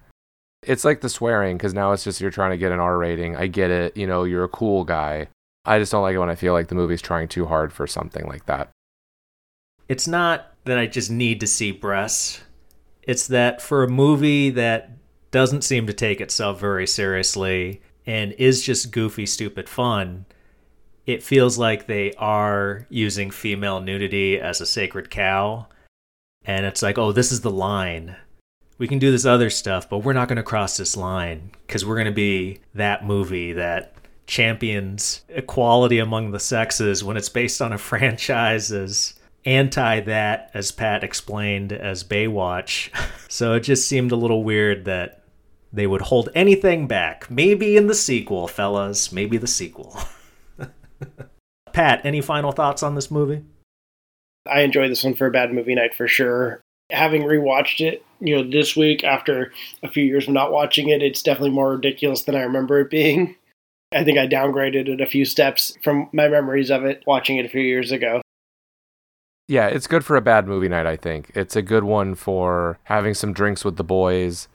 it's 0.62 0.86
like 0.86 1.02
the 1.02 1.10
swearing 1.10 1.58
because 1.58 1.74
now 1.74 1.92
it's 1.92 2.04
just 2.04 2.22
you're 2.22 2.32
trying 2.32 2.52
to 2.52 2.58
get 2.58 2.72
an 2.72 2.80
R 2.80 2.98
rating. 2.98 3.36
I 3.36 3.48
get 3.48 3.72
it. 3.72 3.98
You 3.98 4.08
know, 4.08 4.24
you're 4.24 4.44
a 4.44 4.50
cool 4.50 4.84
guy. 4.84 5.28
I 5.66 5.80
just 5.80 5.92
don't 5.92 6.04
like 6.04 6.16
it 6.16 6.20
when 6.20 6.30
I 6.30 6.36
feel 6.36 6.54
like 6.54 6.70
the 6.70 6.76
movie's 6.76 7.02
trying 7.02 7.28
too 7.28 7.48
hard 7.48 7.74
for 7.74 7.88
something 7.88 8.26
like 8.26 8.46
that. 8.46 8.70
It's 9.90 10.08
not 10.08 10.54
that 10.66 10.78
I 10.78 10.86
just 10.86 11.10
need 11.12 11.40
to 11.42 11.48
see 11.48 11.72
breasts. 11.72 12.42
It's 13.02 13.28
that 13.28 13.62
for 13.62 13.84
a 13.84 13.90
movie 13.90 14.50
that 14.52 14.92
doesn't 15.32 15.64
seem 15.64 15.88
to 15.88 15.94
take 15.94 16.22
itself 16.22 16.60
very 16.60 16.88
seriously 16.88 17.82
and 18.08 18.34
is 18.34 18.64
just 18.64 18.92
goofy, 18.92 19.28
stupid 19.28 19.70
fun, 19.70 20.26
it 21.06 21.22
feels 21.22 21.60
like 21.60 21.86
they 21.86 22.14
are 22.14 22.88
using 22.90 23.30
female 23.30 23.80
nudity 23.80 24.40
as 24.40 24.60
a 24.60 24.66
sacred 24.66 25.12
cow. 25.12 25.68
And 26.46 26.66
it's 26.66 26.82
like, 26.82 26.98
oh, 26.98 27.12
this 27.12 27.32
is 27.32 27.42
the 27.42 27.52
line 27.52 28.16
we 28.78 28.88
can 28.88 29.00
do 29.00 29.12
this 29.12 29.26
other 29.26 29.50
stuff, 29.50 29.90
but 29.90 30.00
we're 30.00 30.14
not 30.14 30.28
going 30.28 30.38
to 30.38 30.44
cross 30.44 30.78
this 30.78 30.96
line 30.96 31.52
because 31.66 31.86
we're 31.86 31.96
going 31.96 32.06
to 32.06 32.12
be 32.12 32.60
that 32.76 33.06
movie 33.06 33.54
that 33.54 33.94
champions 34.28 35.22
equality 35.30 36.00
among 36.00 36.32
the 36.32 36.40
sexes 36.40 37.04
when 37.04 37.18
it's 37.18 37.30
based 37.30 37.62
on 37.62 37.74
a 37.74 37.78
franchise 37.78 38.72
as 38.72 39.16
anti 39.46 40.02
that, 40.02 40.52
as 40.54 40.72
Pat 40.72 41.04
explained, 41.04 41.72
as 41.72 42.04
Baywatch. 42.04 42.90
So 43.30 43.56
it 43.56 43.60
just 43.60 43.90
seemed 43.90 44.14
a 44.14 44.16
little 44.16 44.46
weird 44.46 44.86
that 44.86 45.17
they 45.78 45.88
would 45.88 46.02
hold 46.02 46.30
anything 46.36 46.88
back. 46.88 47.30
Maybe 47.30 47.78
in 47.78 47.88
the 47.88 47.96
sequel, 47.96 48.48
fellas. 48.48 49.12
Maybe 49.12 49.38
the 49.38 49.48
sequel. 49.48 49.98
Pat, 51.74 52.02
any 52.04 52.22
final 52.22 52.52
thoughts 52.52 52.84
on 52.84 52.96
this 52.96 53.12
movie? 53.12 53.44
I 54.50 54.62
enjoy 54.62 54.88
this 54.88 55.04
one 55.04 55.14
for 55.14 55.28
a 55.28 55.32
bad 55.32 55.54
movie 55.54 55.76
night 55.76 55.94
for 55.94 56.08
sure 56.08 56.62
having 56.90 57.24
rewatched 57.24 57.82
it, 57.82 58.04
you 58.20 58.36
know, 58.36 58.50
this 58.50 58.76
week 58.76 59.04
after 59.04 59.52
a 59.84 59.90
few 59.90 60.04
years 60.04 60.28
of 60.28 60.34
not 60.34 60.52
watching 60.52 60.90
it, 60.90 61.02
it's 61.02 61.22
definitely 61.22 61.52
more 61.52 61.72
ridiculous 61.72 62.24
than 62.24 62.36
I 62.36 62.42
remember 62.42 62.80
it 62.80 62.90
being. 62.90 63.36
I 63.94 64.04
think 64.04 64.18
I 64.18 64.28
downgraded 64.28 64.88
it 64.90 65.02
a 65.02 65.06
few 65.06 65.26
steps 65.26 65.78
from 65.84 66.10
my 66.12 66.28
memories 66.28 66.70
of 66.70 66.84
it 66.84 67.04
watching 67.08 67.38
it 67.38 67.46
a 67.46 67.50
few 67.50 67.62
years 67.62 67.92
ago. 67.92 68.22
Yeah, 69.48 69.68
it's 69.68 69.88
good 69.88 70.04
for 70.04 70.18
a 70.18 70.22
bad 70.22 70.46
movie 70.46 70.68
night, 70.68 70.86
I 70.86 70.98
think. 70.98 71.32
It's 71.34 71.56
a 71.56 71.62
good 71.62 71.86
one 71.86 72.16
for 72.16 72.80
having 72.84 73.14
some 73.14 73.32
drinks 73.32 73.64
with 73.64 73.78
the 73.78 73.84
boys. 73.84 74.50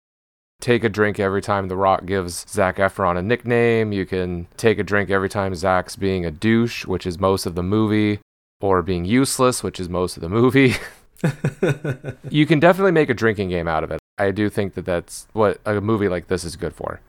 Take 0.62 0.84
a 0.84 0.88
drink 0.88 1.18
every 1.18 1.42
time 1.42 1.66
The 1.66 1.76
Rock 1.76 2.06
gives 2.06 2.46
Zac 2.48 2.76
Efron 2.76 3.18
a 3.18 3.22
nickname. 3.22 3.92
You 3.92 4.06
can 4.06 4.46
take 4.56 4.78
a 4.78 4.84
drink 4.84 5.10
every 5.10 5.28
time 5.28 5.56
Zac's 5.56 5.96
being 5.96 6.24
a 6.24 6.30
douche, 6.30 6.86
which 6.86 7.04
is 7.04 7.18
most 7.18 7.46
of 7.46 7.56
the 7.56 7.64
movie, 7.64 8.20
or 8.60 8.80
being 8.80 9.04
useless, 9.04 9.64
which 9.64 9.80
is 9.80 9.88
most 9.88 10.16
of 10.16 10.20
the 10.20 10.28
movie. 10.28 10.76
you 12.30 12.46
can 12.46 12.60
definitely 12.60 12.92
make 12.92 13.10
a 13.10 13.14
drinking 13.14 13.48
game 13.48 13.66
out 13.66 13.82
of 13.82 13.90
it. 13.90 13.98
I 14.18 14.30
do 14.30 14.48
think 14.48 14.74
that 14.74 14.84
that's 14.84 15.26
what 15.32 15.60
a 15.64 15.80
movie 15.80 16.08
like 16.08 16.28
this 16.28 16.44
is 16.44 16.54
good 16.54 16.74
for. 16.74 17.00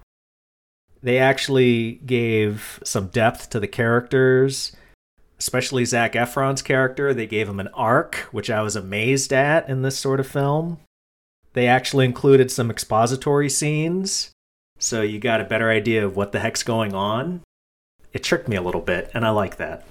They 1.04 1.20
actually 1.20 1.99
gave 2.08 2.80
some 2.84 3.08
depth 3.08 3.51
to 3.51 3.60
the 3.60 3.68
characters, 3.68 4.76
especially 5.38 5.86
Zac 5.86 6.14
Efron's 6.14 6.64
character. 6.64 7.14
They 7.14 7.28
gave 7.28 7.47
him 7.47 7.60
an 7.60 7.68
arc, 7.70 8.16
which 8.32 8.49
I 8.49 8.64
was 8.64 8.76
amazed 8.76 9.32
at 9.32 9.70
in 9.70 9.84
this 9.84 9.99
sort 9.99 10.20
of 10.20 10.26
film. 10.26 10.80
They 11.54 11.68
actually 11.68 12.06
included 12.06 12.51
some 12.51 12.70
expository 12.70 13.49
scenes, 13.49 14.32
so 14.80 15.01
you 15.01 15.20
got 15.20 15.41
a 15.41 15.45
better 15.45 15.70
idea 15.70 16.06
of 16.06 16.16
what 16.16 16.32
the 16.32 16.39
heck's 16.39 16.64
going 16.64 16.93
on. 16.93 17.41
It 18.12 18.24
tricked 18.24 18.47
me 18.47 18.56
a 18.56 18.62
little 18.62 18.82
bit, 18.82 19.10
and 19.14 19.26
I 19.26 19.30
like 19.30 19.58
that. 19.58 19.88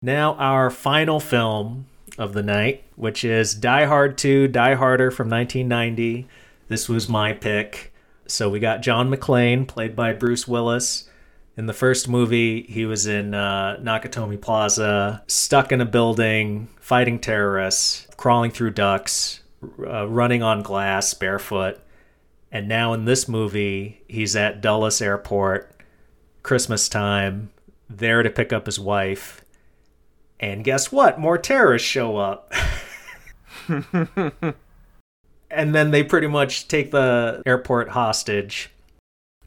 Now, 0.00 0.34
our 0.34 0.70
final 0.70 1.20
film 1.20 1.86
of 2.18 2.32
the 2.32 2.42
night, 2.42 2.84
which 2.96 3.24
is 3.24 3.54
Die 3.54 3.84
Hard 3.84 4.18
2, 4.18 4.48
Die 4.48 4.74
Harder 4.74 5.10
from 5.10 5.28
1990. 5.30 6.26
This 6.68 6.88
was 6.88 7.08
my 7.08 7.32
pick. 7.32 7.92
So 8.26 8.48
we 8.48 8.60
got 8.60 8.82
John 8.82 9.10
McClane, 9.10 9.66
played 9.66 9.94
by 9.94 10.12
Bruce 10.12 10.48
Willis. 10.48 11.08
In 11.56 11.66
the 11.66 11.74
first 11.74 12.08
movie, 12.08 12.62
he 12.62 12.86
was 12.86 13.06
in 13.06 13.34
uh, 13.34 13.78
Nakatomi 13.80 14.40
Plaza, 14.40 15.22
stuck 15.26 15.70
in 15.70 15.80
a 15.80 15.86
building, 15.86 16.68
fighting 16.80 17.18
terrorists, 17.18 18.06
crawling 18.16 18.50
through 18.50 18.70
ducts, 18.70 19.41
uh, 19.86 20.08
running 20.08 20.42
on 20.42 20.62
glass 20.62 21.14
barefoot. 21.14 21.78
And 22.50 22.68
now 22.68 22.92
in 22.92 23.06
this 23.06 23.28
movie, 23.28 24.02
he's 24.08 24.36
at 24.36 24.60
Dulles 24.60 25.00
Airport, 25.00 25.74
Christmas 26.42 26.88
time, 26.88 27.50
there 27.88 28.22
to 28.22 28.30
pick 28.30 28.52
up 28.52 28.66
his 28.66 28.78
wife 28.78 29.42
and 30.42 30.64
guess 30.64 30.90
what? 30.90 31.20
More 31.20 31.38
terrorists 31.38 31.88
show 31.88 32.16
up. 32.16 32.52
and 33.68 34.54
then 35.74 35.92
they 35.92 36.02
pretty 36.02 36.26
much 36.26 36.66
take 36.66 36.90
the 36.90 37.40
airport 37.46 37.90
hostage 37.90 38.68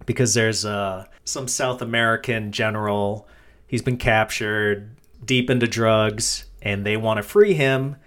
because 0.05 0.33
there's 0.33 0.63
uh, 0.63 1.05
some 1.25 1.49
South 1.49 1.81
American 1.81 2.53
general. 2.53 3.27
He's 3.67 3.81
been 3.81 3.97
captured 3.97 4.95
deep 5.23 5.49
into 5.49 5.67
drugs, 5.67 6.45
and 6.61 6.85
they 6.85 6.95
want 6.95 7.17
to 7.17 7.23
free 7.23 7.55
him. 7.55 7.97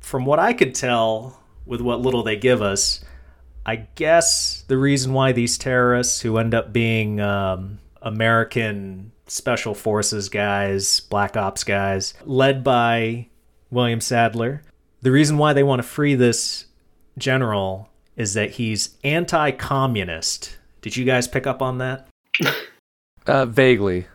From 0.00 0.24
what 0.24 0.38
I 0.38 0.52
could 0.52 0.74
tell, 0.74 1.40
with 1.66 1.80
what 1.80 2.00
little 2.00 2.22
they 2.22 2.36
give 2.36 2.62
us, 2.62 3.04
I 3.64 3.76
guess 3.94 4.64
the 4.66 4.78
reason 4.78 5.12
why 5.12 5.32
these 5.32 5.56
terrorists, 5.56 6.20
who 6.20 6.38
end 6.38 6.54
up 6.54 6.72
being 6.72 7.20
um, 7.20 7.78
American 8.02 9.12
special 9.26 9.74
forces 9.74 10.28
guys, 10.28 11.00
black 11.00 11.36
ops 11.36 11.62
guys, 11.62 12.14
led 12.24 12.64
by 12.64 13.28
William 13.70 14.00
Sadler. 14.00 14.62
The 15.02 15.12
reason 15.12 15.38
why 15.38 15.52
they 15.52 15.62
want 15.62 15.80
to 15.80 15.86
free 15.86 16.14
this 16.14 16.66
general 17.16 17.88
is 18.16 18.34
that 18.34 18.52
he's 18.52 18.96
anti 19.04 19.50
communist. 19.52 20.58
Did 20.82 20.96
you 20.96 21.04
guys 21.04 21.28
pick 21.28 21.46
up 21.46 21.62
on 21.62 21.78
that? 21.78 22.08
Uh, 23.26 23.46
vaguely. 23.46 24.06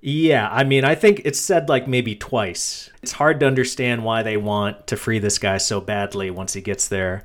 Yeah, 0.00 0.48
I 0.50 0.64
mean, 0.64 0.84
I 0.84 0.94
think 0.94 1.22
it's 1.24 1.40
said 1.40 1.68
like 1.68 1.88
maybe 1.88 2.14
twice. 2.14 2.90
It's 3.02 3.12
hard 3.12 3.40
to 3.40 3.46
understand 3.46 4.04
why 4.04 4.22
they 4.22 4.36
want 4.36 4.86
to 4.86 4.96
free 4.96 5.18
this 5.18 5.38
guy 5.38 5.58
so 5.58 5.80
badly 5.80 6.30
once 6.30 6.52
he 6.52 6.60
gets 6.60 6.86
there. 6.88 7.24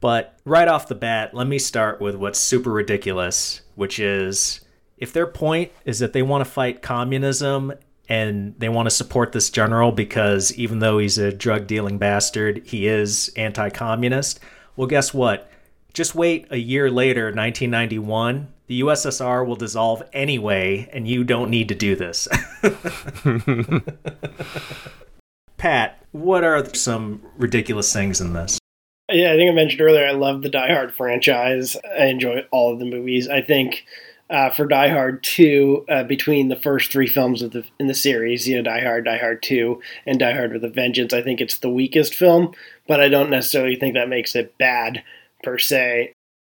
But 0.00 0.38
right 0.46 0.66
off 0.66 0.88
the 0.88 0.94
bat, 0.94 1.34
let 1.34 1.46
me 1.46 1.58
start 1.58 2.00
with 2.00 2.16
what's 2.16 2.38
super 2.38 2.70
ridiculous, 2.70 3.60
which 3.74 3.98
is 3.98 4.62
if 4.96 5.12
their 5.12 5.26
point 5.26 5.72
is 5.84 5.98
that 5.98 6.14
they 6.14 6.22
want 6.22 6.42
to 6.44 6.50
fight 6.50 6.80
communism 6.80 7.72
and 8.08 8.54
they 8.58 8.70
want 8.70 8.86
to 8.86 8.94
support 8.94 9.32
this 9.32 9.50
general 9.50 9.92
because 9.92 10.52
even 10.54 10.78
though 10.78 10.98
he's 10.98 11.18
a 11.18 11.32
drug 11.32 11.66
dealing 11.66 11.98
bastard, 11.98 12.62
he 12.66 12.86
is 12.86 13.30
anti 13.36 13.68
communist, 13.68 14.40
well, 14.74 14.86
guess 14.86 15.12
what? 15.12 15.50
Just 15.92 16.14
wait 16.14 16.46
a 16.50 16.56
year 16.56 16.90
later, 16.90 17.24
1991, 17.26 18.48
the 18.70 18.82
USSR 18.82 19.44
will 19.44 19.56
dissolve 19.56 20.00
anyway, 20.12 20.88
and 20.92 21.08
you 21.08 21.24
don't 21.24 21.50
need 21.50 21.68
to 21.70 21.74
do 21.74 21.96
this. 21.96 22.28
Pat, 25.56 26.06
what 26.12 26.44
are 26.44 26.64
some 26.72 27.20
ridiculous 27.36 27.92
things 27.92 28.20
in 28.20 28.32
this? 28.32 28.60
Yeah, 29.10 29.32
I 29.32 29.36
think 29.36 29.50
I 29.50 29.54
mentioned 29.56 29.80
earlier, 29.80 30.06
I 30.06 30.12
love 30.12 30.42
the 30.42 30.48
Die 30.48 30.72
Hard 30.72 30.94
franchise. 30.94 31.76
I 31.84 32.04
enjoy 32.04 32.44
all 32.52 32.72
of 32.72 32.78
the 32.78 32.84
movies. 32.84 33.28
I 33.28 33.42
think 33.42 33.84
uh, 34.30 34.50
for 34.50 34.66
Die 34.66 34.88
Hard 34.88 35.24
2 35.24 35.86
uh, 35.88 36.04
between 36.04 36.46
the 36.46 36.54
first 36.54 36.92
three 36.92 37.08
films 37.08 37.42
of 37.42 37.50
the 37.50 37.64
in 37.80 37.88
the 37.88 37.94
series, 37.94 38.46
you 38.46 38.54
know, 38.54 38.62
Die 38.62 38.82
Hard, 38.82 39.04
Die 39.04 39.18
Hard 39.18 39.42
2, 39.42 39.82
and 40.06 40.20
Die 40.20 40.32
Hard 40.32 40.52
with 40.52 40.62
a 40.62 40.68
Vengeance. 40.68 41.12
I 41.12 41.22
think 41.22 41.40
it's 41.40 41.58
the 41.58 41.70
weakest 41.70 42.14
film, 42.14 42.54
but 42.86 43.00
I 43.00 43.08
don't 43.08 43.30
necessarily 43.30 43.74
think 43.74 43.94
that 43.94 44.08
makes 44.08 44.36
it 44.36 44.56
bad 44.58 45.02
per 45.42 45.58
se. 45.58 46.12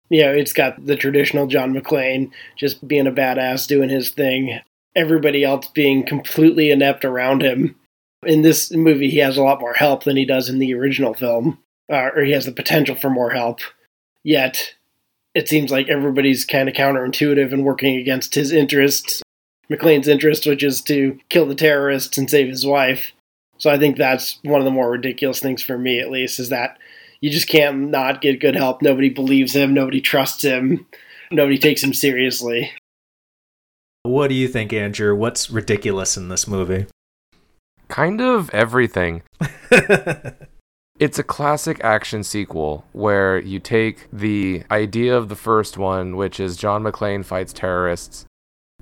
You 0.09 0.23
know, 0.23 0.33
it's 0.33 0.53
got 0.53 0.85
the 0.85 0.97
traditional 0.97 1.47
John 1.47 1.75
McClane 1.75 2.31
just 2.57 2.87
being 2.87 3.07
a 3.07 3.13
badass, 3.13 3.67
doing 3.67 3.89
his 3.89 4.11
thing. 4.11 4.61
Everybody 4.95 5.45
else 5.45 5.69
being 5.69 6.07
completely 6.07 6.71
inept 6.71 7.05
around 7.05 7.43
him. 7.43 7.77
In 8.25 8.43
this 8.43 8.73
movie, 8.73 9.11
he 9.11 9.19
has 9.19 9.37
a 9.37 9.43
lot 9.43 9.61
more 9.61 9.75
help 9.75 10.05
than 10.05 10.17
he 10.17 10.25
does 10.25 10.49
in 10.49 10.59
the 10.59 10.75
original 10.75 11.15
film, 11.15 11.59
uh, 11.91 12.11
or 12.15 12.23
he 12.23 12.33
has 12.33 12.47
the 12.47 12.53
potential 12.53 12.95
for 12.95 13.11
more 13.11 13.31
help. 13.31 13.61
Yet, 14.25 14.75
it 15.35 15.49
seems 15.49 15.71
like 15.71 15.89
everybody's 15.89 16.45
kind 16.45 16.69
of 16.69 16.75
counterintuitive 16.75 17.53
and 17.53 17.65
working 17.65 17.97
against 17.97 18.35
his 18.35 18.53
interests, 18.53 19.23
McClane's 19.71 20.09
interest, 20.09 20.47
which 20.47 20.63
is 20.63 20.81
to 20.83 21.19
kill 21.29 21.47
the 21.47 21.55
terrorists 21.55 22.17
and 22.17 22.31
save 22.31 22.49
his 22.49 22.65
wife. 22.65 23.13
So 23.59 23.71
I 23.71 23.79
think 23.79 23.97
that's 23.97 24.39
one 24.43 24.61
of 24.61 24.65
the 24.65 24.71
more 24.71 24.91
ridiculous 24.91 25.41
things 25.41 25.63
for 25.63 25.77
me, 25.77 26.01
at 26.01 26.11
least, 26.11 26.39
is 26.39 26.49
that 26.49 26.79
you 27.27 27.33
just 27.33 27.49
can't 27.49 27.91
not 27.91 28.21
get 28.21 28.39
good 28.39 28.55
help. 28.55 28.83
Nobody 28.83 29.09
believes 29.09 29.57
him. 29.57 29.75
Nobody 29.75 30.01
trusts 30.01 30.45
him. 30.45 30.87
Nobody 31.33 31.59
takes 31.59 31.83
him 31.83 31.93
seriously. 31.93 32.71
What 34.05 34.29
do 34.29 34.37
you 34.37 34.47
think, 34.47 34.73
Andrew? 34.73 35.17
What's 35.17 35.51
ridiculous 35.51 36.17
in 36.17 36.29
this 36.29 36.47
movie? 36.47 36.87
Kind 37.89 38.21
of 38.21 38.49
everything. 38.51 39.23
It's 40.99 41.19
a 41.19 41.23
classic 41.23 41.79
action 41.85 42.25
sequel 42.25 42.87
where 42.93 43.39
you 43.39 43.61
take 43.61 44.09
the 44.11 44.63
idea 44.71 45.15
of 45.15 45.29
the 45.29 45.37
first 45.37 45.77
one, 45.77 46.17
which 46.17 46.41
is 46.41 46.57
John 46.57 46.85
McClane 46.85 47.23
fights 47.23 47.53
terrorists, 47.53 48.25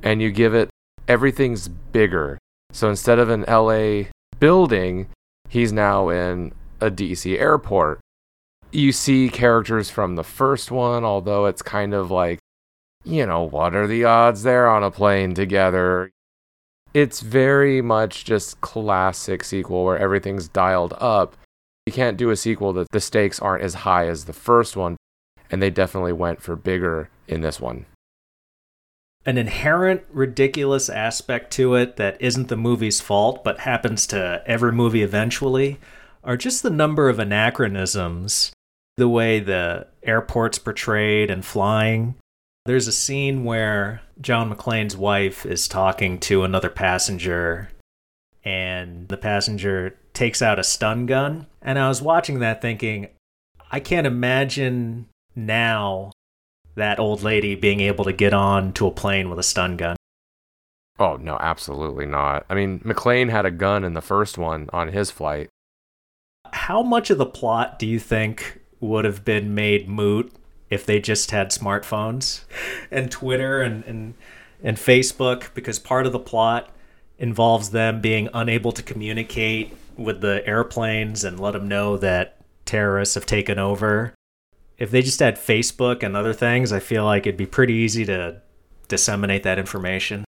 and 0.00 0.22
you 0.22 0.30
give 0.30 0.54
it 0.54 0.70
everything's 1.08 1.66
bigger. 1.66 2.38
So 2.70 2.88
instead 2.88 3.18
of 3.18 3.30
an 3.30 3.44
LA 3.48 4.10
building, 4.38 5.08
he's 5.48 5.72
now 5.72 6.08
in 6.08 6.52
a 6.80 6.88
DC 6.88 7.36
airport. 7.36 7.98
You 8.74 8.92
see 8.92 9.28
characters 9.28 9.88
from 9.88 10.16
the 10.16 10.24
first 10.24 10.70
one, 10.70 11.04
although 11.04 11.46
it's 11.46 11.62
kind 11.62 11.94
of 11.94 12.10
like, 12.10 12.40
you 13.04 13.24
know, 13.24 13.44
what 13.44 13.74
are 13.74 13.86
the 13.86 14.04
odds 14.04 14.42
they're 14.42 14.68
on 14.68 14.82
a 14.82 14.90
plane 14.90 15.32
together? 15.32 16.10
It's 16.92 17.20
very 17.20 17.80
much 17.80 18.24
just 18.24 18.60
classic 18.60 19.44
sequel 19.44 19.84
where 19.84 19.98
everything's 19.98 20.48
dialed 20.48 20.94
up 20.98 21.36
you 21.86 21.92
can't 21.92 22.16
do 22.16 22.30
a 22.30 22.36
sequel 22.36 22.72
that 22.74 22.90
the 22.92 23.00
stakes 23.00 23.40
aren't 23.40 23.62
as 23.62 23.74
high 23.74 24.06
as 24.08 24.24
the 24.24 24.32
first 24.32 24.74
one, 24.74 24.96
and 25.50 25.60
they 25.60 25.68
definitely 25.68 26.14
went 26.14 26.40
for 26.40 26.56
bigger 26.56 27.10
in 27.28 27.42
this 27.42 27.60
one. 27.60 27.84
An 29.26 29.36
inherent 29.36 30.02
ridiculous 30.10 30.88
aspect 30.88 31.50
to 31.54 31.74
it 31.74 31.96
that 31.96 32.20
isn't 32.20 32.48
the 32.48 32.56
movie's 32.56 33.00
fault 33.00 33.44
but 33.44 33.60
happens 33.60 34.06
to 34.08 34.42
every 34.46 34.72
movie 34.72 35.02
eventually 35.02 35.78
are 36.22 36.36
just 36.38 36.62
the 36.62 36.70
number 36.70 37.10
of 37.10 37.18
anachronisms, 37.18 38.52
the 38.96 39.08
way 39.08 39.40
the 39.40 39.86
airport's 40.02 40.58
portrayed 40.58 41.30
and 41.30 41.44
flying. 41.44 42.14
There's 42.66 42.88
a 42.88 42.92
scene 42.92 43.44
where 43.44 44.00
John 44.20 44.52
McClane's 44.52 44.96
wife 44.96 45.44
is 45.44 45.68
talking 45.68 46.18
to 46.20 46.44
another 46.44 46.70
passenger, 46.70 47.70
and 48.44 49.08
the 49.08 49.16
passenger 49.16 49.98
takes 50.14 50.40
out 50.40 50.58
a 50.58 50.64
stun 50.64 51.06
gun. 51.06 51.46
And 51.60 51.78
I 51.78 51.88
was 51.88 52.00
watching 52.00 52.38
that 52.38 52.62
thinking, 52.62 53.08
I 53.70 53.80
can't 53.80 54.06
imagine 54.06 55.08
now 55.34 56.12
that 56.76 56.98
old 56.98 57.22
lady 57.22 57.54
being 57.54 57.80
able 57.80 58.04
to 58.04 58.12
get 58.12 58.32
on 58.32 58.72
to 58.74 58.86
a 58.86 58.92
plane 58.92 59.28
with 59.28 59.38
a 59.38 59.44
stun 59.44 59.76
gun. 59.76 59.96
Oh, 60.98 61.16
no, 61.16 61.36
absolutely 61.40 62.06
not. 62.06 62.46
I 62.48 62.54
mean, 62.54 62.78
McClane 62.80 63.30
had 63.30 63.44
a 63.44 63.50
gun 63.50 63.84
in 63.84 63.94
the 63.94 64.00
first 64.00 64.38
one 64.38 64.70
on 64.72 64.88
his 64.88 65.10
flight. 65.10 65.48
How 66.52 66.82
much 66.82 67.10
of 67.10 67.18
the 67.18 67.26
plot 67.26 67.78
do 67.78 67.86
you 67.86 67.98
think 67.98 68.60
would 68.84 69.04
have 69.04 69.24
been 69.24 69.54
made 69.54 69.88
moot 69.88 70.32
if 70.70 70.86
they 70.86 71.00
just 71.00 71.30
had 71.30 71.50
smartphones 71.50 72.44
and 72.90 73.10
Twitter 73.10 73.62
and, 73.62 73.84
and, 73.84 74.14
and 74.62 74.76
Facebook? 74.76 75.52
Because 75.54 75.78
part 75.78 76.06
of 76.06 76.12
the 76.12 76.18
plot 76.18 76.70
involves 77.18 77.70
them 77.70 78.00
being 78.00 78.28
unable 78.34 78.72
to 78.72 78.82
communicate 78.82 79.76
with 79.96 80.20
the 80.20 80.46
airplanes 80.46 81.24
and 81.24 81.38
let 81.38 81.52
them 81.52 81.68
know 81.68 81.96
that 81.96 82.36
terrorists 82.64 83.14
have 83.14 83.26
taken 83.26 83.58
over. 83.58 84.14
If 84.78 84.90
they 84.90 85.02
just 85.02 85.20
had 85.20 85.36
Facebook 85.36 86.02
and 86.02 86.16
other 86.16 86.32
things, 86.32 86.72
I 86.72 86.80
feel 86.80 87.04
like 87.04 87.26
it'd 87.26 87.36
be 87.36 87.46
pretty 87.46 87.74
easy 87.74 88.04
to 88.06 88.40
disseminate 88.88 89.44
that 89.44 89.58
information. 89.58 90.24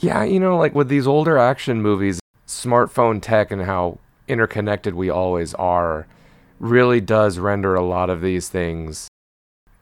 Yeah, 0.00 0.24
you 0.24 0.40
know, 0.40 0.58
like 0.58 0.74
with 0.74 0.88
these 0.88 1.06
older 1.06 1.38
action 1.38 1.80
movies, 1.80 2.20
smartphone 2.46 3.22
tech 3.22 3.50
and 3.50 3.62
how 3.62 3.98
interconnected 4.28 4.94
we 4.94 5.08
always 5.08 5.54
are 5.54 6.06
really 6.62 7.00
does 7.00 7.38
render 7.38 7.74
a 7.74 7.84
lot 7.84 8.08
of 8.08 8.22
these 8.22 8.48
things. 8.48 9.08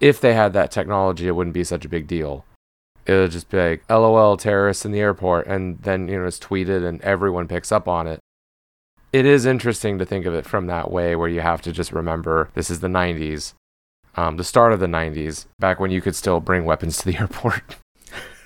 If 0.01 0.18
they 0.20 0.33
had 0.33 0.55
that 0.55 0.70
technology, 0.70 1.28
it 1.28 1.37
wouldn't 1.37 1.55
be 1.55 1.62
such 1.62 1.85
a 1.85 1.91
big 1.91 2.07
deal. 2.07 2.47
It'll 3.07 3.28
just 3.28 3.51
be 3.51 3.59
like, 3.59 3.85
LOL, 3.91 4.37
terrorists 4.39 4.87
in 4.87 4.93
the 4.93 5.01
airport, 5.01 5.47
and 5.47 5.78
then, 5.83 6.09
you 6.09 6.18
know, 6.18 6.26
it's 6.26 6.39
tweeted 6.39 6.87
and 6.89 7.01
everyone 7.03 7.49
picks 7.49 7.70
up 7.70 7.87
on 7.87 8.07
it. 8.07 8.18
It 9.12 9.26
is 9.26 9.45
interesting 9.45 9.99
to 9.99 10.07
think 10.07 10.24
of 10.24 10.35
it 10.35 10.47
from 10.47 10.68
that 10.68 10.91
way, 10.91 11.14
where 11.16 11.28
you 11.28 11.41
have 11.41 11.61
to 11.62 11.72
just 11.72 11.93
remember 11.93 12.51
this 12.55 12.70
is 12.70 12.81
the 12.81 12.89
90s, 12.89 13.53
um, 14.16 14.39
the 14.39 14.45
start 14.45 14.72
of 14.72 14.81
the 14.81 14.87
90s, 14.87 15.47
back 15.59 15.81
when 15.81 15.91
you 15.91 16.01
could 16.01 16.16
still 16.16 16.41
bring 16.41 16.64
weapons 16.64 16.99
to 16.99 17.05
the 17.05 17.18
airport. 17.18 17.76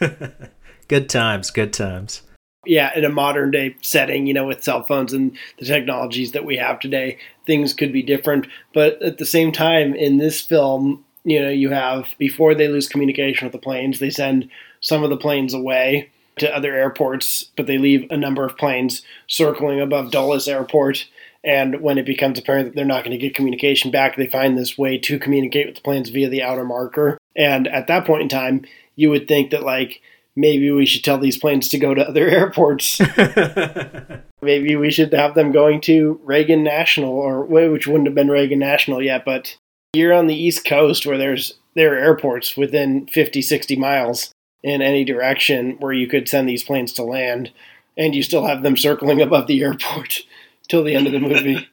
good 0.88 1.08
times, 1.08 1.50
good 1.50 1.72
times 1.72 2.22
yeah, 2.66 2.96
in 2.96 3.04
a 3.04 3.10
modern 3.10 3.50
day 3.50 3.76
setting, 3.80 4.26
you 4.26 4.34
know, 4.34 4.46
with 4.46 4.64
cell 4.64 4.84
phones 4.84 5.12
and 5.12 5.36
the 5.58 5.64
technologies 5.66 6.32
that 6.32 6.44
we 6.44 6.56
have 6.56 6.80
today, 6.80 7.18
things 7.46 7.74
could 7.74 7.92
be 7.92 8.02
different. 8.02 8.46
But 8.72 9.00
at 9.02 9.18
the 9.18 9.26
same 9.26 9.52
time, 9.52 9.94
in 9.94 10.18
this 10.18 10.40
film, 10.40 11.04
you 11.24 11.40
know, 11.40 11.48
you 11.48 11.70
have 11.70 12.08
before 12.18 12.54
they 12.54 12.68
lose 12.68 12.88
communication 12.88 13.46
with 13.46 13.52
the 13.52 13.58
planes, 13.58 13.98
they 13.98 14.10
send 14.10 14.48
some 14.80 15.02
of 15.02 15.10
the 15.10 15.16
planes 15.16 15.54
away 15.54 16.10
to 16.36 16.54
other 16.54 16.74
airports, 16.74 17.44
but 17.56 17.66
they 17.66 17.78
leave 17.78 18.10
a 18.10 18.16
number 18.16 18.44
of 18.44 18.58
planes 18.58 19.02
circling 19.26 19.80
above 19.80 20.10
Dulles 20.10 20.48
Airport. 20.48 21.06
And 21.44 21.80
when 21.80 21.98
it 21.98 22.06
becomes 22.06 22.38
apparent 22.38 22.66
that 22.66 22.74
they're 22.74 22.84
not 22.84 23.04
going 23.04 23.16
to 23.16 23.18
get 23.18 23.34
communication 23.34 23.90
back, 23.90 24.16
they 24.16 24.26
find 24.26 24.56
this 24.56 24.78
way 24.78 24.98
to 24.98 25.18
communicate 25.18 25.66
with 25.66 25.76
the 25.76 25.82
planes 25.82 26.08
via 26.08 26.28
the 26.28 26.42
outer 26.42 26.64
marker. 26.64 27.18
And 27.36 27.68
at 27.68 27.86
that 27.86 28.06
point 28.06 28.22
in 28.22 28.28
time, 28.28 28.64
you 28.96 29.10
would 29.10 29.28
think 29.28 29.50
that, 29.50 29.62
like, 29.62 30.00
maybe 30.36 30.70
we 30.70 30.86
should 30.86 31.04
tell 31.04 31.18
these 31.18 31.38
planes 31.38 31.68
to 31.68 31.78
go 31.78 31.94
to 31.94 32.08
other 32.08 32.28
airports. 32.28 33.00
maybe 34.42 34.76
we 34.76 34.90
should 34.90 35.12
have 35.12 35.34
them 35.34 35.52
going 35.52 35.80
to 35.82 36.20
Reagan 36.24 36.62
National, 36.62 37.12
or 37.12 37.44
which 37.44 37.86
wouldn't 37.86 38.06
have 38.06 38.14
been 38.14 38.28
Reagan 38.28 38.58
National 38.58 39.02
yet, 39.02 39.24
but 39.24 39.56
you're 39.94 40.12
on 40.12 40.26
the 40.26 40.34
East 40.34 40.64
Coast 40.64 41.06
where 41.06 41.18
there's 41.18 41.54
there 41.74 41.94
are 41.94 41.98
airports 41.98 42.56
within 42.56 43.06
50, 43.08 43.42
60 43.42 43.76
miles 43.76 44.32
in 44.62 44.80
any 44.80 45.04
direction 45.04 45.76
where 45.80 45.92
you 45.92 46.06
could 46.06 46.28
send 46.28 46.48
these 46.48 46.62
planes 46.62 46.92
to 46.94 47.02
land, 47.02 47.52
and 47.96 48.14
you 48.14 48.22
still 48.22 48.46
have 48.46 48.62
them 48.62 48.76
circling 48.76 49.20
above 49.20 49.46
the 49.46 49.62
airport 49.62 50.20
till 50.68 50.84
the 50.84 50.94
end 50.94 51.06
of 51.06 51.12
the 51.12 51.20
movie. 51.20 51.68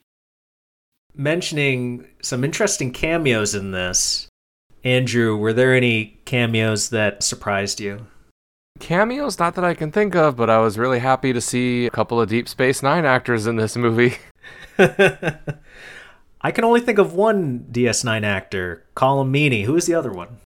Mentioning 1.16 2.08
some 2.22 2.44
interesting 2.44 2.92
cameos 2.92 3.54
in 3.54 3.72
this, 3.72 4.28
Andrew, 4.84 5.38
were 5.38 5.54
there 5.54 5.76
any 5.76 6.20
cameos 6.26 6.90
that 6.90 7.22
surprised 7.22 7.80
you? 7.80 8.08
Cameos, 8.80 9.38
not 9.38 9.56
that 9.56 9.64
I 9.64 9.74
can 9.74 9.92
think 9.92 10.16
of, 10.16 10.36
but 10.36 10.50
I 10.50 10.60
was 10.60 10.78
really 10.78 11.00
happy 11.00 11.34
to 11.34 11.42
see 11.42 11.86
a 11.86 11.92
couple 11.92 12.20
of 12.20 12.30
Deep 12.30 12.48
Space 12.48 12.82
Nine 12.82 13.06
actors 13.06 13.48
in 13.48 13.56
this 13.56 13.76
movie. 13.76 14.18
I 14.78 16.52
can 16.52 16.64
only 16.64 16.82
think 16.82 16.98
of 16.98 17.14
one 17.14 17.68
DS9 17.72 18.24
actor, 18.24 18.84
Colm 18.96 19.30
Meaney. 19.30 19.66
Who 19.66 19.76
is 19.76 19.86
the 19.86 19.94
other 19.94 20.12
one? 20.12 20.40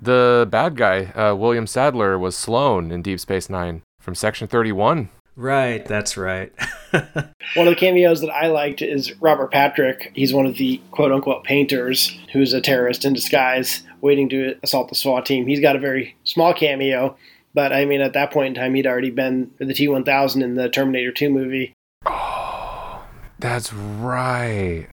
The 0.00 0.48
bad 0.50 0.76
guy, 0.76 1.06
uh, 1.06 1.34
William 1.34 1.66
Sadler, 1.66 2.18
was 2.18 2.34
Sloan 2.34 2.90
in 2.90 3.02
Deep 3.02 3.20
Space 3.20 3.50
Nine 3.50 3.82
from 4.00 4.14
Section 4.14 4.48
31. 4.48 5.10
Right, 5.36 5.84
that's 5.84 6.16
right. 6.16 6.52
one 6.90 7.66
of 7.66 7.66
the 7.66 7.76
cameos 7.76 8.20
that 8.22 8.30
I 8.30 8.48
liked 8.48 8.82
is 8.82 9.18
Robert 9.20 9.52
Patrick. 9.52 10.10
He's 10.14 10.34
one 10.34 10.46
of 10.46 10.56
the 10.56 10.80
quote 10.90 11.12
unquote 11.12 11.44
painters 11.44 12.18
who's 12.32 12.52
a 12.52 12.60
terrorist 12.60 13.04
in 13.04 13.12
disguise 13.12 13.82
waiting 14.00 14.28
to 14.30 14.56
assault 14.62 14.88
the 14.88 14.94
SWAT 14.94 15.26
team. 15.26 15.46
He's 15.46 15.60
got 15.60 15.76
a 15.76 15.80
very 15.80 16.16
small 16.24 16.52
cameo, 16.54 17.16
but 17.54 17.72
I 17.72 17.84
mean, 17.84 18.00
at 18.00 18.12
that 18.12 18.30
point 18.30 18.48
in 18.48 18.62
time, 18.62 18.74
he'd 18.74 18.86
already 18.86 19.10
been 19.10 19.50
the 19.58 19.74
T 19.74 19.88
1000 19.88 20.42
in 20.42 20.54
the 20.54 20.68
Terminator 20.68 21.12
2 21.12 21.30
movie. 21.30 21.72
Oh, 22.06 23.04
that's 23.38 23.72
right. 23.72 24.88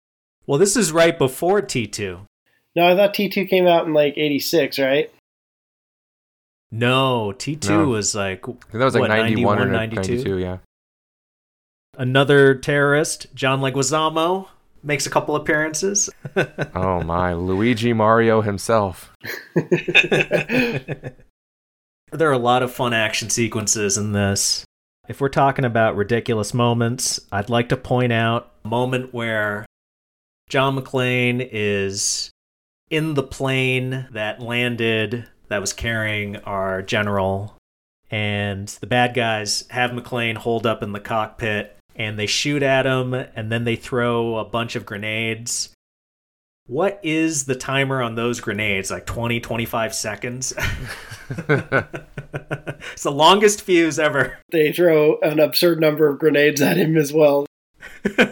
Well, 0.45 0.57
this 0.57 0.75
is 0.75 0.91
right 0.91 1.17
before 1.17 1.61
T2. 1.61 2.21
No, 2.75 2.87
I 2.87 2.95
thought 2.95 3.13
T2 3.13 3.49
came 3.49 3.67
out 3.67 3.85
in 3.85 3.93
like 3.93 4.17
86, 4.17 4.79
right? 4.79 5.11
No, 6.71 7.33
T2 7.37 7.69
no. 7.69 7.87
was 7.87 8.15
like. 8.15 8.45
that 8.45 8.73
was 8.73 8.93
like 8.93 9.01
what, 9.01 9.09
91, 9.09 9.57
91 9.57 9.59
or 9.59 9.65
92? 9.71 10.01
92, 10.13 10.37
yeah. 10.37 10.57
Another 11.97 12.55
terrorist, 12.55 13.27
John 13.33 13.61
Leguizamo, 13.61 14.47
makes 14.83 15.05
a 15.05 15.09
couple 15.09 15.35
appearances. 15.35 16.09
oh 16.75 17.01
my, 17.03 17.33
Luigi 17.33 17.93
Mario 17.93 18.41
himself. 18.41 19.11
There 22.11 22.29
are 22.29 22.33
a 22.33 22.37
lot 22.37 22.63
of 22.63 22.73
fun 22.73 22.93
action 22.93 23.29
sequences 23.29 23.97
in 23.97 24.13
this. 24.13 24.63
If 25.09 25.19
we're 25.19 25.29
talking 25.29 25.65
about 25.65 25.97
ridiculous 25.97 26.53
moments, 26.53 27.19
I'd 27.31 27.49
like 27.49 27.69
to 27.69 27.77
point 27.77 28.13
out 28.13 28.53
a 28.63 28.67
moment 28.69 29.13
where 29.13 29.65
John 30.49 30.77
McClane 30.77 31.47
is 31.51 32.31
in 32.89 33.15
the 33.15 33.23
plane 33.23 34.07
that 34.11 34.41
landed 34.41 35.27
that 35.49 35.59
was 35.59 35.73
carrying 35.73 36.37
our 36.37 36.81
general, 36.81 37.57
and 38.09 38.67
the 38.67 38.87
bad 38.87 39.13
guys 39.13 39.65
have 39.69 39.91
McClane 39.91 40.37
hold 40.37 40.65
up 40.65 40.81
in 40.81 40.93
the 40.93 40.99
cockpit 41.01 41.77
and 41.95 42.17
they 42.17 42.27
shoot 42.27 42.63
at 42.63 42.85
him 42.85 43.13
and 43.13 43.51
then 43.51 43.63
they 43.65 43.75
throw 43.75 44.37
a 44.37 44.45
bunch 44.45 44.75
of 44.75 44.85
grenades 44.85 45.73
what 46.67 46.99
is 47.01 47.45
the 47.45 47.55
timer 47.55 48.01
on 48.01 48.15
those 48.15 48.41
grenades? 48.41 48.91
Like 48.91 49.05
20, 49.05 49.39
25 49.39 49.95
seconds? 49.95 50.53
it's 51.29 53.03
the 53.03 53.11
longest 53.11 53.61
fuse 53.61 53.97
ever. 53.97 54.37
They 54.51 54.73
throw 54.73 55.17
an 55.21 55.39
absurd 55.39 55.79
number 55.79 56.07
of 56.07 56.19
grenades 56.19 56.61
at 56.61 56.77
him 56.77 56.97
as 56.97 57.13
well. 57.13 57.45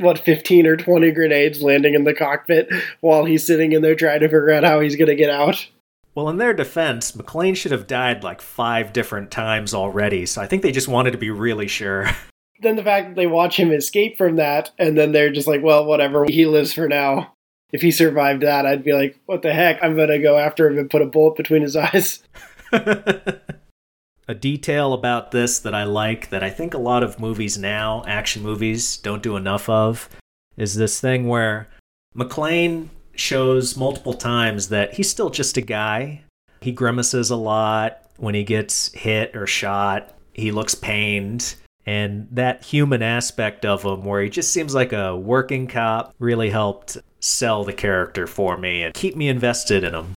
what, 0.00 0.18
15 0.18 0.66
or 0.66 0.76
20 0.76 1.12
grenades 1.12 1.62
landing 1.62 1.94
in 1.94 2.02
the 2.02 2.14
cockpit 2.14 2.68
while 3.00 3.24
he's 3.24 3.46
sitting 3.46 3.70
in 3.72 3.82
there 3.82 3.94
trying 3.94 4.20
to 4.20 4.26
figure 4.26 4.50
out 4.50 4.64
how 4.64 4.80
he's 4.80 4.96
going 4.96 5.08
to 5.08 5.14
get 5.14 5.30
out? 5.30 5.68
Well, 6.16 6.28
in 6.28 6.38
their 6.38 6.54
defense, 6.54 7.12
McClane 7.12 7.56
should 7.56 7.72
have 7.72 7.86
died 7.86 8.24
like 8.24 8.40
five 8.40 8.92
different 8.92 9.30
times 9.30 9.74
already, 9.74 10.26
so 10.26 10.40
I 10.42 10.46
think 10.46 10.62
they 10.62 10.72
just 10.72 10.88
wanted 10.88 11.12
to 11.12 11.18
be 11.18 11.30
really 11.30 11.68
sure. 11.68 12.08
Then 12.62 12.76
the 12.76 12.84
fact 12.84 13.08
that 13.08 13.16
they 13.16 13.26
watch 13.26 13.58
him 13.58 13.72
escape 13.72 14.16
from 14.16 14.36
that, 14.36 14.70
and 14.78 14.96
then 14.96 15.10
they're 15.10 15.32
just 15.32 15.48
like, 15.48 15.60
well, 15.62 15.84
whatever, 15.84 16.24
he 16.24 16.46
lives 16.46 16.72
for 16.72 16.88
now 16.88 17.33
if 17.74 17.82
he 17.82 17.90
survived 17.90 18.44
that, 18.44 18.66
I'd 18.66 18.84
be 18.84 18.92
like, 18.92 19.18
what 19.26 19.42
the 19.42 19.52
heck? 19.52 19.82
I'm 19.82 19.96
going 19.96 20.08
to 20.08 20.20
go 20.20 20.38
after 20.38 20.68
him 20.68 20.78
and 20.78 20.88
put 20.88 21.02
a 21.02 21.06
bullet 21.06 21.34
between 21.34 21.62
his 21.62 21.74
eyes. 21.76 22.22
a 22.72 24.34
detail 24.38 24.92
about 24.92 25.32
this 25.32 25.58
that 25.58 25.74
I 25.74 25.82
like 25.82 26.30
that 26.30 26.44
I 26.44 26.50
think 26.50 26.72
a 26.72 26.78
lot 26.78 27.02
of 27.02 27.18
movies 27.18 27.58
now, 27.58 28.04
action 28.06 28.44
movies, 28.44 28.96
don't 28.98 29.24
do 29.24 29.34
enough 29.36 29.68
of 29.68 30.08
is 30.56 30.76
this 30.76 31.00
thing 31.00 31.26
where 31.26 31.68
McClane 32.16 32.90
shows 33.16 33.76
multiple 33.76 34.14
times 34.14 34.68
that 34.68 34.94
he's 34.94 35.10
still 35.10 35.30
just 35.30 35.56
a 35.56 35.60
guy. 35.60 36.22
He 36.60 36.70
grimaces 36.70 37.30
a 37.30 37.36
lot 37.36 38.02
when 38.18 38.36
he 38.36 38.44
gets 38.44 38.92
hit 38.92 39.34
or 39.34 39.48
shot. 39.48 40.14
He 40.32 40.52
looks 40.52 40.76
pained. 40.76 41.56
And 41.86 42.28
that 42.30 42.62
human 42.62 43.02
aspect 43.02 43.66
of 43.66 43.82
him, 43.82 44.04
where 44.04 44.22
he 44.22 44.30
just 44.30 44.52
seems 44.52 44.76
like 44.76 44.92
a 44.92 45.16
working 45.16 45.66
cop, 45.66 46.14
really 46.20 46.50
helped 46.50 46.98
sell 47.24 47.64
the 47.64 47.72
character 47.72 48.26
for 48.26 48.58
me 48.58 48.82
and 48.82 48.92
keep 48.92 49.16
me 49.16 49.28
invested 49.28 49.82
in 49.82 49.94
him. 49.94 50.14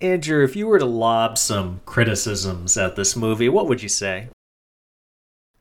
Andrew, 0.00 0.44
if 0.44 0.54
you 0.54 0.66
were 0.66 0.78
to 0.78 0.84
lob 0.84 1.38
some 1.38 1.80
criticisms 1.86 2.76
at 2.76 2.96
this 2.96 3.16
movie, 3.16 3.48
what 3.48 3.66
would 3.66 3.82
you 3.82 3.88
say? 3.88 4.28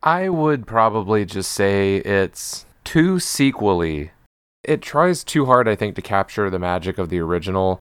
I 0.04 0.30
would 0.30 0.68
probably 0.68 1.26
just 1.26 1.52
say 1.52 1.98
it's 1.98 2.66
too 2.84 3.20
sequely. 3.20 4.12
It 4.64 4.82
tries 4.82 5.24
too 5.24 5.46
hard, 5.46 5.68
I 5.68 5.76
think, 5.76 5.96
to 5.96 6.02
capture 6.02 6.50
the 6.50 6.60
magic 6.60 6.98
of 6.98 7.10
the 7.10 7.20
original 7.20 7.80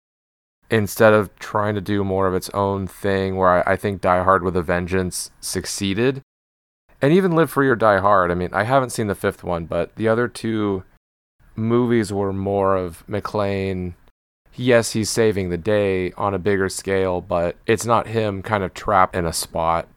instead 0.70 1.12
of 1.12 1.36
trying 1.38 1.74
to 1.74 1.80
do 1.80 2.04
more 2.04 2.26
of 2.26 2.34
its 2.34 2.48
own 2.50 2.86
thing, 2.86 3.36
where 3.36 3.68
I, 3.68 3.72
I 3.72 3.76
think 3.76 4.00
Die 4.00 4.22
Hard 4.22 4.42
with 4.42 4.56
a 4.56 4.62
Vengeance 4.62 5.30
succeeded. 5.40 6.22
And 7.02 7.12
even 7.12 7.32
Live 7.32 7.50
Free 7.50 7.68
or 7.68 7.76
Die 7.76 7.98
Hard. 7.98 8.30
I 8.30 8.34
mean, 8.34 8.50
I 8.52 8.62
haven't 8.62 8.90
seen 8.90 9.08
the 9.08 9.14
fifth 9.14 9.44
one, 9.44 9.66
but 9.66 9.94
the 9.96 10.08
other 10.08 10.28
two 10.28 10.84
movies 11.56 12.12
were 12.12 12.32
more 12.32 12.76
of 12.76 13.04
McClane. 13.08 13.94
Yes, 14.54 14.92
he's 14.92 15.10
saving 15.10 15.50
the 15.50 15.58
day 15.58 16.12
on 16.12 16.34
a 16.34 16.38
bigger 16.38 16.68
scale, 16.68 17.20
but 17.20 17.56
it's 17.66 17.84
not 17.84 18.06
him 18.06 18.42
kind 18.42 18.64
of 18.64 18.74
trapped 18.74 19.14
in 19.14 19.26
a 19.26 19.32
spot. 19.32 19.88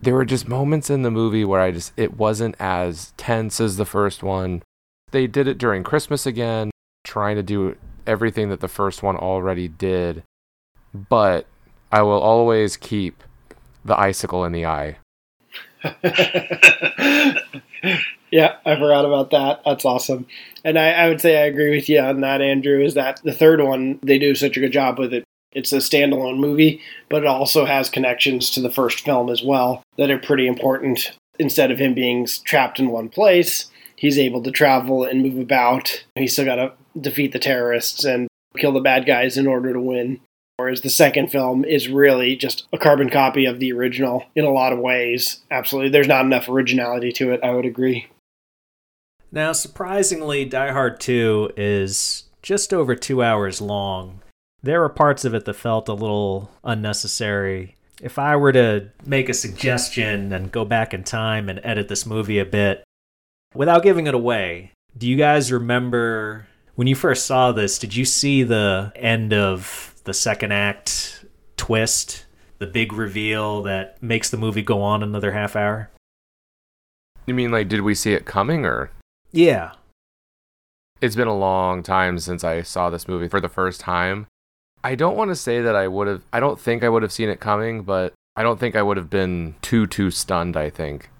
There 0.00 0.14
were 0.14 0.24
just 0.24 0.48
moments 0.48 0.90
in 0.90 1.02
the 1.02 1.10
movie 1.10 1.44
where 1.44 1.60
I 1.60 1.70
just, 1.70 1.92
it 1.96 2.16
wasn't 2.16 2.56
as 2.58 3.12
tense 3.16 3.60
as 3.60 3.76
the 3.76 3.86
first 3.86 4.22
one. 4.22 4.62
They 5.12 5.26
did 5.26 5.46
it 5.46 5.58
during 5.58 5.84
Christmas 5.84 6.26
again, 6.26 6.70
trying 7.04 7.36
to 7.36 7.42
do 7.42 7.76
everything 8.06 8.48
that 8.48 8.60
the 8.60 8.68
first 8.68 9.02
one 9.02 9.16
already 9.16 9.68
did. 9.68 10.24
But 10.92 11.46
I 11.90 12.02
will 12.02 12.20
always 12.20 12.76
keep 12.76 13.22
the 13.84 13.98
icicle 13.98 14.44
in 14.44 14.52
the 14.52 14.66
eye. 14.66 14.98
yeah, 18.32 18.56
I 18.64 18.76
forgot 18.76 19.04
about 19.04 19.30
that. 19.30 19.60
That's 19.64 19.84
awesome. 19.84 20.26
And 20.64 20.78
I, 20.78 20.90
I 20.92 21.08
would 21.08 21.20
say 21.20 21.40
I 21.40 21.46
agree 21.46 21.70
with 21.70 21.88
you 21.88 22.00
on 22.00 22.22
that, 22.22 22.40
Andrew, 22.40 22.82
is 22.82 22.94
that 22.94 23.20
the 23.22 23.32
third 23.32 23.60
one, 23.60 24.00
they 24.02 24.18
do 24.18 24.34
such 24.34 24.56
a 24.56 24.60
good 24.60 24.72
job 24.72 24.98
with 24.98 25.12
it. 25.12 25.24
It's 25.52 25.72
a 25.72 25.76
standalone 25.76 26.38
movie, 26.38 26.80
but 27.10 27.22
it 27.22 27.28
also 27.28 27.66
has 27.66 27.90
connections 27.90 28.50
to 28.52 28.62
the 28.62 28.70
first 28.70 29.04
film 29.04 29.28
as 29.28 29.42
well 29.42 29.82
that 29.98 30.10
are 30.10 30.18
pretty 30.18 30.46
important. 30.46 31.12
Instead 31.38 31.70
of 31.70 31.78
him 31.78 31.92
being 31.92 32.26
trapped 32.44 32.80
in 32.80 32.88
one 32.88 33.10
place, 33.10 33.70
he's 33.96 34.18
able 34.18 34.42
to 34.42 34.50
travel 34.50 35.04
and 35.04 35.22
move 35.22 35.38
about. 35.38 36.02
He's 36.14 36.32
still 36.32 36.46
got 36.46 36.56
to 36.56 36.72
defeat 36.98 37.32
the 37.32 37.38
terrorists 37.38 38.02
and 38.04 38.28
kill 38.56 38.72
the 38.72 38.80
bad 38.80 39.04
guys 39.04 39.36
in 39.36 39.46
order 39.46 39.74
to 39.74 39.80
win. 39.80 40.20
Whereas 40.56 40.80
the 40.80 40.90
second 40.90 41.28
film 41.28 41.64
is 41.64 41.88
really 41.88 42.36
just 42.36 42.66
a 42.72 42.78
carbon 42.78 43.10
copy 43.10 43.44
of 43.44 43.58
the 43.58 43.72
original 43.72 44.24
in 44.34 44.44
a 44.44 44.50
lot 44.50 44.72
of 44.72 44.78
ways. 44.78 45.40
Absolutely. 45.50 45.90
There's 45.90 46.08
not 46.08 46.24
enough 46.24 46.48
originality 46.48 47.12
to 47.12 47.32
it, 47.32 47.40
I 47.42 47.50
would 47.50 47.66
agree. 47.66 48.06
Now, 49.34 49.52
surprisingly, 49.52 50.44
Die 50.44 50.72
Hard 50.72 51.00
2 51.00 51.52
is 51.56 52.24
just 52.42 52.74
over 52.74 52.94
two 52.94 53.22
hours 53.22 53.62
long. 53.62 54.20
There 54.62 54.80
were 54.80 54.90
parts 54.90 55.24
of 55.24 55.32
it 55.32 55.46
that 55.46 55.54
felt 55.54 55.88
a 55.88 55.94
little 55.94 56.50
unnecessary. 56.62 57.76
If 58.02 58.18
I 58.18 58.36
were 58.36 58.52
to 58.52 58.90
make 59.06 59.30
a 59.30 59.34
suggestion 59.34 60.34
and 60.34 60.52
go 60.52 60.66
back 60.66 60.92
in 60.92 61.02
time 61.02 61.48
and 61.48 61.60
edit 61.64 61.88
this 61.88 62.04
movie 62.04 62.38
a 62.38 62.44
bit, 62.44 62.84
without 63.54 63.82
giving 63.82 64.06
it 64.06 64.14
away, 64.14 64.72
do 64.98 65.08
you 65.08 65.16
guys 65.16 65.50
remember 65.50 66.46
when 66.74 66.86
you 66.86 66.94
first 66.94 67.24
saw 67.24 67.52
this? 67.52 67.78
Did 67.78 67.96
you 67.96 68.04
see 68.04 68.42
the 68.42 68.92
end 68.94 69.32
of 69.32 69.94
the 70.04 70.12
second 70.12 70.52
act 70.52 71.24
twist, 71.56 72.26
the 72.58 72.66
big 72.66 72.92
reveal 72.92 73.62
that 73.62 74.02
makes 74.02 74.28
the 74.28 74.36
movie 74.36 74.62
go 74.62 74.82
on 74.82 75.02
another 75.02 75.32
half 75.32 75.56
hour? 75.56 75.88
You 77.24 77.32
mean 77.32 77.50
like 77.50 77.68
did 77.68 77.80
we 77.80 77.94
see 77.94 78.12
it 78.12 78.26
coming 78.26 78.66
or? 78.66 78.90
Yeah. 79.32 79.72
It's 81.00 81.16
been 81.16 81.28
a 81.28 81.36
long 81.36 81.82
time 81.82 82.18
since 82.18 82.44
I 82.44 82.62
saw 82.62 82.90
this 82.90 83.08
movie 83.08 83.28
for 83.28 83.40
the 83.40 83.48
first 83.48 83.80
time. 83.80 84.26
I 84.84 84.94
don't 84.94 85.16
want 85.16 85.30
to 85.30 85.36
say 85.36 85.60
that 85.60 85.74
I 85.74 85.88
would 85.88 86.06
have 86.06 86.22
I 86.32 86.40
don't 86.40 86.60
think 86.60 86.84
I 86.84 86.88
would 86.88 87.02
have 87.02 87.12
seen 87.12 87.28
it 87.28 87.40
coming, 87.40 87.82
but 87.82 88.12
I 88.36 88.42
don't 88.42 88.60
think 88.60 88.76
I 88.76 88.82
would 88.82 88.96
have 88.96 89.10
been 89.10 89.54
too 89.62 89.86
too 89.86 90.10
stunned, 90.10 90.56
I 90.56 90.70
think. 90.70 91.10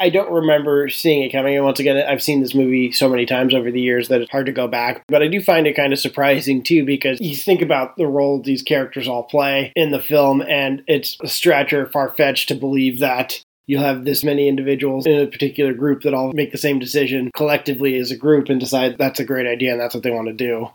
I 0.00 0.08
don't 0.08 0.32
remember 0.32 0.88
seeing 0.88 1.22
it 1.22 1.30
coming. 1.30 1.54
And 1.54 1.64
once 1.64 1.78
again, 1.78 1.98
I've 1.98 2.22
seen 2.22 2.40
this 2.40 2.54
movie 2.54 2.90
so 2.90 3.06
many 3.06 3.26
times 3.26 3.52
over 3.54 3.70
the 3.70 3.82
years 3.82 4.08
that 4.08 4.22
it's 4.22 4.30
hard 4.30 4.46
to 4.46 4.52
go 4.52 4.66
back. 4.66 5.02
But 5.08 5.22
I 5.22 5.28
do 5.28 5.42
find 5.42 5.66
it 5.66 5.76
kind 5.76 5.92
of 5.92 5.98
surprising 5.98 6.62
too, 6.62 6.86
because 6.86 7.20
you 7.20 7.36
think 7.36 7.60
about 7.60 7.96
the 7.96 8.06
role 8.06 8.40
these 8.40 8.62
characters 8.62 9.06
all 9.06 9.24
play 9.24 9.72
in 9.76 9.90
the 9.90 10.00
film, 10.00 10.40
and 10.40 10.82
it's 10.86 11.18
a 11.22 11.28
stretch 11.28 11.74
or 11.74 11.86
far 11.86 12.14
fetched 12.14 12.48
to 12.48 12.54
believe 12.54 12.98
that 13.00 13.42
you'll 13.66 13.82
have 13.82 14.04
this 14.04 14.24
many 14.24 14.48
individuals 14.48 15.06
in 15.06 15.20
a 15.20 15.26
particular 15.26 15.72
group 15.72 16.02
that 16.02 16.14
all 16.14 16.32
make 16.32 16.52
the 16.52 16.58
same 16.58 16.78
decision 16.78 17.30
collectively 17.34 17.96
as 17.96 18.10
a 18.10 18.16
group 18.16 18.48
and 18.48 18.58
decide 18.60 18.98
that's 18.98 19.20
a 19.20 19.24
great 19.24 19.46
idea 19.46 19.72
and 19.72 19.80
that's 19.80 19.94
what 19.94 20.02
they 20.02 20.10
want 20.10 20.28
to 20.28 20.34
do. 20.34 20.68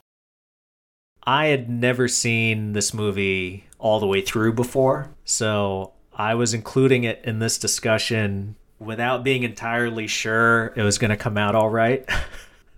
I 1.23 1.47
had 1.47 1.69
never 1.69 2.07
seen 2.07 2.73
this 2.73 2.93
movie 2.93 3.65
all 3.79 3.99
the 3.99 4.07
way 4.07 4.21
through 4.21 4.53
before, 4.53 5.09
so 5.23 5.93
I 6.13 6.35
was 6.35 6.53
including 6.53 7.03
it 7.03 7.21
in 7.23 7.39
this 7.39 7.57
discussion 7.57 8.55
without 8.79 9.23
being 9.23 9.43
entirely 9.43 10.07
sure 10.07 10.73
it 10.75 10.83
was 10.83 10.97
going 10.97 11.09
to 11.09 11.17
come 11.17 11.37
out 11.37 11.55
all 11.55 11.69
right. 11.69 12.07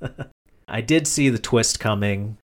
I 0.68 0.82
did 0.82 1.08
see 1.08 1.30
the 1.30 1.38
twist 1.38 1.80
coming. 1.80 2.38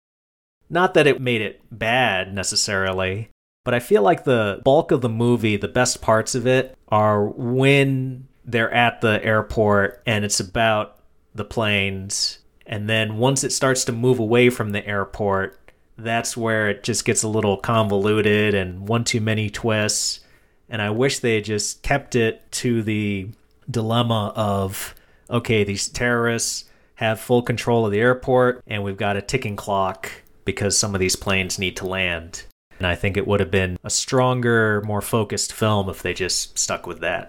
Not 0.68 0.94
that 0.94 1.06
it 1.06 1.20
made 1.20 1.42
it 1.42 1.60
bad 1.70 2.34
necessarily, 2.34 3.28
but 3.64 3.74
I 3.74 3.80
feel 3.80 4.02
like 4.02 4.24
the 4.24 4.60
bulk 4.64 4.90
of 4.90 5.00
the 5.00 5.08
movie, 5.08 5.56
the 5.56 5.68
best 5.68 6.00
parts 6.00 6.34
of 6.34 6.46
it, 6.46 6.76
are 6.88 7.26
when 7.26 8.26
they're 8.44 8.72
at 8.72 9.00
the 9.00 9.22
airport 9.24 10.02
and 10.06 10.24
it's 10.24 10.40
about 10.40 10.98
the 11.34 11.44
planes. 11.44 12.38
And 12.66 12.88
then 12.88 13.18
once 13.18 13.44
it 13.44 13.52
starts 13.52 13.84
to 13.84 13.92
move 13.92 14.18
away 14.18 14.50
from 14.50 14.70
the 14.70 14.86
airport, 14.86 15.58
that's 15.96 16.36
where 16.36 16.70
it 16.70 16.82
just 16.82 17.04
gets 17.04 17.22
a 17.22 17.28
little 17.28 17.56
convoluted 17.56 18.54
and 18.54 18.88
one 18.88 19.04
too 19.04 19.20
many 19.20 19.50
twists. 19.50 20.20
And 20.68 20.80
I 20.80 20.90
wish 20.90 21.18
they 21.18 21.40
just 21.40 21.82
kept 21.82 22.16
it 22.16 22.50
to 22.52 22.82
the 22.82 23.28
dilemma 23.70 24.32
of 24.34 24.94
okay, 25.28 25.62
these 25.62 25.88
terrorists 25.88 26.64
have 26.96 27.20
full 27.20 27.42
control 27.42 27.86
of 27.86 27.92
the 27.92 28.00
airport 28.00 28.62
and 28.66 28.82
we've 28.82 28.96
got 28.96 29.16
a 29.16 29.22
ticking 29.22 29.54
clock 29.54 30.10
because 30.44 30.76
some 30.76 30.94
of 30.94 31.00
these 31.00 31.14
planes 31.14 31.58
need 31.58 31.76
to 31.76 31.86
land. 31.86 32.44
And 32.80 32.86
I 32.86 32.94
think 32.94 33.18
it 33.18 33.26
would 33.26 33.40
have 33.40 33.50
been 33.50 33.78
a 33.84 33.90
stronger, 33.90 34.80
more 34.86 35.02
focused 35.02 35.52
film 35.52 35.90
if 35.90 36.02
they 36.02 36.14
just 36.14 36.58
stuck 36.58 36.86
with 36.86 37.00
that. 37.00 37.28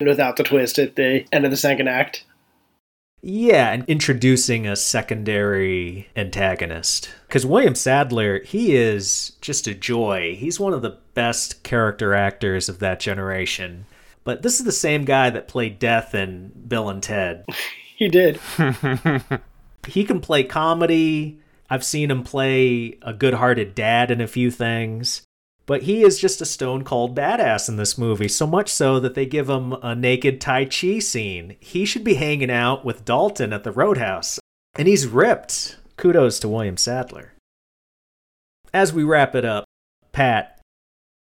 Without 0.00 0.36
the 0.36 0.42
twist 0.42 0.76
at 0.80 0.96
the 0.96 1.24
end 1.32 1.44
of 1.44 1.52
the 1.52 1.56
second 1.56 1.86
act. 1.86 2.24
Yeah, 3.22 3.70
and 3.70 3.84
introducing 3.86 4.66
a 4.66 4.74
secondary 4.74 6.08
antagonist. 6.16 7.10
Because 7.28 7.46
William 7.46 7.76
Sadler, 7.76 8.42
he 8.42 8.74
is 8.74 9.36
just 9.40 9.68
a 9.68 9.74
joy. 9.74 10.36
He's 10.36 10.58
one 10.58 10.72
of 10.72 10.82
the 10.82 10.98
best 11.14 11.62
character 11.62 12.12
actors 12.12 12.68
of 12.68 12.80
that 12.80 12.98
generation. 12.98 13.86
But 14.24 14.42
this 14.42 14.58
is 14.58 14.66
the 14.66 14.72
same 14.72 15.04
guy 15.04 15.30
that 15.30 15.46
played 15.46 15.78
Death 15.78 16.12
in 16.12 16.50
Bill 16.66 16.88
and 16.88 17.02
Ted. 17.02 17.44
he 17.96 18.08
did. 18.08 18.40
he 19.86 20.02
can 20.02 20.20
play 20.20 20.42
comedy. 20.42 21.38
I've 21.70 21.84
seen 21.84 22.10
him 22.10 22.22
play 22.22 22.98
a 23.02 23.12
good 23.12 23.34
hearted 23.34 23.74
dad 23.74 24.10
in 24.10 24.20
a 24.20 24.26
few 24.26 24.50
things. 24.50 25.22
But 25.66 25.82
he 25.82 26.02
is 26.02 26.18
just 26.18 26.40
a 26.40 26.46
stone 26.46 26.82
cold 26.82 27.14
badass 27.14 27.68
in 27.68 27.76
this 27.76 27.98
movie, 27.98 28.28
so 28.28 28.46
much 28.46 28.70
so 28.70 28.98
that 29.00 29.14
they 29.14 29.26
give 29.26 29.50
him 29.50 29.74
a 29.82 29.94
naked 29.94 30.40
Tai 30.40 30.64
Chi 30.64 30.98
scene. 30.98 31.56
He 31.60 31.84
should 31.84 32.04
be 32.04 32.14
hanging 32.14 32.50
out 32.50 32.86
with 32.86 33.04
Dalton 33.04 33.52
at 33.52 33.64
the 33.64 33.72
Roadhouse. 33.72 34.40
And 34.76 34.88
he's 34.88 35.06
ripped. 35.06 35.76
Kudos 35.98 36.38
to 36.40 36.48
William 36.48 36.78
Sadler. 36.78 37.34
As 38.72 38.94
we 38.94 39.04
wrap 39.04 39.34
it 39.34 39.44
up, 39.44 39.64
Pat, 40.12 40.58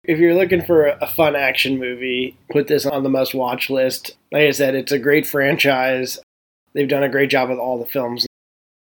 if 0.05 0.18
you're 0.18 0.34
looking 0.34 0.64
for 0.64 0.86
a 0.86 1.07
fun 1.07 1.36
action 1.36 1.78
movie, 1.78 2.36
put 2.51 2.66
this 2.66 2.84
on 2.84 3.05
the 3.05 3.09
must 3.09 3.34
watch 3.34 3.70
list. 3.70 4.16
Like 4.32 4.49
I 4.49 4.51
said, 4.51 4.74
it's 4.74 4.90
a 4.90 4.99
great 4.99 5.26
franchise. 5.26 6.18
They've 6.72 6.88
done 6.88 7.05
a 7.05 7.09
great 7.09 7.30
job 7.30 7.51
with 7.51 7.59
all 7.59 7.78
the 7.78 7.86
films. 7.86 8.26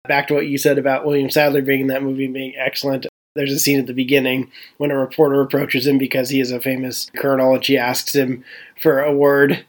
Back 0.07 0.27
to 0.27 0.33
what 0.33 0.47
you 0.47 0.57
said 0.57 0.77
about 0.77 1.05
William 1.05 1.29
Sadler 1.29 1.61
being 1.61 1.81
in 1.81 1.87
that 1.87 2.03
movie 2.03 2.25
and 2.25 2.33
being 2.33 2.53
excellent. 2.57 3.07
There's 3.35 3.51
a 3.51 3.59
scene 3.59 3.79
at 3.79 3.85
the 3.85 3.93
beginning 3.93 4.51
when 4.77 4.91
a 4.91 4.97
reporter 4.97 5.41
approaches 5.41 5.85
him 5.85 5.97
because 5.97 6.29
he 6.29 6.39
is 6.39 6.51
a 6.51 6.59
famous 6.59 7.11
colonel 7.15 7.53
and 7.53 7.63
she 7.63 7.77
asks 7.77 8.15
him 8.15 8.43
for 8.81 8.99
a 8.99 9.13
word 9.13 9.65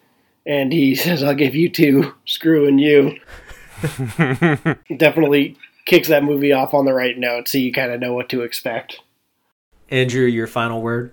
and 0.46 0.72
he 0.72 0.94
says, 0.96 1.22
I'll 1.22 1.34
give 1.34 1.54
you 1.54 1.68
two, 1.68 2.14
screwing 2.24 2.78
you. 2.78 3.18
Definitely 4.96 5.56
kicks 5.84 6.08
that 6.08 6.24
movie 6.24 6.52
off 6.52 6.74
on 6.74 6.84
the 6.84 6.92
right 6.92 7.16
note 7.16 7.48
so 7.48 7.58
you 7.58 7.72
kind 7.72 7.92
of 7.92 8.00
know 8.00 8.12
what 8.12 8.28
to 8.30 8.42
expect. 8.42 9.00
Andrew, 9.90 10.24
your 10.24 10.46
final 10.46 10.82
word? 10.82 11.12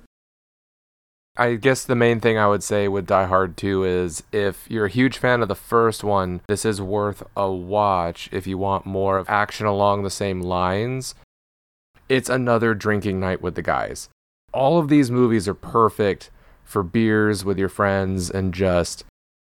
I 1.38 1.56
guess 1.56 1.84
the 1.84 1.96
main 1.96 2.22
thing 2.22 2.38
I 2.38 2.48
would 2.48 2.64
say 2.64 2.88
with 2.88 3.08
Die 3.08 3.26
Hard 3.26 3.58
2 3.58 3.84
is 3.84 4.24
if 4.32 4.66
you're 4.70 4.86
a 4.86 4.90
huge 4.90 5.18
fan 5.18 5.42
of 5.42 5.50
the 5.50 5.56
first 5.56 6.02
one, 6.02 6.40
this 6.48 6.64
is 6.64 6.82
worth 6.82 7.24
a 7.36 7.52
watch 7.52 8.30
if 8.32 8.48
you 8.48 8.58
want 8.58 8.86
more 8.86 9.18
of 9.18 9.30
action 9.30 9.66
along 9.66 10.04
the 10.04 10.10
same 10.10 10.40
lines. 10.40 11.14
It's 12.08 12.30
another 12.30 12.74
drinking 12.74 13.20
night 13.20 13.42
with 13.42 13.56
the 13.56 13.62
guys. 13.62 14.08
All 14.54 14.80
of 14.80 14.88
these 14.88 15.12
movies 15.12 15.46
are 15.50 15.54
perfect 15.54 16.32
for 16.64 16.84
beers 16.84 17.44
with 17.44 17.60
your 17.60 17.68
friends 17.68 18.30
and 18.30 18.54
just 18.54 19.04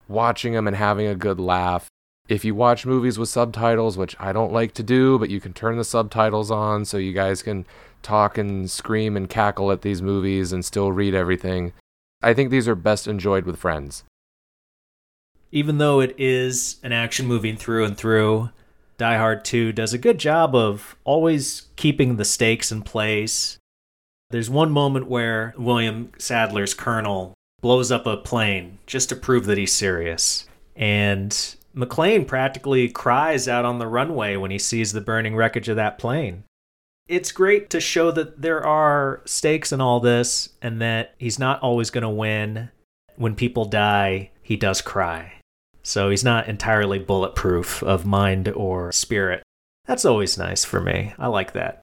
watching 0.07 0.53
them 0.53 0.67
and 0.67 0.75
having 0.75 1.07
a 1.07 1.15
good 1.15 1.39
laugh. 1.39 1.87
If 2.27 2.45
you 2.45 2.53
watch 2.53 2.85
movies 2.85 3.17
with 3.17 3.29
subtitles, 3.29 3.97
which 3.97 4.15
I 4.19 4.31
don't 4.31 4.53
like 4.53 4.75
to 4.75 4.83
do, 4.83 5.17
but 5.17 5.31
you 5.31 5.41
can 5.41 5.53
turn 5.53 5.77
the 5.77 5.83
subtitles 5.83 6.51
on 6.51 6.85
so 6.85 6.97
you 6.97 7.13
guys 7.13 7.41
can 7.41 7.65
talk 8.03 8.37
and 8.37 8.69
scream 8.69 9.17
and 9.17 9.27
cackle 9.27 9.71
at 9.71 9.81
these 9.81 10.03
movies 10.03 10.53
and 10.53 10.63
still 10.63 10.91
read 10.91 11.15
everything. 11.15 11.73
I 12.21 12.33
think 12.33 12.49
these 12.49 12.67
are 12.67 12.75
best 12.75 13.07
enjoyed 13.07 13.45
with 13.45 13.57
friends. 13.57 14.03
Even 15.51 15.77
though 15.77 15.99
it 15.99 16.13
is 16.17 16.77
an 16.83 16.91
action 16.91 17.25
movie 17.25 17.55
through 17.55 17.85
and 17.85 17.97
through, 17.97 18.49
Die 18.97 19.17
Hard 19.17 19.45
2 19.45 19.71
does 19.71 19.93
a 19.93 19.97
good 19.97 20.17
job 20.17 20.53
of 20.53 20.95
always 21.05 21.67
keeping 21.75 22.17
the 22.17 22.25
stakes 22.25 22.71
in 22.71 22.81
place. 22.81 23.57
There's 24.29 24.49
one 24.49 24.71
moment 24.71 25.07
where 25.07 25.53
William 25.57 26.11
Sadler's 26.17 26.73
colonel 26.73 27.33
blows 27.61 27.91
up 27.91 28.05
a 28.05 28.17
plane 28.17 28.77
just 28.85 29.09
to 29.09 29.15
prove 29.15 29.45
that 29.45 29.57
he's 29.57 29.73
serious. 29.73 30.45
And 30.75 31.31
McClane 31.75 32.27
practically 32.27 32.89
cries 32.89 33.47
out 33.47 33.65
on 33.65 33.79
the 33.79 33.87
runway 33.87 34.35
when 34.35 34.51
he 34.51 34.59
sees 34.59 34.91
the 34.91 35.01
burning 35.01 35.35
wreckage 35.35 35.69
of 35.69 35.77
that 35.77 35.97
plane 35.97 36.43
it's 37.09 37.31
great 37.31 37.71
to 37.71 37.81
show 37.81 38.11
that 38.11 38.39
there 38.39 38.65
are 38.65 39.21
stakes 39.25 39.71
in 39.73 39.81
all 39.81 39.99
this 39.99 40.49
and 40.61 40.79
that 40.79 41.15
he's 41.17 41.39
not 41.39 41.61
always 41.61 41.89
going 41.89 42.03
to 42.03 42.09
win. 42.09 42.69
When 43.15 43.35
people 43.35 43.65
die, 43.65 44.29
he 44.43 44.55
does 44.55 44.81
cry. 44.81 45.33
So 45.81 46.11
he's 46.11 46.23
not 46.23 46.47
entirely 46.47 46.99
bulletproof 46.99 47.81
of 47.81 48.05
mind 48.05 48.47
or 48.49 48.91
spirit. 48.91 49.41
That's 49.85 50.05
always 50.05 50.37
nice 50.37 50.63
for 50.63 50.79
me. 50.79 51.13
I 51.17 51.27
like 51.27 51.53
that. 51.53 51.81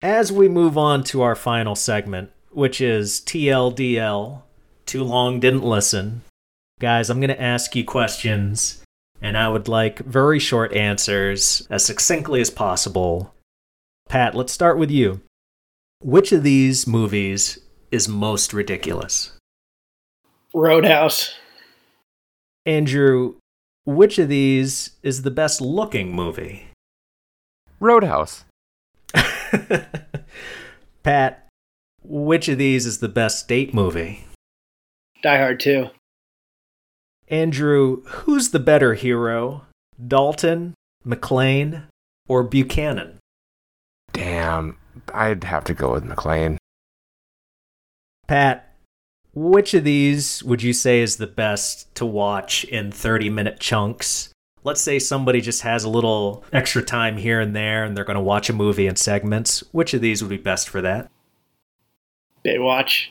As 0.00 0.32
we 0.32 0.48
move 0.48 0.78
on 0.78 1.04
to 1.04 1.20
our 1.20 1.34
final 1.34 1.74
segment, 1.74 2.30
which 2.50 2.80
is 2.80 3.20
TLDL, 3.20 4.42
Too 4.86 5.04
Long 5.04 5.40
Didn't 5.40 5.62
Listen. 5.62 6.22
Guys, 6.80 7.10
I'm 7.10 7.20
going 7.20 7.28
to 7.28 7.42
ask 7.42 7.76
you 7.76 7.84
questions, 7.84 8.82
and 9.20 9.36
I 9.36 9.48
would 9.48 9.68
like 9.68 9.98
very 10.00 10.38
short 10.38 10.72
answers 10.74 11.66
as 11.70 11.84
succinctly 11.84 12.40
as 12.40 12.50
possible. 12.50 13.34
Pat, 14.08 14.34
let's 14.34 14.52
start 14.52 14.78
with 14.78 14.90
you. 14.90 15.20
Which 16.00 16.32
of 16.32 16.42
these 16.42 16.86
movies 16.86 17.58
is 17.90 18.08
most 18.08 18.52
ridiculous? 18.52 19.32
Road 20.54 20.84
House. 20.84 21.34
Andrew, 22.64 23.36
which 23.84 24.18
of 24.18 24.28
these 24.28 24.90
is 25.02 25.22
the 25.22 25.30
best 25.30 25.60
looking 25.60 26.12
movie? 26.14 26.68
Road 27.80 28.04
House. 28.04 28.44
Pat, 31.02 31.48
which 32.02 32.48
of 32.48 32.58
these 32.58 32.86
is 32.86 32.98
the 32.98 33.08
best 33.08 33.48
date 33.48 33.72
movie? 33.72 34.26
Die 35.22 35.36
Hard 35.36 35.60
2. 35.60 35.88
Andrew, 37.28 38.02
who's 38.04 38.50
the 38.50 38.60
better 38.60 38.94
hero? 38.94 39.66
Dalton, 40.06 40.74
McClane, 41.04 41.84
or 42.28 42.42
Buchanan? 42.42 43.18
Damn, 44.12 44.76
I'd 45.12 45.44
have 45.44 45.64
to 45.64 45.74
go 45.74 45.92
with 45.92 46.04
McClane. 46.04 46.58
Pat, 48.28 48.74
which 49.34 49.74
of 49.74 49.84
these 49.84 50.42
would 50.44 50.62
you 50.62 50.72
say 50.72 51.00
is 51.00 51.16
the 51.16 51.26
best 51.26 51.94
to 51.96 52.06
watch 52.06 52.64
in 52.64 52.90
30 52.90 53.30
minute 53.30 53.60
chunks? 53.60 54.30
Let's 54.64 54.80
say 54.80 54.98
somebody 54.98 55.40
just 55.40 55.62
has 55.62 55.84
a 55.84 55.88
little 55.88 56.44
extra 56.52 56.82
time 56.82 57.16
here 57.18 57.40
and 57.40 57.54
there 57.54 57.84
and 57.84 57.96
they're 57.96 58.04
going 58.04 58.16
to 58.16 58.20
watch 58.20 58.50
a 58.50 58.52
movie 58.52 58.86
in 58.86 58.96
segments. 58.96 59.62
Which 59.72 59.94
of 59.94 60.00
these 60.00 60.22
would 60.22 60.30
be 60.30 60.38
best 60.38 60.68
for 60.68 60.80
that? 60.80 61.10
Baywatch. 62.44 63.08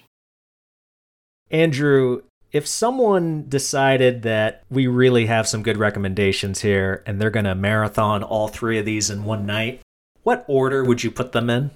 Andrew, 1.51 2.23
if 2.55 2.65
someone 2.65 3.43
decided 3.49 4.21
that 4.21 4.63
we 4.69 4.87
really 4.87 5.25
have 5.25 5.45
some 5.45 5.61
good 5.61 5.75
recommendations 5.75 6.61
here 6.61 7.03
and 7.05 7.19
they're 7.19 7.29
going 7.29 7.43
to 7.43 7.53
marathon 7.53 8.23
all 8.23 8.47
three 8.47 8.79
of 8.79 8.85
these 8.85 9.09
in 9.09 9.25
one 9.25 9.45
night, 9.45 9.81
what 10.23 10.45
order 10.47 10.81
would 10.81 11.03
you 11.03 11.11
put 11.11 11.33
them 11.33 11.49
in? 11.49 11.69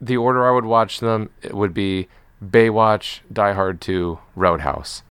The 0.00 0.16
order 0.16 0.48
I 0.48 0.50
would 0.50 0.64
watch 0.64 1.00
them 1.00 1.28
it 1.42 1.52
would 1.52 1.74
be 1.74 2.08
Baywatch, 2.42 3.20
Die 3.30 3.52
Hard 3.52 3.82
2, 3.82 4.18
Road 4.34 4.62
House. 4.62 5.02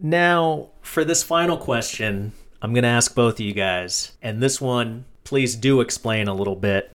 Now, 0.00 0.70
for 0.82 1.04
this 1.04 1.22
final 1.22 1.56
question, 1.56 2.32
I'm 2.60 2.74
going 2.74 2.82
to 2.82 2.88
ask 2.88 3.14
both 3.14 3.34
of 3.34 3.40
you 3.46 3.52
guys, 3.52 4.16
and 4.20 4.42
this 4.42 4.60
one, 4.60 5.04
please 5.22 5.54
do 5.54 5.80
explain 5.80 6.26
a 6.26 6.34
little 6.34 6.56
bit. 6.56 6.90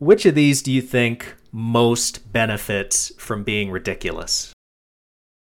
Which 0.00 0.26
of 0.26 0.34
these 0.34 0.62
do 0.62 0.72
you 0.72 0.82
think 0.82 1.36
most 1.52 2.32
benefits 2.32 3.12
from 3.18 3.44
being 3.44 3.70
ridiculous? 3.70 4.52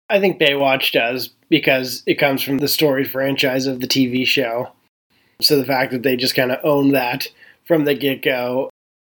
I 0.09 0.19
think 0.19 0.39
Baywatch 0.39 0.91
does 0.91 1.29
because 1.49 2.03
it 2.05 2.15
comes 2.15 2.41
from 2.41 2.59
the 2.59 2.67
story 2.67 3.03
franchise 3.03 3.65
of 3.65 3.79
the 3.79 3.87
TV 3.87 4.25
show. 4.25 4.71
So 5.41 5.57
the 5.57 5.65
fact 5.65 5.91
that 5.91 6.03
they 6.03 6.15
just 6.15 6.35
kind 6.35 6.51
of 6.51 6.63
own 6.63 6.91
that 6.91 7.27
from 7.65 7.85
the 7.85 7.95
get 7.95 8.21
go, 8.21 8.69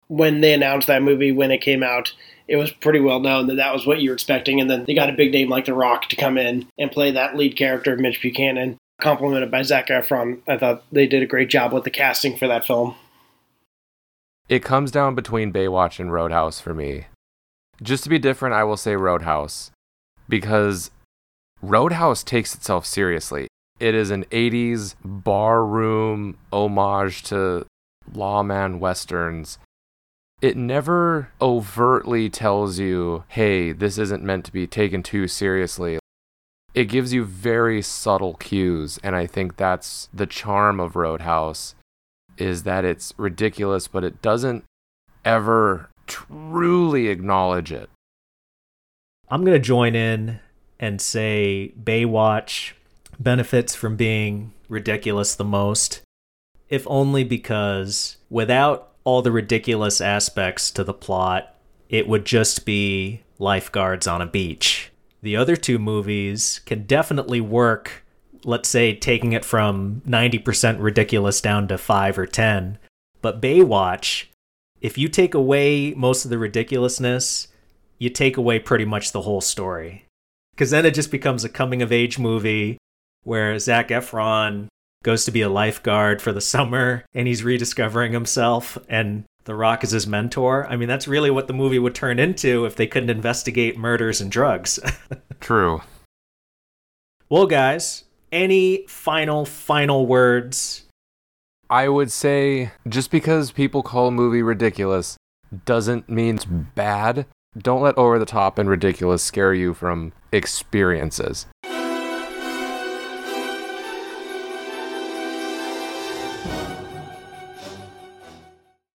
when 0.08 0.42
they 0.42 0.54
announced 0.54 0.88
that 0.88 1.04
movie 1.04 1.32
when 1.32 1.52
it 1.52 1.62
came 1.62 1.84
out, 1.84 2.14
it 2.48 2.56
was 2.56 2.72
pretty 2.72 3.00
well 3.00 3.20
known 3.20 3.48
that 3.48 3.56
that 3.56 3.74
was 3.74 3.86
what 3.86 4.00
you 4.00 4.10
were 4.10 4.14
expecting. 4.14 4.62
And 4.62 4.70
then 4.70 4.86
they 4.86 4.94
got 4.94 5.10
a 5.10 5.14
big 5.14 5.32
name 5.32 5.50
like 5.50 5.66
The 5.66 5.74
Rock 5.74 6.08
to 6.10 6.16
come 6.16 6.38
in 6.38 6.68
and 6.78 6.92
play 6.92 7.12
that 7.12 7.36
lead 7.36 7.58
character, 7.58 7.94
of 7.94 8.00
Mitch 8.00 8.22
Buchanan, 8.22 8.78
complemented 9.02 9.52
by 9.52 9.64
Zac 9.64 9.88
Efron. 9.88 10.40
I 10.48 10.58
thought 10.58 10.84
they 10.92 11.08
did 11.08 11.24
a 11.24 11.28
great 11.28 11.50
job 11.50 11.74
with 11.74 11.84
the 11.84 11.90
casting 11.90 12.38
for 12.38 12.48
that 12.48 12.66
film. 12.66 12.96
It 14.48 14.64
comes 14.64 14.92
down 14.92 15.14
between 15.14 15.52
Baywatch 15.52 16.00
and 16.00 16.12
Road 16.12 16.32
House 16.32 16.62
for 16.62 16.74
me. 16.74 17.08
Just 17.84 18.06
to 18.06 18.10
be 18.10 18.18
different, 18.18 18.56
I 18.56 18.64
will 18.64 18.78
say 18.78 18.96
Road 18.96 19.24
House 19.24 19.72
because 20.30 20.92
Road 21.62 21.94
House 21.94 22.24
takes 22.24 22.54
itself 22.56 22.86
seriously. 22.86 23.48
It 23.80 23.96
is 23.96 24.12
an 24.12 24.26
80s 24.26 24.96
barroom 25.04 26.38
homage 26.52 27.24
to 27.24 27.66
lawman 28.12 28.80
westerns. 28.80 29.60
It 30.42 30.56
never 30.56 31.30
overtly 31.42 32.30
tells 32.30 32.80
you, 32.80 33.24
hey, 33.30 33.72
this 33.72 33.98
isn't 33.98 34.24
meant 34.24 34.46
to 34.46 34.52
be 34.52 34.68
taken 34.68 35.04
too 35.04 35.28
seriously. 35.28 36.00
It 36.74 36.86
gives 36.86 37.12
you 37.12 37.24
very 37.24 37.82
subtle 37.82 38.36
cues, 38.36 39.00
and 39.04 39.16
I 39.16 39.26
think 39.26 39.58
that's 39.58 40.10
the 40.14 40.28
charm 40.28 40.80
of 40.80 40.96
Road 40.96 41.22
House 41.22 41.74
is 42.38 42.64
that 42.64 42.86
it's 42.86 43.14
ridiculous, 43.18 43.88
but 43.88 44.04
it 44.04 44.22
doesn't 44.22 44.64
ever 45.26 45.90
truly 46.06 47.08
acknowledge 47.08 47.72
it. 47.72 47.90
I'm 49.30 49.44
going 49.44 49.56
to 49.56 49.60
join 49.60 49.96
in 49.96 50.40
and 50.80 51.02
say 51.02 51.74
Baywatch 51.82 52.72
benefits 53.20 53.76
from 53.76 53.96
being 53.98 54.54
ridiculous 54.70 55.36
the 55.36 55.44
most, 55.44 56.02
if 56.70 56.86
only 56.88 57.24
because 57.24 58.18
without 58.30 58.94
all 59.04 59.22
the 59.22 59.32
ridiculous 59.32 60.00
aspects 60.00 60.72
to 60.72 60.84
the 60.84 60.94
plot, 60.94 61.56
it 61.90 62.08
would 62.08 62.26
just 62.26 62.66
be 62.66 63.22
lifeguards 63.40 64.08
on 64.08 64.22
a 64.22 64.28
beach. 64.28 64.92
The 65.22 65.36
other 65.36 65.56
two 65.56 65.80
movies 65.80 66.62
can 66.66 66.84
definitely 66.84 67.42
work, 67.42 68.06
let's 68.44 68.70
say 68.70 68.94
taking 68.96 69.34
it 69.34 69.44
from 69.44 70.02
90% 70.08 70.78
ridiculous 70.80 71.42
down 71.42 71.68
to 71.68 71.78
5 71.78 72.18
or 72.18 72.26
10. 72.26 72.78
But 73.22 73.42
Baywatch, 73.42 74.26
if 74.80 74.98
you 74.98 75.10
take 75.10 75.34
away 75.34 75.94
most 75.96 76.24
of 76.24 76.30
the 76.30 76.38
ridiculousness, 76.38 77.48
you 77.98 78.10
take 78.10 78.38
away 78.38 78.60
pretty 78.60 78.86
much 78.86 79.12
the 79.12 79.22
whole 79.22 79.42
story. 79.42 80.06
Because 80.54 80.72
then 80.72 80.86
it 80.86 80.94
just 80.94 81.12
becomes 81.12 81.44
a 81.44 81.50
coming 81.50 81.82
of 81.82 81.92
age 81.92 82.18
movie 82.18 82.78
where 83.24 83.60
Zac 83.60 83.90
Efron 83.90 84.68
goes 85.04 85.26
to 85.26 85.32
be 85.32 85.42
a 85.42 85.50
lifeguard 85.50 86.22
for 86.22 86.32
the 86.32 86.42
summer 86.42 87.06
and 87.14 87.28
he's 87.28 87.44
rediscovering 87.44 88.12
himself 88.12 88.78
and 88.90 89.24
The 89.46 89.56
Rock 89.56 89.84
is 89.84 89.92
his 89.92 90.08
mentor. 90.08 90.68
I 90.68 90.76
mean, 90.76 90.88
that's 90.88 91.08
really 91.08 91.30
what 91.30 91.48
the 91.48 91.54
movie 91.54 91.80
would 91.80 91.96
turn 91.96 92.20
into 92.20 92.66
if 92.66 92.76
they 92.76 92.88
couldn't 92.88 93.10
investigate 93.10 93.78
murders 93.78 94.20
and 94.20 94.32
drugs. 94.32 94.80
True. 95.40 95.82
Well, 97.30 97.46
guys, 97.46 98.06
any 98.32 98.86
final, 98.88 99.46
final 99.46 100.06
words? 100.06 100.84
I 101.70 101.90
would 101.90 102.12
say 102.12 102.72
just 102.88 103.12
because 103.12 103.52
people 103.52 103.84
call 103.84 104.08
a 104.08 104.12
movie 104.12 104.42
ridiculous 104.42 105.18
doesn't 105.66 106.10
mean 106.10 106.36
it's 106.36 106.46
bad. 106.46 107.26
Don't 107.58 107.82
let 107.82 107.98
over 107.98 108.20
the 108.20 108.26
top 108.26 108.60
and 108.60 108.70
ridiculous 108.70 109.24
scare 109.24 109.54
you 109.54 109.74
from 109.74 110.14
experiences. 110.32 111.48